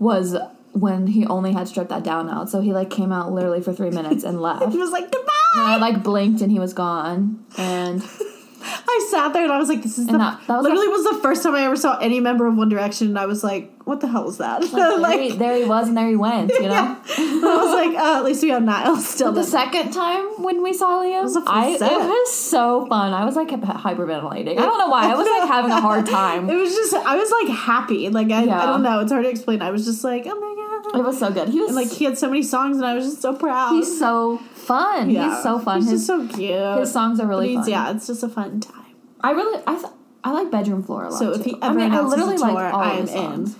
was 0.00 0.36
when 0.72 1.06
he 1.08 1.26
only 1.26 1.52
had 1.52 1.68
stripped 1.68 1.90
that 1.90 2.04
down 2.04 2.28
out. 2.30 2.48
So 2.50 2.60
he 2.60 2.72
like 2.72 2.90
came 2.90 3.12
out 3.12 3.32
literally 3.32 3.60
for 3.60 3.72
three 3.72 3.90
minutes 3.90 4.24
and 4.24 4.40
left. 4.42 4.70
He 4.72 4.78
was 4.78 4.90
like 4.90 5.10
goodbye. 5.10 5.26
And 5.54 5.62
I 5.62 5.76
like 5.76 6.02
blinked 6.02 6.40
and 6.42 6.50
he 6.52 6.58
was 6.58 6.72
gone. 6.72 7.44
And 7.58 8.02
I 8.62 9.08
sat 9.10 9.32
there 9.32 9.42
and 9.44 9.52
I 9.52 9.58
was 9.58 9.68
like, 9.68 9.82
this 9.82 9.98
is 9.98 10.06
the. 10.06 10.18
That- 10.18 10.40
that 10.46 10.56
was 10.58 10.64
literally 10.64 10.88
was 10.88 11.04
the 11.04 11.18
first 11.22 11.42
time 11.42 11.54
I 11.54 11.62
ever 11.64 11.76
saw 11.76 11.98
any 11.98 12.20
member 12.20 12.46
of 12.46 12.56
One 12.56 12.68
Direction, 12.68 13.08
and 13.08 13.18
I 13.18 13.24
was 13.26 13.42
like, 13.42 13.72
what 13.84 14.00
the 14.00 14.06
hell 14.06 14.24
was 14.24 14.36
that? 14.38 14.60
like, 14.62 14.72
Like, 15.00 15.16
there, 15.18 15.22
he, 15.22 15.36
there 15.36 15.56
he 15.56 15.64
was 15.64 15.88
and 15.88 15.96
there 15.96 16.06
he 16.08 16.14
went. 16.16 16.52
You 16.52 16.62
know. 16.62 16.68
yeah. 16.68 16.96
I 17.18 17.56
was 17.56 17.72
like, 17.74 17.96
uh, 17.98 18.18
at 18.18 18.24
least 18.24 18.42
we 18.42 18.50
have 18.50 18.62
Niall 18.62 18.96
still. 18.98 19.32
The 19.32 19.44
second 19.44 19.92
time 19.92 20.42
when 20.42 20.62
we 20.62 20.72
saw 20.74 21.02
Liam, 21.02 21.22
was 21.22 21.36
a 21.36 21.40
full 21.40 21.48
I, 21.50 21.68
it 21.70 21.80
was 21.80 22.32
so 22.34 22.86
fun. 22.86 23.14
I 23.14 23.24
was 23.24 23.34
like 23.34 23.48
hyperventilating. 23.48 24.58
I 24.58 24.62
don't 24.62 24.78
know 24.78 24.88
why. 24.88 25.10
I 25.10 25.14
was 25.14 25.26
like 25.26 25.48
having 25.48 25.70
a 25.70 25.80
hard 25.80 26.06
time. 26.06 26.48
It 26.50 26.54
was 26.56 26.74
just, 26.74 26.92
I 26.94 27.16
was 27.16 27.30
like 27.30 27.48
happy. 27.56 28.08
Like, 28.10 28.30
I, 28.30 28.44
Yeah. 28.44 28.62
I 28.62 28.66
don't 28.66 28.82
know. 28.82 29.00
It's 29.00 29.10
hard 29.10 29.24
to 29.24 29.30
explain. 29.30 29.62
I 29.62 29.70
was 29.70 29.84
just 29.86 30.04
like, 30.04 30.24
oh 30.26 30.38
my 30.38 30.54
God. 30.54 30.59
It 30.94 31.04
was 31.04 31.18
so 31.18 31.30
good. 31.32 31.48
He 31.50 31.60
was 31.60 31.68
And 31.70 31.76
like, 31.76 31.90
he 31.90 32.04
had 32.04 32.18
so 32.18 32.28
many 32.28 32.42
songs, 32.42 32.76
and 32.78 32.86
I 32.86 32.94
was 32.94 33.04
just 33.04 33.20
so 33.22 33.34
proud. 33.34 33.72
he's 33.74 33.98
so 33.98 34.38
fun. 34.38 35.10
Yeah. 35.10 35.34
He's 35.34 35.42
so 35.42 35.58
fun. 35.58 35.80
He's 35.82 35.90
his 35.90 36.06
just 36.06 36.06
so 36.06 36.26
cute. 36.36 36.78
his 36.78 36.92
songs 36.92 37.20
are 37.20 37.26
really 37.26 37.54
fun. 37.54 37.68
Yeah, 37.68 37.90
it's 37.92 38.06
just 38.06 38.22
a 38.22 38.28
fun 38.28 38.60
time. 38.60 38.94
I 39.20 39.30
really 39.32 39.62
I 39.66 39.74
th- 39.74 39.92
I 40.24 40.32
like 40.32 40.50
bedroom 40.50 40.82
floor 40.82 41.04
a 41.04 41.10
lot. 41.10 41.18
So 41.18 41.30
if 41.32 41.38
too. 41.44 41.50
he 41.50 41.54
ever 41.62 41.66
I 41.66 41.72
mean, 41.84 41.92
I 41.92 42.00
literally 42.00 42.34
a 42.34 42.38
tour, 42.38 42.52
like 42.52 42.74
all 42.74 42.80
I'm 42.80 43.00
his 43.02 43.10
songs. 43.10 43.54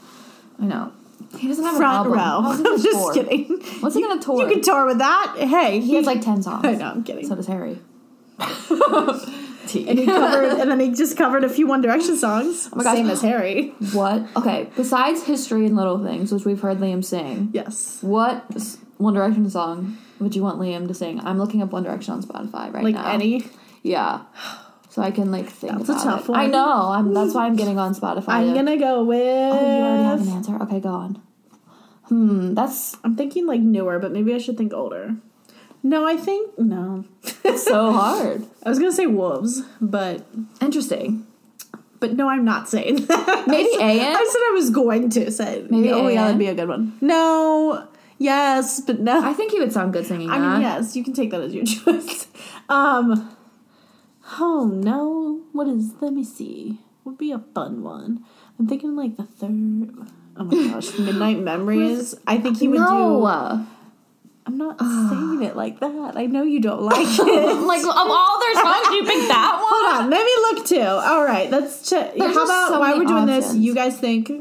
in. 0.59 0.65
I 0.65 0.67
know. 0.69 0.93
He 1.39 1.47
doesn't 1.49 1.65
have 1.65 1.77
Front 1.77 2.09
an 2.13 2.19
album. 2.19 2.45
row. 2.45 2.53
He 2.57 2.71
I'm 2.77 2.83
just 2.83 2.99
tour? 2.99 3.15
kidding. 3.15 3.45
What's 3.81 3.95
he 3.95 4.03
gonna 4.03 4.21
tour? 4.21 4.41
You 4.43 4.49
can 4.53 4.63
tour 4.63 4.85
with 4.87 4.99
that. 4.99 5.35
Hey, 5.39 5.81
he 5.81 5.95
has 5.95 6.07
like 6.07 6.23
ten 6.23 6.43
songs. 6.43 6.65
I 6.67 6.73
know. 6.75 6.87
I'm 6.87 7.05
kidding. 7.05 7.27
So 7.27 7.35
does 7.37 7.47
Harry. 7.47 7.79
and 9.75 9.99
he 9.99 10.07
covered, 10.07 10.45
and 10.61 10.71
then 10.71 10.81
he 10.81 10.91
just 10.93 11.17
covered 11.17 11.45
a 11.45 11.49
few 11.49 11.67
One 11.67 11.81
Direction 11.83 12.17
songs. 12.17 12.69
Oh 12.73 12.77
my 12.77 12.85
gosh. 12.85 12.97
Same 12.97 13.11
as 13.11 13.23
Harry. 13.23 13.69
what? 13.93 14.25
Okay. 14.37 14.69
Besides 14.77 15.25
history 15.25 15.67
and 15.67 15.77
little 15.77 16.03
things, 16.05 16.33
which 16.33 16.45
we've 16.45 16.61
heard 16.61 16.79
Liam 16.79 17.05
sing, 17.05 17.51
Yes. 17.53 17.99
what 18.03 18.45
One 18.99 19.15
Direction 19.15 19.49
song 19.51 19.99
would 20.19 20.35
you 20.37 20.43
want 20.43 20.59
Liam 20.61 20.89
to 20.89 20.95
sing? 20.95 21.21
I'm 21.21 21.39
looking 21.39 21.63
up 21.63 21.71
One 21.73 21.83
Direction 21.85 22.15
on 22.15 22.23
Spotify 22.23 22.73
right 22.73 22.85
Like 22.85 22.95
now. 22.95 23.05
Like 23.05 23.15
any. 23.15 23.45
Yeah. 23.83 24.23
So 24.91 25.03
I 25.03 25.11
can 25.13 25.31
like 25.31 25.49
think. 25.49 25.79
That's 25.87 26.03
a 26.03 26.05
tough 26.05 26.29
it. 26.29 26.33
I 26.33 26.47
know. 26.47 26.89
I'm. 26.91 27.15
That's 27.15 27.33
why 27.33 27.47
I'm 27.47 27.55
getting 27.55 27.79
on 27.79 27.95
Spotify. 27.95 28.29
I'm 28.31 28.49
to- 28.49 28.55
gonna 28.55 28.77
go 28.77 29.05
with. 29.05 29.19
Oh, 29.21 29.61
you 29.61 29.83
already 29.85 30.03
have 30.03 30.21
an 30.23 30.29
answer. 30.29 30.57
Okay, 30.63 30.81
go 30.81 30.89
on. 30.91 31.23
Hmm. 32.09 32.55
That's 32.55 32.97
I'm 33.05 33.15
thinking 33.15 33.47
like 33.47 33.61
newer, 33.61 34.01
but 34.01 34.11
maybe 34.11 34.35
I 34.35 34.39
should 34.39 34.59
think 34.59 34.73
older. 34.75 35.15
No, 35.83 36.07
I 36.07 36.17
think 36.17 36.59
no. 36.59 37.05
so 37.57 37.93
hard. 37.93 38.47
I 38.65 38.69
was 38.69 38.79
gonna 38.79 38.93
say 38.93 39.07
wolves, 39.07 39.63
but 39.81 40.27
Interesting. 40.61 41.27
but 42.01 42.13
no, 42.15 42.29
I'm 42.29 42.45
not 42.45 42.69
saying 42.69 42.97
that. 43.07 43.45
Maybe 43.47 43.71
I 43.77 43.97
said? 43.99 44.17
I 44.17 44.29
said 44.31 44.41
I 44.41 44.53
was 44.55 44.71
going 44.71 45.11
to 45.11 45.31
say. 45.31 45.67
Maybe 45.71 45.91
Oh 45.91 46.09
yeah, 46.09 46.25
that'd 46.25 46.39
be 46.39 46.47
a 46.49 46.55
good 46.55 46.69
one. 46.69 46.97
No. 47.01 47.87
Yes, 48.19 48.81
but 48.81 49.01
no. 49.01 49.25
I 49.25 49.33
think 49.33 49.53
he 49.53 49.59
would 49.61 49.73
sound 49.73 49.95
good 49.95 50.05
singing 50.07 50.29
I 50.29 50.39
that. 50.39 50.53
mean, 50.53 50.61
yes, 50.61 50.95
you 50.95 51.03
can 51.03 51.15
take 51.15 51.31
that 51.31 51.41
as 51.41 51.55
your 51.55 51.65
choice. 51.77 52.27
Um, 52.69 53.35
oh 54.39 54.67
no, 54.67 55.41
what 55.53 55.67
is? 55.69 55.93
Let 56.03 56.13
me 56.13 56.23
see. 56.25 56.81
Would 57.05 57.17
be 57.17 57.33
a 57.33 57.39
fun 57.55 57.83
one. 57.83 58.23
I'm 58.59 58.67
thinking 58.67 58.95
like 58.95 59.17
the 59.17 59.23
third. 59.25 60.07
Oh 60.37 60.45
my 60.45 60.69
gosh, 60.69 60.99
Midnight 60.99 61.39
Memories. 61.39 62.15
I 62.27 62.37
think 62.37 62.59
he 62.59 62.69
would 62.69 62.79
no. 62.81 62.87
do. 63.57 63.67
I'm 64.51 64.59
not 64.59 64.77
ah. 64.81 65.09
saying 65.11 65.49
it 65.49 65.55
like 65.55 65.79
that. 65.79 66.17
I 66.17 66.27
know 66.27 66.43
you 66.43 66.61
don't 66.61 66.83
like 66.83 66.97
it. 67.07 67.55
like 67.63 67.83
of 67.83 67.87
all 67.87 68.41
their 68.41 68.55
songs, 68.55 68.89
you 68.91 69.05
picked 69.05 69.29
that 69.29 69.59
one. 69.61 69.69
Hold 69.71 69.95
on, 69.95 70.11
let 70.11 70.25
me 70.25 70.59
look 70.59 70.67
too. 70.67 70.81
All 70.81 71.25
right, 71.25 71.49
let's 71.49 71.89
check. 71.89 72.17
There's 72.17 72.35
How 72.35 72.45
about 72.45 72.69
so 72.69 72.81
while 72.81 72.99
we're 72.99 73.05
doing 73.05 73.27
this? 73.27 73.55
You 73.55 73.75
guys 73.75 73.99
think? 73.99 74.31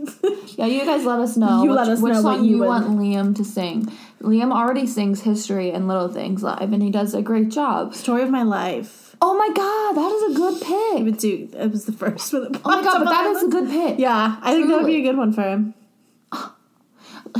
Yeah, 0.57 0.65
you 0.65 0.83
guys 0.83 1.05
let 1.05 1.19
us 1.19 1.37
know. 1.37 1.63
You 1.63 1.69
which, 1.69 1.77
let 1.77 1.87
us 1.87 2.01
which 2.01 2.13
know 2.15 2.21
song 2.21 2.43
you 2.43 2.57
you 2.57 2.63
want 2.63 2.85
Liam 2.87 3.33
to 3.37 3.45
sing. 3.45 3.85
Liam 4.21 4.51
already 4.51 4.85
sings 4.85 5.21
"History" 5.21 5.71
and 5.71 5.87
"Little 5.87 6.09
Things" 6.09 6.43
live, 6.43 6.73
and 6.73 6.83
he 6.83 6.89
does 6.89 7.13
a 7.13 7.21
great 7.21 7.47
job. 7.47 7.95
Story 7.95 8.23
of 8.23 8.29
my 8.29 8.43
life. 8.43 9.15
Oh 9.21 9.37
my 9.37 9.47
god, 9.47 9.93
that 9.95 10.11
is 10.11 10.35
a 10.35 10.37
good 10.37 10.61
pick. 10.61 11.19
do. 11.19 11.57
It 11.57 11.71
was 11.71 11.85
the 11.85 11.93
first 11.93 12.33
one. 12.33 12.59
Oh 12.65 12.75
my 12.75 12.83
god, 12.83 13.05
but 13.05 13.09
that 13.09 13.25
is 13.27 13.43
a 13.43 13.47
good 13.47 13.69
pick. 13.69 13.99
Yeah, 13.99 14.35
I 14.41 14.53
think 14.53 14.67
that 14.67 14.79
would 14.79 14.87
be 14.87 14.97
a 14.97 15.01
good 15.01 15.17
one 15.17 15.31
for 15.31 15.43
him. 15.43 15.73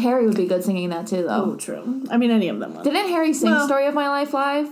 Harry 0.02 0.26
would 0.28 0.36
be 0.38 0.46
good 0.48 0.64
singing 0.64 0.90
that 0.90 1.08
too, 1.08 1.24
though. 1.24 1.52
Oh, 1.54 1.56
true. 1.56 2.06
I 2.12 2.18
mean, 2.18 2.32
any 2.32 2.50
of 2.50 2.60
them. 2.60 2.76
Would. 2.76 2.84
Didn't 2.84 3.10
Harry 3.10 3.34
sing 3.34 3.52
Well- 3.52 3.66
"Story 3.68 3.86
of 3.88 3.94
My 3.94 4.10
Life" 4.10 4.34
live? 4.34 4.68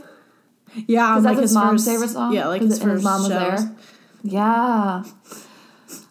Yeah, 0.85 1.11
Because 1.13 1.23
like 1.25 1.35
that's 1.37 1.41
his, 1.49 1.53
mom's 1.53 1.83
first- 1.85 1.95
favorite 1.95 2.09
song. 2.09 2.33
Yeah, 2.33 2.47
like 2.47 2.61
his 2.61 2.77
first 2.79 2.95
his 2.95 3.03
mom 3.03 3.21
was 3.23 3.31
shows. 3.31 3.65
there. 3.65 3.75
Yeah. 4.23 5.03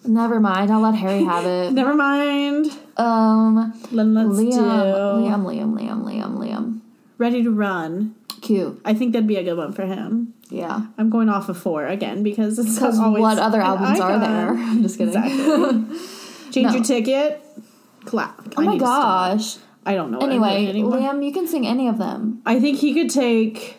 Never 0.05 0.41
mind. 0.41 0.71
I'll 0.71 0.81
let 0.81 0.95
Harry 0.95 1.25
have 1.25 1.45
it. 1.45 1.73
Never 1.75 1.95
mind. 1.95 2.67
Um, 2.97 3.73
Then 3.93 4.15
let's 4.15 4.29
Liam, 4.41 4.51
do 4.53 4.61
Liam, 4.61 5.45
Liam, 5.45 5.75
Liam, 5.79 6.05
Liam, 6.05 6.39
Liam. 6.39 6.81
Ready 7.19 7.43
to 7.43 7.51
Run. 7.51 8.15
Cute. 8.41 8.81
I 8.85 8.95
think 8.95 9.13
that'd 9.13 9.27
be 9.27 9.37
a 9.37 9.43
good 9.43 9.57
one 9.57 9.73
for 9.73 9.85
him. 9.85 10.33
Yeah. 10.49 10.87
I'm 10.97 11.11
going 11.11 11.29
off 11.29 11.49
of 11.49 11.59
four 11.59 11.87
again 11.87 12.23
because 12.23 12.59
it's 12.59 12.81
always 12.81 13.21
what 13.21 13.39
other 13.39 13.61
albums 13.61 13.99
are 14.01 14.19
there? 14.19 14.51
I'm 14.57 14.83
just 14.83 14.97
kidding. 14.99 15.15
Exactly. 15.15 15.99
Change 16.53 16.67
No. 16.69 16.75
your 16.75 16.85
ticket. 16.85 17.43
Clap. 18.07 18.55
Oh 18.57 18.63
my 18.63 18.79
gosh. 18.79 19.57
I 19.85 19.95
don't 19.95 20.11
know. 20.11 20.19
Anyway. 20.19 20.73
Liam, 20.73 21.25
you 21.25 21.33
can 21.33 21.47
sing 21.47 21.67
any 21.67 21.87
of 21.89 21.99
them. 21.99 22.41
I 22.47 22.59
think 22.59 22.79
he 22.79 22.95
could 22.95 23.11
take. 23.11 23.79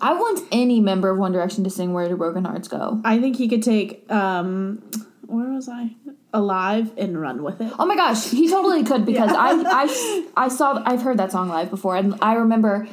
I 0.00 0.12
want 0.14 0.46
any 0.50 0.80
member 0.80 1.10
of 1.10 1.18
One 1.18 1.32
Direction 1.32 1.64
to 1.64 1.70
sing 1.70 1.92
"Where 1.92 2.08
Do 2.08 2.16
Broken 2.16 2.44
Hearts 2.44 2.68
Go." 2.68 3.00
I 3.04 3.20
think 3.20 3.36
he 3.36 3.48
could 3.48 3.62
take. 3.62 4.10
um 4.10 4.82
Where 5.26 5.50
was 5.50 5.68
I? 5.68 5.94
Alive 6.34 6.92
and 6.96 7.20
run 7.20 7.42
with 7.42 7.60
it. 7.60 7.72
Oh 7.78 7.86
my 7.86 7.94
gosh, 7.94 8.30
he 8.30 8.48
totally 8.48 8.82
could 8.84 9.04
because 9.04 9.30
Yeah. 9.32 9.38
I, 9.38 9.84
I 9.84 10.44
I 10.44 10.48
saw 10.48 10.82
I've 10.84 11.02
heard 11.02 11.18
that 11.18 11.30
song 11.30 11.48
live 11.48 11.70
before 11.70 11.96
and 11.96 12.14
I 12.22 12.34
remember 12.34 12.88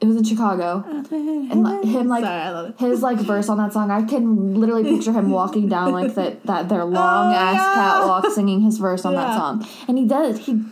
it 0.00 0.06
was 0.06 0.16
in 0.16 0.24
Chicago 0.24 0.82
and 1.10 1.62
like, 1.62 1.84
him 1.84 2.08
like 2.08 2.24
Sorry, 2.24 2.40
I 2.40 2.50
love 2.50 2.70
it. 2.70 2.78
his 2.78 3.02
like 3.02 3.18
verse 3.18 3.48
on 3.48 3.58
that 3.58 3.72
song. 3.72 3.90
I 3.90 4.02
can 4.02 4.54
literally 4.58 4.84
picture 4.84 5.12
him 5.12 5.30
walking 5.30 5.68
down 5.68 5.92
like 5.92 6.14
that 6.14 6.44
that 6.46 6.68
their 6.68 6.84
long 6.84 7.34
ass 7.34 7.60
Oh, 7.60 7.74
yeah. 7.74 7.74
catwalk 7.74 8.32
singing 8.34 8.60
his 8.62 8.78
verse 8.78 9.04
on 9.04 9.14
that 9.14 9.36
song, 9.36 9.66
and 9.88 9.98
he 9.98 10.06
does 10.06 10.38
he 10.46 10.62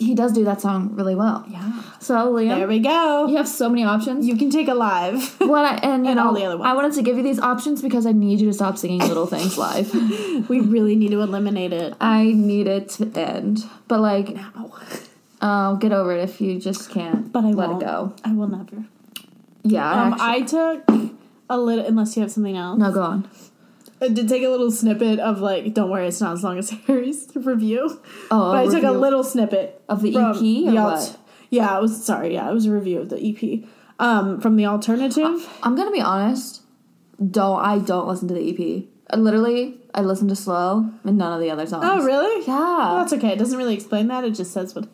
he 0.00 0.14
does 0.14 0.32
do 0.32 0.44
that 0.44 0.60
song 0.60 0.94
really 0.94 1.16
well. 1.16 1.44
Yeah. 1.48 1.82
So 1.98 2.36
There 2.38 2.68
we 2.68 2.78
go. 2.78 3.26
you 3.26 3.36
have 3.36 3.48
so 3.48 3.68
many 3.68 3.82
options. 3.82 4.28
You 4.28 4.36
can 4.36 4.48
take 4.48 4.68
Alive. 4.68 5.34
What 5.40 5.64
I, 5.64 5.74
and 5.82 6.04
you 6.04 6.10
And 6.12 6.16
know, 6.18 6.28
all 6.28 6.34
the 6.34 6.44
other 6.44 6.56
ones. 6.56 6.68
I 6.68 6.72
wanted 6.74 6.92
to 6.92 7.02
give 7.02 7.16
you 7.16 7.24
these 7.24 7.40
options 7.40 7.82
because 7.82 8.06
I 8.06 8.12
need 8.12 8.38
you 8.40 8.46
to 8.46 8.52
stop 8.52 8.78
singing 8.78 9.00
Little 9.00 9.26
Things 9.26 9.58
live. 9.58 9.92
we 10.48 10.60
really 10.60 10.94
need 10.94 11.10
to 11.10 11.20
eliminate 11.20 11.72
it 11.72 11.94
I 12.00 12.26
need 12.26 12.68
it 12.68 12.90
to 12.90 13.10
end, 13.18 13.64
but 13.88 13.98
like, 14.00 14.28
now. 14.36 14.70
Oh, 15.40 15.76
get 15.76 15.92
over 15.92 16.12
it 16.12 16.22
if 16.28 16.40
you 16.40 16.58
just 16.60 16.90
can't. 16.90 17.32
But 17.32 17.44
I 17.44 17.50
let 17.50 17.68
won't. 17.70 17.82
it 17.82 17.86
go. 17.86 18.14
I 18.24 18.32
will 18.32 18.48
never. 18.48 18.84
Yeah, 19.62 19.90
Um, 19.90 20.12
actually- 20.14 20.26
I 20.28 20.40
took 20.42 21.10
a 21.50 21.58
little, 21.58 21.84
unless 21.84 22.16
you 22.16 22.22
have 22.22 22.30
something 22.32 22.56
else. 22.56 22.78
no, 22.78 22.92
go 22.92 23.02
on. 23.02 23.28
I 24.00 24.08
did 24.08 24.28
take 24.28 24.44
a 24.44 24.48
little 24.48 24.70
snippet 24.70 25.18
of 25.18 25.40
like, 25.40 25.74
don't 25.74 25.90
worry, 25.90 26.06
it's 26.06 26.20
not 26.20 26.32
as 26.34 26.44
long 26.44 26.56
as 26.58 26.70
Harry's 26.86 27.28
review. 27.34 28.00
Oh, 28.30 28.52
but 28.52 28.56
I 28.56 28.66
took 28.68 28.84
a 28.84 28.92
little 28.92 29.24
snippet 29.24 29.82
of 29.88 30.02
the 30.02 30.10
EP 30.16 30.24
or 30.24 30.34
the 30.34 30.72
what? 30.76 31.16
Yeah, 31.50 31.76
it 31.76 31.82
was 31.82 32.04
sorry. 32.04 32.34
Yeah, 32.34 32.48
it 32.48 32.52
was 32.54 32.66
a 32.66 32.70
review 32.72 33.00
of 33.00 33.08
the 33.08 33.18
EP. 33.18 33.68
Um, 33.98 34.40
from 34.40 34.54
the 34.56 34.66
alternative. 34.66 35.48
I'm 35.64 35.74
gonna 35.74 35.90
be 35.90 36.00
honest. 36.00 36.62
Don't 37.30 37.58
I 37.58 37.78
don't 37.78 38.06
listen 38.06 38.28
to 38.28 38.34
the 38.34 38.48
EP. 38.50 38.84
I 39.10 39.16
literally, 39.16 39.78
I 39.94 40.02
listen 40.02 40.28
to 40.28 40.36
slow 40.36 40.88
and 41.02 41.18
none 41.18 41.32
of 41.32 41.40
the 41.40 41.50
other 41.50 41.66
songs. 41.66 41.84
Oh, 41.88 42.04
really? 42.04 42.46
Yeah. 42.46 42.56
Well, 42.58 42.96
that's 42.98 43.12
okay. 43.14 43.32
It 43.32 43.38
doesn't 43.38 43.58
really 43.58 43.74
explain 43.74 44.06
that. 44.08 44.22
It 44.24 44.32
just 44.32 44.52
says 44.52 44.74
what. 44.76 44.86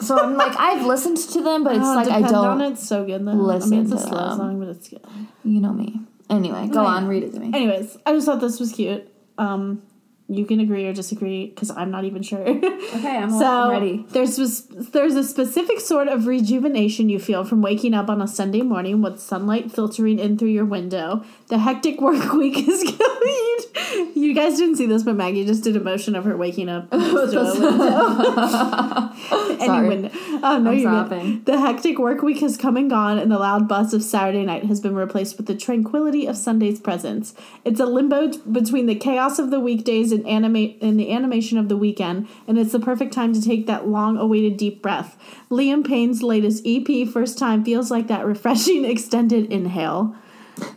So 0.00 0.18
I'm 0.18 0.36
like, 0.36 0.56
I've 0.58 0.84
listened 0.86 1.16
to 1.18 1.40
them, 1.42 1.64
but 1.64 1.76
it's 1.76 1.84
Oh, 1.84 1.94
like 1.94 2.08
I 2.08 2.22
don't. 2.22 2.60
It's 2.60 2.86
so 2.86 3.04
good 3.04 3.24
though. 3.24 3.32
I 3.32 3.34
listen 3.34 3.70
mean, 3.70 3.82
it's 3.82 3.92
a 3.92 3.96
to 3.96 4.00
slow 4.02 4.28
them. 4.28 4.36
song, 4.38 4.58
but 4.60 4.68
it's 4.68 4.88
good. 4.88 5.00
You 5.44 5.60
know 5.60 5.72
me. 5.72 6.00
Anyway, 6.30 6.68
go 6.68 6.80
Right. 6.82 6.96
on, 6.96 7.06
read 7.08 7.22
it 7.22 7.34
to 7.34 7.40
me. 7.40 7.50
Anyways, 7.54 7.96
I 8.06 8.12
just 8.12 8.26
thought 8.26 8.40
this 8.40 8.58
was 8.60 8.72
cute. 8.72 9.06
Um, 9.38 9.82
You 10.26 10.46
can 10.46 10.58
agree 10.58 10.86
or 10.86 10.94
disagree 10.94 11.48
because 11.48 11.70
I'm 11.70 11.90
not 11.90 12.04
even 12.04 12.22
sure. 12.22 12.40
Okay, 12.94 13.16
I'm, 13.18 13.30
so 13.30 13.44
I'm 13.44 13.70
ready. 13.70 14.06
there's 14.10 14.36
there's 14.36 15.16
a 15.16 15.24
specific 15.24 15.80
sort 15.80 16.06
of 16.06 16.26
rejuvenation 16.26 17.08
you 17.08 17.18
feel 17.18 17.44
from 17.44 17.60
waking 17.60 17.92
up 17.92 18.08
on 18.08 18.22
a 18.22 18.28
Sunday 18.28 18.62
morning 18.62 19.02
with 19.02 19.18
sunlight 19.20 19.72
filtering 19.72 20.18
in 20.20 20.38
through 20.38 20.48
your 20.50 20.64
window. 20.64 21.24
The 21.48 21.58
hectic 21.58 22.00
work 22.00 22.32
week 22.34 22.56
is 22.68 22.82
coming. 22.84 24.12
You 24.14 24.32
guys 24.32 24.56
didn't 24.58 24.76
see 24.76 24.86
this, 24.86 25.02
but 25.02 25.16
Maggie 25.16 25.44
just 25.44 25.64
did 25.64 25.76
a 25.76 25.80
motion 25.80 26.14
of 26.14 26.24
her 26.24 26.36
waking 26.36 26.68
up 26.68 26.88
next 26.92 27.12
a 27.34 27.60
window. 27.60 29.10
Any 29.50 29.66
Sorry. 29.66 29.88
window. 29.88 30.10
Oh 30.14 30.58
no, 30.58 30.70
I'm 30.70 30.78
you're 30.78 30.90
good. 30.90 31.06
stopping. 31.06 31.42
The 31.44 31.58
hectic 31.60 31.98
work 31.98 32.22
week 32.22 32.38
has 32.40 32.56
come 32.56 32.76
and 32.76 32.88
gone, 32.90 33.18
and 33.18 33.30
the 33.30 33.38
loud 33.38 33.68
buzz 33.68 33.92
of 33.94 34.02
Saturday 34.02 34.44
night 34.44 34.64
has 34.66 34.80
been 34.80 34.94
replaced 34.94 35.36
with 35.36 35.46
the 35.46 35.54
tranquility 35.56 36.26
of 36.26 36.36
Sunday's 36.36 36.80
presence. 36.80 37.34
It's 37.64 37.80
a 37.80 37.86
limbo 37.86 38.30
t- 38.32 38.40
between 38.50 38.86
the 38.86 38.94
chaos 38.94 39.38
of 39.38 39.50
the 39.50 39.60
weekdays 39.60 40.12
and 40.14 40.26
animate 40.26 40.78
and 40.80 40.98
the 40.98 41.10
animation 41.12 41.58
of 41.58 41.68
the 41.68 41.76
weekend, 41.76 42.28
and 42.48 42.58
it's 42.58 42.72
the 42.72 42.80
perfect 42.80 43.12
time 43.12 43.32
to 43.34 43.42
take 43.42 43.66
that 43.66 43.86
long-awaited 43.88 44.56
deep 44.56 44.80
breath. 44.80 45.18
Liam 45.50 45.86
Payne's 45.86 46.22
latest 46.22 46.62
EP, 46.64 47.06
First 47.08 47.38
Time, 47.38 47.64
feels 47.64 47.90
like 47.90 48.06
that 48.08 48.24
refreshing 48.24 48.84
extended 48.90 49.52
inhale. 49.52 50.14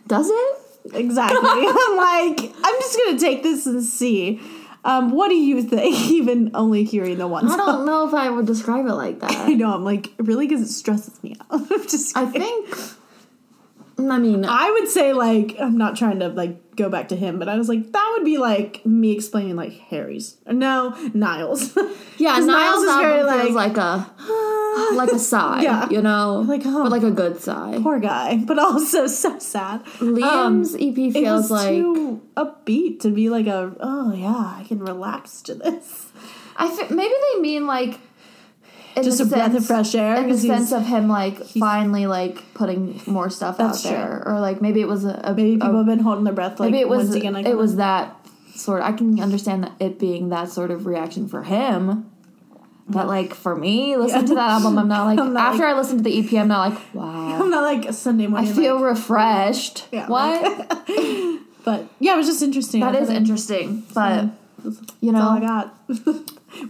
Does 0.08 0.30
it? 0.30 0.58
Exactly. 0.94 1.40
I'm 1.44 1.98
like, 1.98 2.54
I'm 2.64 2.82
just 2.82 2.98
gonna 2.98 3.20
take 3.20 3.44
this 3.44 3.66
and 3.66 3.84
see. 3.84 4.42
Um, 4.84 5.12
what 5.12 5.30
do 5.30 5.36
you 5.36 5.62
think? 5.62 5.94
Even 6.12 6.52
only 6.54 6.84
hearing 6.86 7.18
the 7.18 7.28
one 7.28 7.50
I 7.50 7.58
don't 7.58 7.86
know 7.86 8.08
if 8.08 8.14
I 8.14 8.30
would 8.30 8.46
describe 8.46 8.86
it 8.86 8.94
like 8.94 9.20
that. 9.20 9.32
I 9.32 9.54
know. 9.54 9.74
I'm 9.74 9.84
like, 9.84 10.14
really, 10.18 10.48
because 10.48 10.62
it 10.62 10.72
stresses 10.72 11.22
me 11.24 11.36
out. 11.40 11.62
I'm 11.72 11.88
just. 11.88 12.16
I 12.16 12.26
think. 12.26 12.70
I 14.00 14.20
mean, 14.20 14.46
I 14.46 14.70
would 14.72 14.88
say 14.88 15.14
like 15.14 15.56
I'm 15.60 15.78
not 15.78 15.96
trying 15.98 16.20
to 16.20 16.28
like 16.30 16.76
go 16.76 16.88
back 16.88 17.08
to 17.10 17.16
him, 17.16 17.40
but 17.40 17.50
I 17.50 17.58
was 17.58 17.68
like 17.68 17.92
that 17.92 18.14
would 18.16 18.24
be 18.26 18.38
like 18.38 18.86
me 18.86 19.12
explaining 19.12 19.56
like 19.56 19.74
Harry's. 19.74 20.38
No, 20.46 20.92
Niall's. 21.14 21.76
Yeah, 22.20 22.40
Niall's, 22.40 22.82
is 22.84 22.90
album 22.90 23.02
very, 23.02 23.44
feels 23.44 23.56
like- 23.56 23.76
like 23.76 23.78
a 23.78 24.94
like 24.96 25.12
a 25.12 25.20
sigh. 25.20 25.62
Yeah. 25.62 25.88
you 25.90 26.02
know, 26.02 26.44
Like, 26.48 26.62
oh. 26.66 26.84
but 26.84 26.92
like 26.92 27.04
a 27.04 27.12
good 27.12 27.40
sigh. 27.40 27.80
poor 27.82 28.00
guy, 28.00 28.38
but 28.38 28.58
also 28.68 29.08
so 29.08 29.38
sad. 29.40 29.84
Liam's 30.00 30.74
um, 30.76 30.82
EP 30.82 30.98
It 30.98 31.14
feels 31.14 31.50
like 31.52 31.70
too 31.70 32.22
upbeat 32.36 33.00
to 33.02 33.10
be 33.12 33.30
like 33.30 33.48
a 33.48 33.76
oh 33.80 34.14
yeah 34.14 34.60
I 34.60 34.64
can 34.68 34.80
relax 34.80 35.42
to 35.44 35.56
this. 35.56 36.08
I 36.56 36.70
fe- 36.70 36.94
maybe 36.94 37.14
they 37.34 37.42
mean 37.42 37.68
like 37.68 38.00
in 38.98 39.04
Just 39.04 39.22
a 39.22 39.26
breath 39.26 39.56
of 39.56 39.66
fresh 39.66 39.96
air. 39.96 40.16
in 40.18 40.30
the 40.30 40.38
sense 40.38 40.72
of 40.72 40.86
him 40.86 41.08
like 41.08 41.38
finally 41.44 42.08
like 42.08 42.54
putting 42.54 43.00
more 43.06 43.30
stuff 43.30 43.60
out 43.60 43.80
true. 43.80 43.92
there, 43.92 44.24
or 44.28 44.40
like 44.40 44.62
maybe 44.62 44.82
it 44.82 44.88
was 44.88 45.06
a, 45.06 45.20
a 45.24 45.34
maybe 45.34 45.54
people 45.54 45.70
a- 45.74 45.78
have 45.78 45.86
been 45.86 46.00
holding 46.00 46.24
their 46.24 46.34
breath. 46.34 46.60
Like 46.60 46.72
maybe 46.72 46.82
it 46.82 46.90
was 46.90 47.10
when's 47.10 47.14
he 47.16 47.22
gonna 47.22 47.42
it 47.42 47.56
was 47.58 47.74
in? 47.74 47.78
that 47.78 48.16
sort. 48.56 48.82
Of, 48.82 48.88
I 48.88 48.92
can 48.94 49.20
understand 49.22 49.64
that 49.64 49.74
it 49.80 50.00
being 50.00 50.30
that 50.30 50.50
sort 50.50 50.72
of 50.72 50.86
reaction 50.86 51.28
for 51.28 51.44
him. 51.44 52.10
But 52.90 53.08
like 53.08 53.34
for 53.34 53.54
me, 53.56 53.98
listening 53.98 54.28
to 54.28 54.36
that 54.36 54.50
album, 54.50 54.78
I'm 54.80 54.88
not 54.88 55.06
like 55.06 55.20
I'm 55.26 55.34
not 55.34 55.54
after 55.54 55.66
I 55.66 55.74
listen 55.74 55.98
to 55.98 56.04
the 56.04 56.20
EP, 56.20 56.34
I'm 56.34 56.48
not 56.48 56.72
like 56.72 56.80
wow. 56.94 57.42
I'm 57.44 57.50
not 57.50 57.64
like 57.64 57.94
Sunday 57.94 58.28
morning. 58.28 58.50
I 58.50 58.54
feel 58.54 58.76
like- 58.76 58.84
refreshed. 58.86 59.88
Yeah, 59.92 60.08
what? 60.08 60.86
but 61.66 61.88
yeah, 62.00 62.14
it 62.14 62.18
was 62.18 62.28
just 62.28 62.42
interesting. 62.42 62.80
that 62.82 62.96
I 62.96 63.00
is 63.00 63.10
interesting, 63.10 63.84
but 63.94 64.30
you 65.02 65.12
That's 65.12 65.24
all 65.24 65.38
I 65.38 65.40
got. 65.42 65.76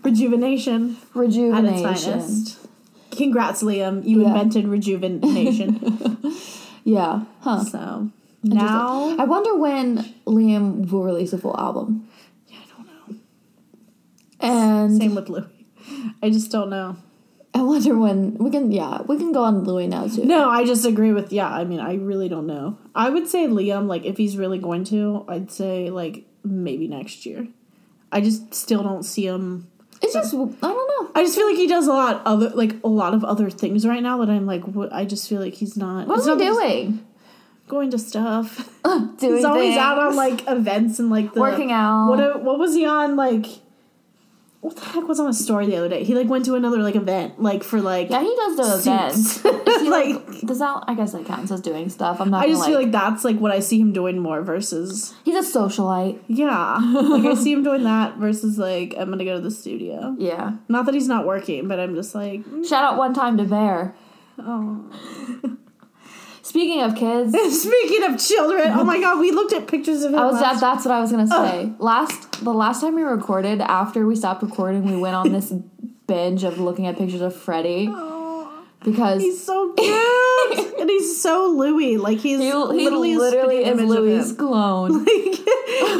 Rejuvenation 0.03 0.91
at 0.91 0.95
its 0.95 1.15
rejuvenation. 1.15 1.83
finest. 2.19 2.67
Congrats, 3.11 3.63
Liam. 3.63 4.05
You 4.07 4.21
Yeah. 4.21 4.27
invented 4.27 4.67
rejuvenation. 4.67 6.33
Yeah, 6.83 7.23
huh? 7.41 7.65
so 7.65 8.11
now 8.43 9.13
I 9.19 9.25
wonder 9.25 9.57
when 9.57 10.05
Liam 10.25 10.89
will 10.89 11.03
release 11.03 11.33
a 11.33 11.38
full 11.38 11.53
album. 11.59 12.07
Yeah, 12.47 12.59
I 12.63 12.77
don't 12.77 12.88
know. 13.11 13.15
And 14.39 14.97
Same 14.97 15.13
with 15.13 15.27
Louis. 15.27 15.43
I 16.23 16.29
just 16.29 16.49
don't 16.49 16.69
know. 16.69 16.95
I 17.53 17.61
wonder 17.61 17.97
when 17.97 18.35
we 18.35 18.51
can. 18.51 18.71
Yeah, 18.71 19.01
we 19.01 19.17
can 19.17 19.33
go 19.33 19.43
on 19.43 19.65
Louis 19.65 19.88
now 19.88 20.07
too. 20.07 20.23
No, 20.23 20.49
I 20.49 20.63
just 20.63 20.85
agree 20.85 21.11
with 21.11 21.33
yeah. 21.33 21.49
I 21.49 21.65
mean, 21.65 21.81
I 21.81 21.95
really 21.95 22.29
don't 22.29 22.47
know. 22.47 22.77
I 22.95 23.09
would 23.09 23.27
say 23.27 23.47
Liam, 23.47 23.88
like 23.88 24.05
if 24.05 24.15
he's 24.15 24.38
really 24.38 24.57
going 24.59 24.85
to, 24.85 25.25
I'd 25.27 25.51
say 25.51 25.89
like 25.89 26.23
maybe 26.45 26.88
next 26.88 27.25
year. 27.25 27.47
I 28.13 28.21
just 28.21 28.53
still 28.53 28.81
don't 28.81 29.03
see 29.03 29.25
him. 29.25 29.67
It's 30.02 30.14
just 30.14 30.34
I 30.34 30.38
don't 30.38 30.62
know. 30.62 31.12
I 31.16 31.24
just 31.24 31.36
feel 31.36 31.48
like 31.48 31.58
he 31.58 31.68
does 31.68 31.88
a 31.88 31.93
lot 31.93 32.22
other 32.26 32.50
like 32.50 32.76
a 32.84 32.88
lot 32.88 33.14
of 33.14 33.24
other 33.24 33.50
things 33.50 33.86
right 33.86 34.04
now 34.04 34.18
that 34.18 34.30
I'm 34.30 34.45
like 34.45 34.64
what, 34.64 34.93
I 34.93 35.06
just 35.06 35.28
feel 35.28 35.41
like 35.41 35.56
he's 35.56 35.76
not. 35.76 36.08
What's 36.08 36.26
he 36.26 36.36
doing? 36.36 37.06
Going 37.68 37.91
to 37.91 38.00
stuff. 38.00 38.70
Doing 38.86 39.36
He's 39.36 39.43
always 39.43 39.72
things. 39.72 39.78
out 39.78 40.00
on 40.00 40.16
like 40.16 40.48
events 40.48 41.00
and 41.00 41.10
like 41.10 41.34
the 41.34 41.41
Working 41.41 41.72
out. 41.74 42.08
What 42.08 42.43
what 42.43 42.60
was 42.60 42.74
he 42.74 42.86
on 42.86 43.18
like? 43.18 43.45
What 44.68 44.76
the 44.76 44.86
heck 44.86 45.07
was 45.07 45.20
on 45.20 45.28
a 45.30 45.34
story 45.34 45.65
the 45.65 45.78
other 45.78 45.88
day? 45.88 46.03
He 46.03 46.13
like 46.13 46.28
went 46.28 46.43
to 46.45 46.55
another 46.55 46.80
like 46.80 46.95
event 46.95 47.41
like 47.41 47.63
for 47.63 47.80
like. 47.82 48.09
Yeah, 48.09 48.22
he 48.22 48.36
does 48.36 48.57
the 48.57 48.63
Suits. 48.63 49.38
events. 49.45 49.63
He, 49.78 49.89
like, 49.89 50.15
Like- 50.28 50.41
does 50.41 50.59
that? 50.59 50.84
I 50.88 50.95
guess 50.95 51.11
that 51.13 51.26
counts 51.26 51.51
as 51.51 51.61
doing 51.61 51.88
stuff. 51.89 52.20
I'm 52.20 52.30
not. 52.32 52.43
I 52.43 52.49
just 52.49 52.65
feel 52.65 52.78
like 52.78 52.91
that's 52.91 53.24
like 53.24 53.38
what 53.38 53.51
I 53.51 53.59
see 53.59 53.80
him 53.80 53.93
doing 53.93 54.20
more 54.20 54.41
versus 54.41 55.13
he's 55.24 55.36
a 55.36 55.59
socialite. 55.59 56.20
yeah 56.28 56.80
like 56.82 57.24
I 57.26 57.36
see 57.36 57.53
him 57.53 57.63
doing 57.63 57.84
that 57.93 58.18
versus 58.18 58.57
like 58.57 58.93
I'm 58.97 59.09
gonna 59.09 59.24
go 59.24 59.36
to 59.36 59.41
the 59.41 59.51
studio. 59.51 60.15
Yeah. 60.20 60.57
Not 60.68 60.86
that 60.88 60.93
he's 60.95 61.07
not 61.07 61.26
working, 61.26 61.68
but 61.70 61.80
I'm 61.80 61.95
just 61.95 62.13
like 62.15 62.43
mm, 62.43 62.68
Shout 62.68 62.84
out 62.84 62.97
one 62.97 63.13
time 63.13 63.38
to 63.38 63.43
Bear. 63.45 63.95
oh. 64.39 64.91
Speaking 66.48 66.82
of 66.82 66.95
kids, 66.95 67.34
Speaking 67.62 68.04
of 68.04 68.18
children, 68.26 68.72
oh 68.72 68.86
my 68.86 69.02
god, 69.02 69.20
we 69.20 69.32
looked 69.32 69.52
at 69.52 69.68
pictures 69.68 70.04
of 70.04 70.14
him. 70.14 70.20
I 70.20 70.26
was 70.28 70.39
that. 70.39 70.62
That's 70.62 70.86
what 70.86 70.93
I 70.93 71.02
was 71.02 71.12
gonna 71.12 71.28
say. 71.28 71.74
Last 71.78 72.41
the 72.41 72.54
last 72.54 72.80
time 72.80 72.95
we 72.95 73.02
recorded, 73.02 73.60
after 73.60 74.08
we 74.08 74.16
stopped 74.16 74.41
recording, 74.43 74.86
we 74.86 74.95
went 74.95 75.16
on 75.16 75.34
this 75.34 75.52
binge 76.08 76.45
of 76.45 76.58
looking 76.58 76.88
at 76.88 76.98
pictures 76.98 77.20
of 77.20 77.36
Freddie 77.36 77.89
Oh, 77.91 78.64
because 78.82 79.22
he's 79.22 79.43
so 79.43 79.74
cute, 79.74 80.76
and 80.80 80.89
he's 80.89 81.22
so 81.22 81.50
Louis. 81.50 81.98
Like 81.98 82.20
he's 82.20 82.39
he, 82.39 82.45
he 82.45 82.54
literally, 82.54 83.18
literally 83.18 83.66
is 83.66 83.82
Louis' 83.82 84.32
clone 84.32 85.04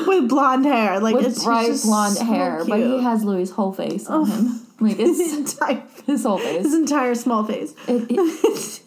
with 0.08 0.30
blonde 0.30 0.66
hair, 0.66 1.02
like 1.02 1.16
with 1.16 1.26
it's 1.28 1.43
bright 1.43 1.68
just 1.68 1.84
blonde 1.84 2.16
so 2.16 2.24
hair, 2.24 2.64
but 2.66 2.80
he 2.80 3.04
has 3.04 3.22
Louis' 3.22 3.50
whole 3.52 3.74
face 3.74 4.08
on 4.08 4.26
him. 4.28 4.62
Like 4.80 4.95
his 4.95 5.34
entire 5.38 5.84
his 6.06 6.24
whole 6.24 6.38
face, 6.38 6.64
his 6.64 6.74
entire 6.74 7.16
small 7.16 7.43
face. 7.43 7.74
It- 7.89 8.06
it- 8.12 8.82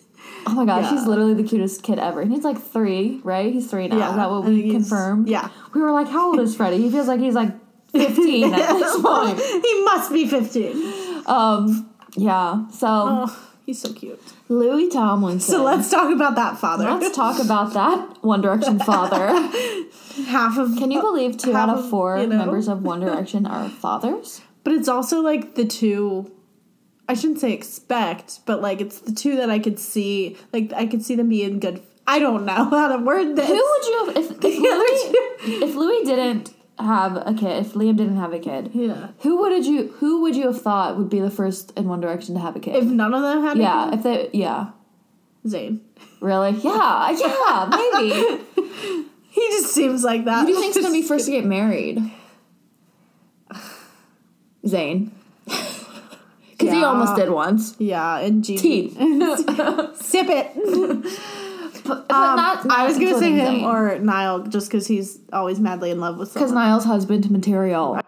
oh 0.47 0.55
my 0.55 0.64
gosh, 0.64 0.84
Yeah. 0.84 0.91
he's 0.99 1.07
literally 1.07 1.34
the 1.34 1.43
cutest 1.45 1.82
kid 1.82 1.99
ever. 1.99 2.24
He's 2.24 2.45
like 2.45 2.61
three, 2.61 3.20
right? 3.24 3.53
He's 3.53 3.70
three 3.70 3.88
now. 3.88 3.99
Yeah, 3.99 4.11
Is 4.11 4.16
that 4.16 4.30
what 4.30 4.45
we 4.45 4.70
confirmed? 4.70 5.28
yeah. 5.28 5.49
We 5.74 5.80
were 5.80 5.93
like, 5.93 6.09
how 6.09 6.28
old 6.30 6.41
is 6.41 6.55
Freddie? 6.57 6.78
He 6.82 6.91
feels 6.91 7.07
like 7.09 7.20
he's 7.20 7.34
like 7.34 7.53
15 7.93 8.55
at 8.55 8.72
this 8.78 9.01
point. 9.01 9.38
he 9.41 9.84
must 9.84 10.12
be 10.12 10.26
fifteen. 10.26 11.22
Um, 11.26 11.91
yeah. 12.16 12.68
So 12.70 12.86
Oh, 12.88 13.47
he's 13.66 13.80
so 13.80 13.93
cute. 13.93 14.20
Louis 14.49 14.88
Tomlinson. 14.88 15.51
So 15.55 15.62
let's 15.64 15.91
talk 15.91 16.12
about 16.12 16.34
that 16.36 16.59
father. 16.59 16.84
Let's 16.91 17.14
talk 17.16 17.43
about 17.43 17.72
that 17.74 18.22
One 18.22 18.41
Direction 18.41 18.78
father. 18.80 19.28
Half 20.26 20.59
of 20.59 20.76
Can 20.76 20.91
you 20.91 21.01
believe 21.01 21.36
two 21.36 21.55
out 21.57 21.68
of 21.68 21.78
of, 21.84 21.91
four 21.91 22.18
you 22.18 22.26
know. 22.26 22.36
members 22.38 22.68
of 22.68 22.82
One 22.82 23.01
Direction 23.01 23.47
are 23.47 23.68
fathers? 23.68 24.41
But 24.64 24.72
it's 24.74 24.88
also 24.88 25.20
like 25.20 25.55
the 25.55 25.64
two 25.64 26.30
I 27.11 27.15
shouldn't 27.15 27.41
say 27.41 27.53
expect, 27.53 28.41
but 28.47 28.63
like 28.63 28.81
it's 28.81 29.01
the 29.01 29.13
two 29.13 29.37
that 29.37 29.51
I 29.51 29.59
could 29.59 29.79
see 29.79 30.37
like 30.53 30.73
I 30.73 30.87
could 30.87 31.05
see 31.05 31.17
them 31.17 31.29
being 31.29 31.59
good 31.59 31.83
I 32.07 32.19
don't 32.19 32.45
know 32.45 32.65
how 32.71 32.97
to 32.97 33.03
word 33.03 33.37
this. 33.37 33.47
Who 33.47 33.55
would 33.55 33.85
you 33.87 34.05
have 34.07 34.17
if, 34.17 34.31
if 34.45 34.59
Louis 34.61 35.63
if 35.63 35.75
Louis 35.77 36.05
didn't 36.05 36.55
have 36.79 37.17
a 37.17 37.35
kid, 37.35 37.67
if 37.67 37.75
Liam 37.75 37.97
didn't 37.97 38.17
have 38.17 38.33
a 38.33 38.39
kid, 38.39 38.71
Yeah. 38.75 39.09
who 39.21 39.39
would 39.39 39.67
you 39.67 39.89
who 39.99 40.23
would 40.23 40.35
you 40.35 40.47
have 40.47 40.61
thought 40.61 40.97
would 40.97 41.11
be 41.11 41.21
the 41.21 41.31
first 41.31 41.73
in 41.77 41.89
One 41.89 42.01
Direction 42.01 42.35
to 42.35 42.41
have 42.41 42.57
a 42.57 42.61
kid? 42.61 42.75
If 42.77 42.85
none 42.85 43.13
of 43.13 43.23
them 43.23 43.43
had 43.43 43.57
a 43.59 43.61
yeah, 43.61 43.95
if 43.95 44.03
they 44.03 44.31
yeah. 44.33 44.71
Zayn. 45.47 45.81
Really? 46.21 46.51
Yeah, 46.51 47.11
yeah, 47.19 47.69
maybe. 47.71 48.45
He 49.31 49.49
just 49.51 49.73
seems 49.73 50.03
like 50.05 50.25
that. 50.25 50.41
Who 50.41 50.47
do 50.47 50.53
you 50.53 50.61
think's 50.61 50.77
gonna 50.81 50.93
be 50.93 51.03
first 51.03 51.27
to 51.27 51.31
get 51.31 51.45
married? 51.45 51.99
Zayn. 54.67 55.11
Because 56.71 56.79
he 56.79 56.85
almost 56.85 57.16
did 57.16 57.31
once. 57.31 57.75
Yeah, 57.79 58.18
and 58.18 58.43
Gigi. 58.45 58.89
Teeth. 58.89 58.97
Sip 59.97 60.27
it. 60.29 61.07
But, 61.83 62.07
but 62.09 62.14
Um, 62.14 62.37
not, 62.37 62.71
I 62.71 62.87
was 62.87 62.99
gonna 62.99 63.18
say 63.18 63.33
him 63.33 63.61
Zayn. 63.61 63.64
or 63.64 63.99
Niall 63.99 64.43
just 64.43 64.68
because 64.68 64.87
he's 64.87 65.18
always 65.33 65.59
madly 65.59 65.91
in 65.91 65.99
love 65.99 66.18
with 66.18 66.33
Because. 66.33 66.53
Niall's 66.53 66.85
husband 66.85 67.31
material. 67.31 67.99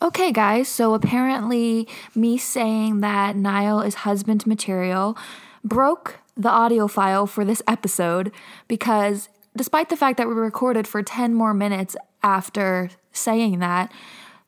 Okay, 0.00 0.32
guys, 0.32 0.68
so 0.68 0.94
apparently 0.94 1.88
me 2.14 2.36
saying 2.36 3.00
that 3.00 3.36
Niall 3.36 3.80
is 3.80 3.94
husband 3.96 4.46
material 4.46 5.16
broke 5.64 6.18
the 6.36 6.50
audio 6.50 6.86
file 6.86 7.26
for 7.26 7.44
this 7.44 7.62
episode 7.66 8.30
because 8.68 9.28
despite 9.56 9.88
the 9.88 9.96
fact 9.96 10.18
that 10.18 10.28
we 10.28 10.34
recorded 10.34 10.86
for 10.86 11.02
10 11.02 11.34
more 11.34 11.54
minutes 11.54 11.96
after 12.22 12.90
saying 13.12 13.60
that, 13.60 13.90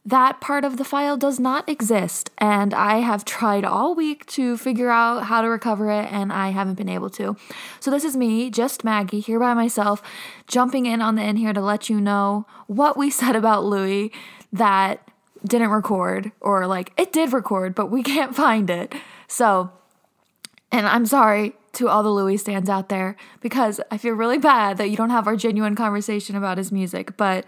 that 0.06 0.40
part 0.40 0.64
of 0.64 0.76
the 0.76 0.84
file 0.84 1.16
does 1.16 1.40
not 1.40 1.68
exist. 1.68 2.30
And 2.38 2.72
I 2.72 2.98
have 2.98 3.24
tried 3.24 3.64
all 3.64 3.96
week 3.96 4.24
to 4.26 4.56
figure 4.56 4.88
out 4.88 5.24
how 5.24 5.42
to 5.42 5.48
recover 5.48 5.90
it, 5.90 6.10
and 6.12 6.32
I 6.32 6.50
haven't 6.50 6.76
been 6.76 6.88
able 6.88 7.10
to. 7.10 7.36
So, 7.80 7.90
this 7.90 8.04
is 8.04 8.16
me, 8.16 8.48
just 8.48 8.84
Maggie, 8.84 9.18
here 9.18 9.40
by 9.40 9.52
myself, 9.52 10.00
jumping 10.46 10.86
in 10.86 11.02
on 11.02 11.16
the 11.16 11.22
in 11.22 11.36
here 11.36 11.52
to 11.52 11.60
let 11.60 11.90
you 11.90 12.00
know 12.00 12.46
what 12.68 12.96
we 12.96 13.10
said 13.20 13.34
about 13.34 13.64
Louis 13.64 14.12
that 14.52 15.06
didn't 15.44 15.70
record, 15.70 16.30
or 16.40 16.68
like 16.68 16.92
it 16.96 17.12
did 17.12 17.32
record, 17.32 17.74
but 17.74 17.90
we 17.90 18.02
can't 18.14 18.34
find 18.34 18.70
it. 18.70 18.94
So, 19.26 19.72
and 20.70 20.86
I'm 20.86 21.04
sorry 21.04 21.54
to 21.72 21.88
all 21.88 22.04
the 22.04 22.10
Louis 22.10 22.38
stands 22.38 22.70
out 22.70 22.88
there 22.88 23.16
because 23.40 23.80
I 23.90 23.98
feel 23.98 24.14
really 24.14 24.38
bad 24.38 24.78
that 24.78 24.88
you 24.88 24.96
don't 24.96 25.10
have 25.10 25.26
our 25.26 25.36
genuine 25.36 25.74
conversation 25.74 26.36
about 26.36 26.58
his 26.58 26.70
music, 26.70 27.16
but 27.16 27.44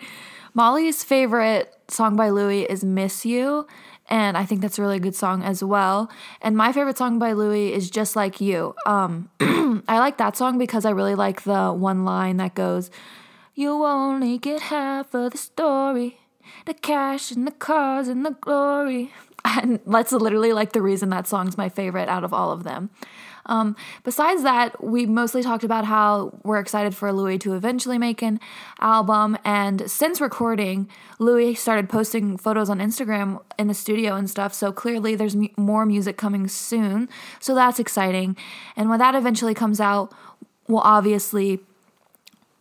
Molly's 0.58 1.04
favorite 1.04 1.72
song 1.86 2.16
by 2.16 2.30
Louis 2.30 2.64
is 2.64 2.82
Miss 2.82 3.24
You, 3.24 3.68
and 4.10 4.36
I 4.36 4.44
think 4.44 4.60
that's 4.60 4.76
a 4.76 4.82
really 4.82 4.98
good 4.98 5.14
song 5.14 5.44
as 5.44 5.62
well. 5.62 6.10
And 6.42 6.56
my 6.56 6.72
favorite 6.72 6.98
song 6.98 7.20
by 7.20 7.32
Louis 7.32 7.72
is 7.72 7.88
Just 7.88 8.16
Like 8.16 8.40
You. 8.40 8.74
Um, 8.84 9.30
I 9.86 10.00
like 10.00 10.18
that 10.18 10.36
song 10.36 10.58
because 10.58 10.84
I 10.84 10.90
really 10.90 11.14
like 11.14 11.44
the 11.44 11.72
one 11.72 12.04
line 12.04 12.38
that 12.38 12.56
goes, 12.56 12.90
You 13.54 13.84
only 13.84 14.36
get 14.36 14.62
half 14.62 15.14
of 15.14 15.30
the 15.30 15.38
story, 15.38 16.18
the 16.66 16.74
cash 16.74 17.30
and 17.30 17.46
the 17.46 17.52
cars 17.52 18.08
and 18.08 18.26
the 18.26 18.32
glory. 18.32 19.12
And 19.44 19.78
that's 19.86 20.10
literally 20.10 20.52
like 20.52 20.72
the 20.72 20.82
reason 20.82 21.08
that 21.10 21.28
song's 21.28 21.56
my 21.56 21.68
favorite 21.68 22.08
out 22.08 22.24
of 22.24 22.34
all 22.34 22.50
of 22.50 22.64
them. 22.64 22.90
Um, 23.48 23.76
besides 24.04 24.42
that, 24.42 24.82
we 24.84 25.06
mostly 25.06 25.42
talked 25.42 25.64
about 25.64 25.84
how 25.84 26.38
we're 26.44 26.58
excited 26.58 26.94
for 26.94 27.12
Louis 27.12 27.38
to 27.38 27.54
eventually 27.54 27.98
make 27.98 28.22
an 28.22 28.40
album. 28.80 29.38
And 29.44 29.90
since 29.90 30.20
recording, 30.20 30.88
Louis 31.18 31.54
started 31.54 31.88
posting 31.88 32.36
photos 32.36 32.68
on 32.68 32.78
Instagram 32.78 33.40
in 33.58 33.68
the 33.68 33.74
studio 33.74 34.16
and 34.16 34.28
stuff. 34.28 34.52
So 34.54 34.70
clearly, 34.70 35.14
there's 35.14 35.34
m- 35.34 35.48
more 35.56 35.86
music 35.86 36.16
coming 36.16 36.46
soon. 36.46 37.08
So 37.40 37.54
that's 37.54 37.78
exciting. 37.78 38.36
And 38.76 38.90
when 38.90 38.98
that 38.98 39.14
eventually 39.14 39.54
comes 39.54 39.80
out, 39.80 40.12
we'll 40.68 40.80
obviously 40.80 41.60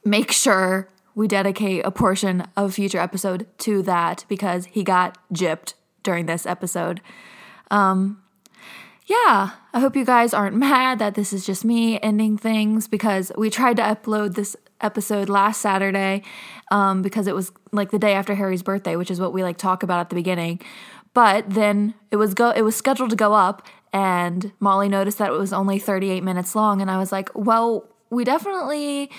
make 0.06 0.32
sure 0.32 0.88
we 1.16 1.28
dedicate 1.28 1.84
a 1.84 1.92
portion 1.92 2.48
of 2.56 2.70
a 2.70 2.72
future 2.72 3.00
episode 3.00 3.48
to 3.58 3.82
that 3.82 4.24
because 4.30 4.66
he 4.66 4.84
got 4.84 5.18
gypped 5.34 5.74
during 6.04 6.28
this 6.28 6.46
episode. 6.46 7.02
Um, 7.70 8.22
yeah, 9.08 9.51
I 9.74 9.80
hope 9.80 9.95
you 9.95 10.05
guys 10.05 10.34
aren't 10.34 10.55
mad 10.70 10.99
that 10.99 11.16
this 11.16 11.34
is 11.34 11.45
just 11.45 11.66
me 11.66 11.99
ending 12.01 12.38
things 12.38 12.88
because 12.88 13.32
we 13.38 13.49
tried 13.49 13.78
to 13.78 13.84
upload 13.84 14.36
this 14.36 14.55
episode 14.82 15.30
last 15.30 15.62
Saturday 15.62 16.22
um, 16.72 17.01
because 17.01 17.26
it 17.26 17.34
was 17.34 17.51
like 17.72 17.91
the 17.91 17.99
day 17.99 18.14
after 18.14 18.36
Harry's 18.36 18.62
birthday, 18.62 18.95
which 18.95 19.10
is 19.10 19.20
what 19.20 19.34
we 19.34 19.43
like 19.43 19.58
talk 19.58 19.82
about 19.82 19.99
at 20.01 20.10
the 20.10 20.16
beginning. 20.16 20.62
But 21.14 21.49
then 21.49 21.95
it 22.12 22.18
was 22.18 22.34
go 22.34 22.51
it 22.51 22.62
was 22.62 22.76
scheduled 22.76 23.10
to 23.10 23.16
go 23.16 23.34
up 23.34 23.66
and 23.91 24.51
Molly 24.60 24.89
noticed 24.89 25.18
that 25.18 25.30
it 25.30 25.38
was 25.38 25.53
only 25.53 25.80
38 25.80 26.24
minutes 26.24 26.53
long 26.53 26.82
and 26.82 26.91
I 26.91 26.97
was 26.97 27.12
like, 27.12 27.30
"Well, 27.34 27.86
we 28.10 28.24
definitely 28.24 29.10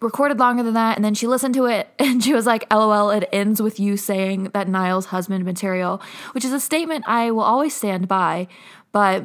recorded 0.00 0.38
longer 0.38 0.62
than 0.62 0.74
that 0.74 0.96
and 0.96 1.04
then 1.04 1.14
she 1.14 1.26
listened 1.26 1.54
to 1.54 1.66
it 1.66 1.88
and 1.98 2.22
she 2.22 2.34
was 2.34 2.46
like 2.46 2.70
lol 2.72 3.10
it 3.10 3.28
ends 3.32 3.62
with 3.62 3.78
you 3.78 3.96
saying 3.96 4.44
that 4.52 4.68
niall's 4.68 5.06
husband 5.06 5.44
material 5.44 6.02
which 6.32 6.44
is 6.44 6.52
a 6.52 6.60
statement 6.60 7.04
i 7.06 7.30
will 7.30 7.42
always 7.42 7.74
stand 7.74 8.08
by 8.08 8.48
but 8.92 9.24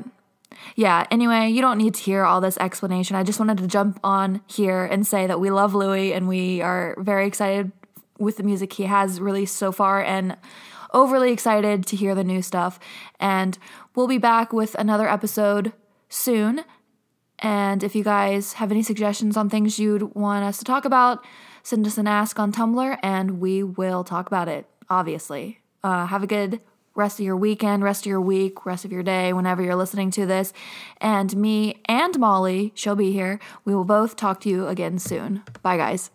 yeah, 0.76 1.06
anyway, 1.12 1.50
you 1.50 1.62
don't 1.62 1.78
need 1.78 1.94
to 1.96 2.02
hear 2.02 2.24
all 2.24 2.42
this 2.42 2.58
explanation. 2.58 3.16
I 3.16 3.24
just 3.24 3.40
wanted 3.40 3.58
to 3.60 3.68
jump 3.68 4.00
on 4.04 4.42
here 4.48 4.86
and 4.86 5.06
say 5.06 5.28
that 5.28 5.40
we 5.40 5.52
love 5.52 5.76
Louis 5.76 6.14
and 6.14 6.28
we 6.28 6.62
are 6.62 6.96
very 7.00 7.28
excited 7.28 7.72
with 8.18 8.38
the 8.38 8.44
music 8.44 8.74
he 8.74 8.84
has 8.84 9.20
released 9.20 9.56
so 9.56 9.72
far 9.72 10.02
and 10.02 10.38
overly 10.94 11.32
excited 11.32 11.86
to 11.88 11.96
hear 11.96 12.16
the 12.16 12.24
new 12.24 12.42
stuff. 12.42 12.80
And 13.20 13.58
we'll 13.96 14.08
be 14.08 14.18
back 14.18 14.54
with 14.54 14.76
another 14.76 15.08
episode 15.08 15.74
soon. 16.10 16.64
And 17.40 17.84
if 17.84 17.96
you 17.96 18.04
guys 18.04 18.54
have 18.54 18.72
any 18.72 18.82
suggestions 18.82 19.38
on 19.38 19.50
things 19.50 19.78
you'd 19.78 20.16
want 20.16 20.44
us 20.44 20.58
to 20.60 20.66
talk 20.66 20.86
about, 20.86 21.24
send 21.62 21.86
us 21.86 21.98
an 21.98 22.08
ask 22.08 22.40
on 22.40 22.52
Tumblr 22.52 22.98
and 23.04 23.40
we 23.40 23.62
will 23.62 24.04
talk 24.04 24.28
about 24.28 24.48
it, 24.48 24.66
obviously. 24.90 25.60
Uh, 25.84 26.08
have 26.08 26.24
a 26.24 26.28
good 26.28 26.62
rest 26.98 27.20
of 27.20 27.26
your 27.26 27.38
weekend, 27.38 27.84
rest 27.84 28.06
of 28.06 28.10
your 28.10 28.20
week, 28.20 28.66
rest 28.66 28.84
of 28.84 28.92
your 28.92 29.04
day, 29.04 29.32
whenever 29.32 29.62
you're 29.62 29.76
listening 29.76 30.12
to 30.12 30.26
this. 30.26 30.52
And 31.00 31.38
me 31.38 31.80
and 31.86 32.20
Molly, 32.20 32.74
she'll 32.76 32.96
be 32.96 33.14
here. 33.14 33.40
We 33.64 33.74
will 33.74 33.86
both 33.86 34.18
talk 34.18 34.42
to 34.42 34.50
you 34.50 34.68
again 34.68 35.00
soon. 35.00 35.44
Bye, 35.62 35.78
guys. 35.78 36.10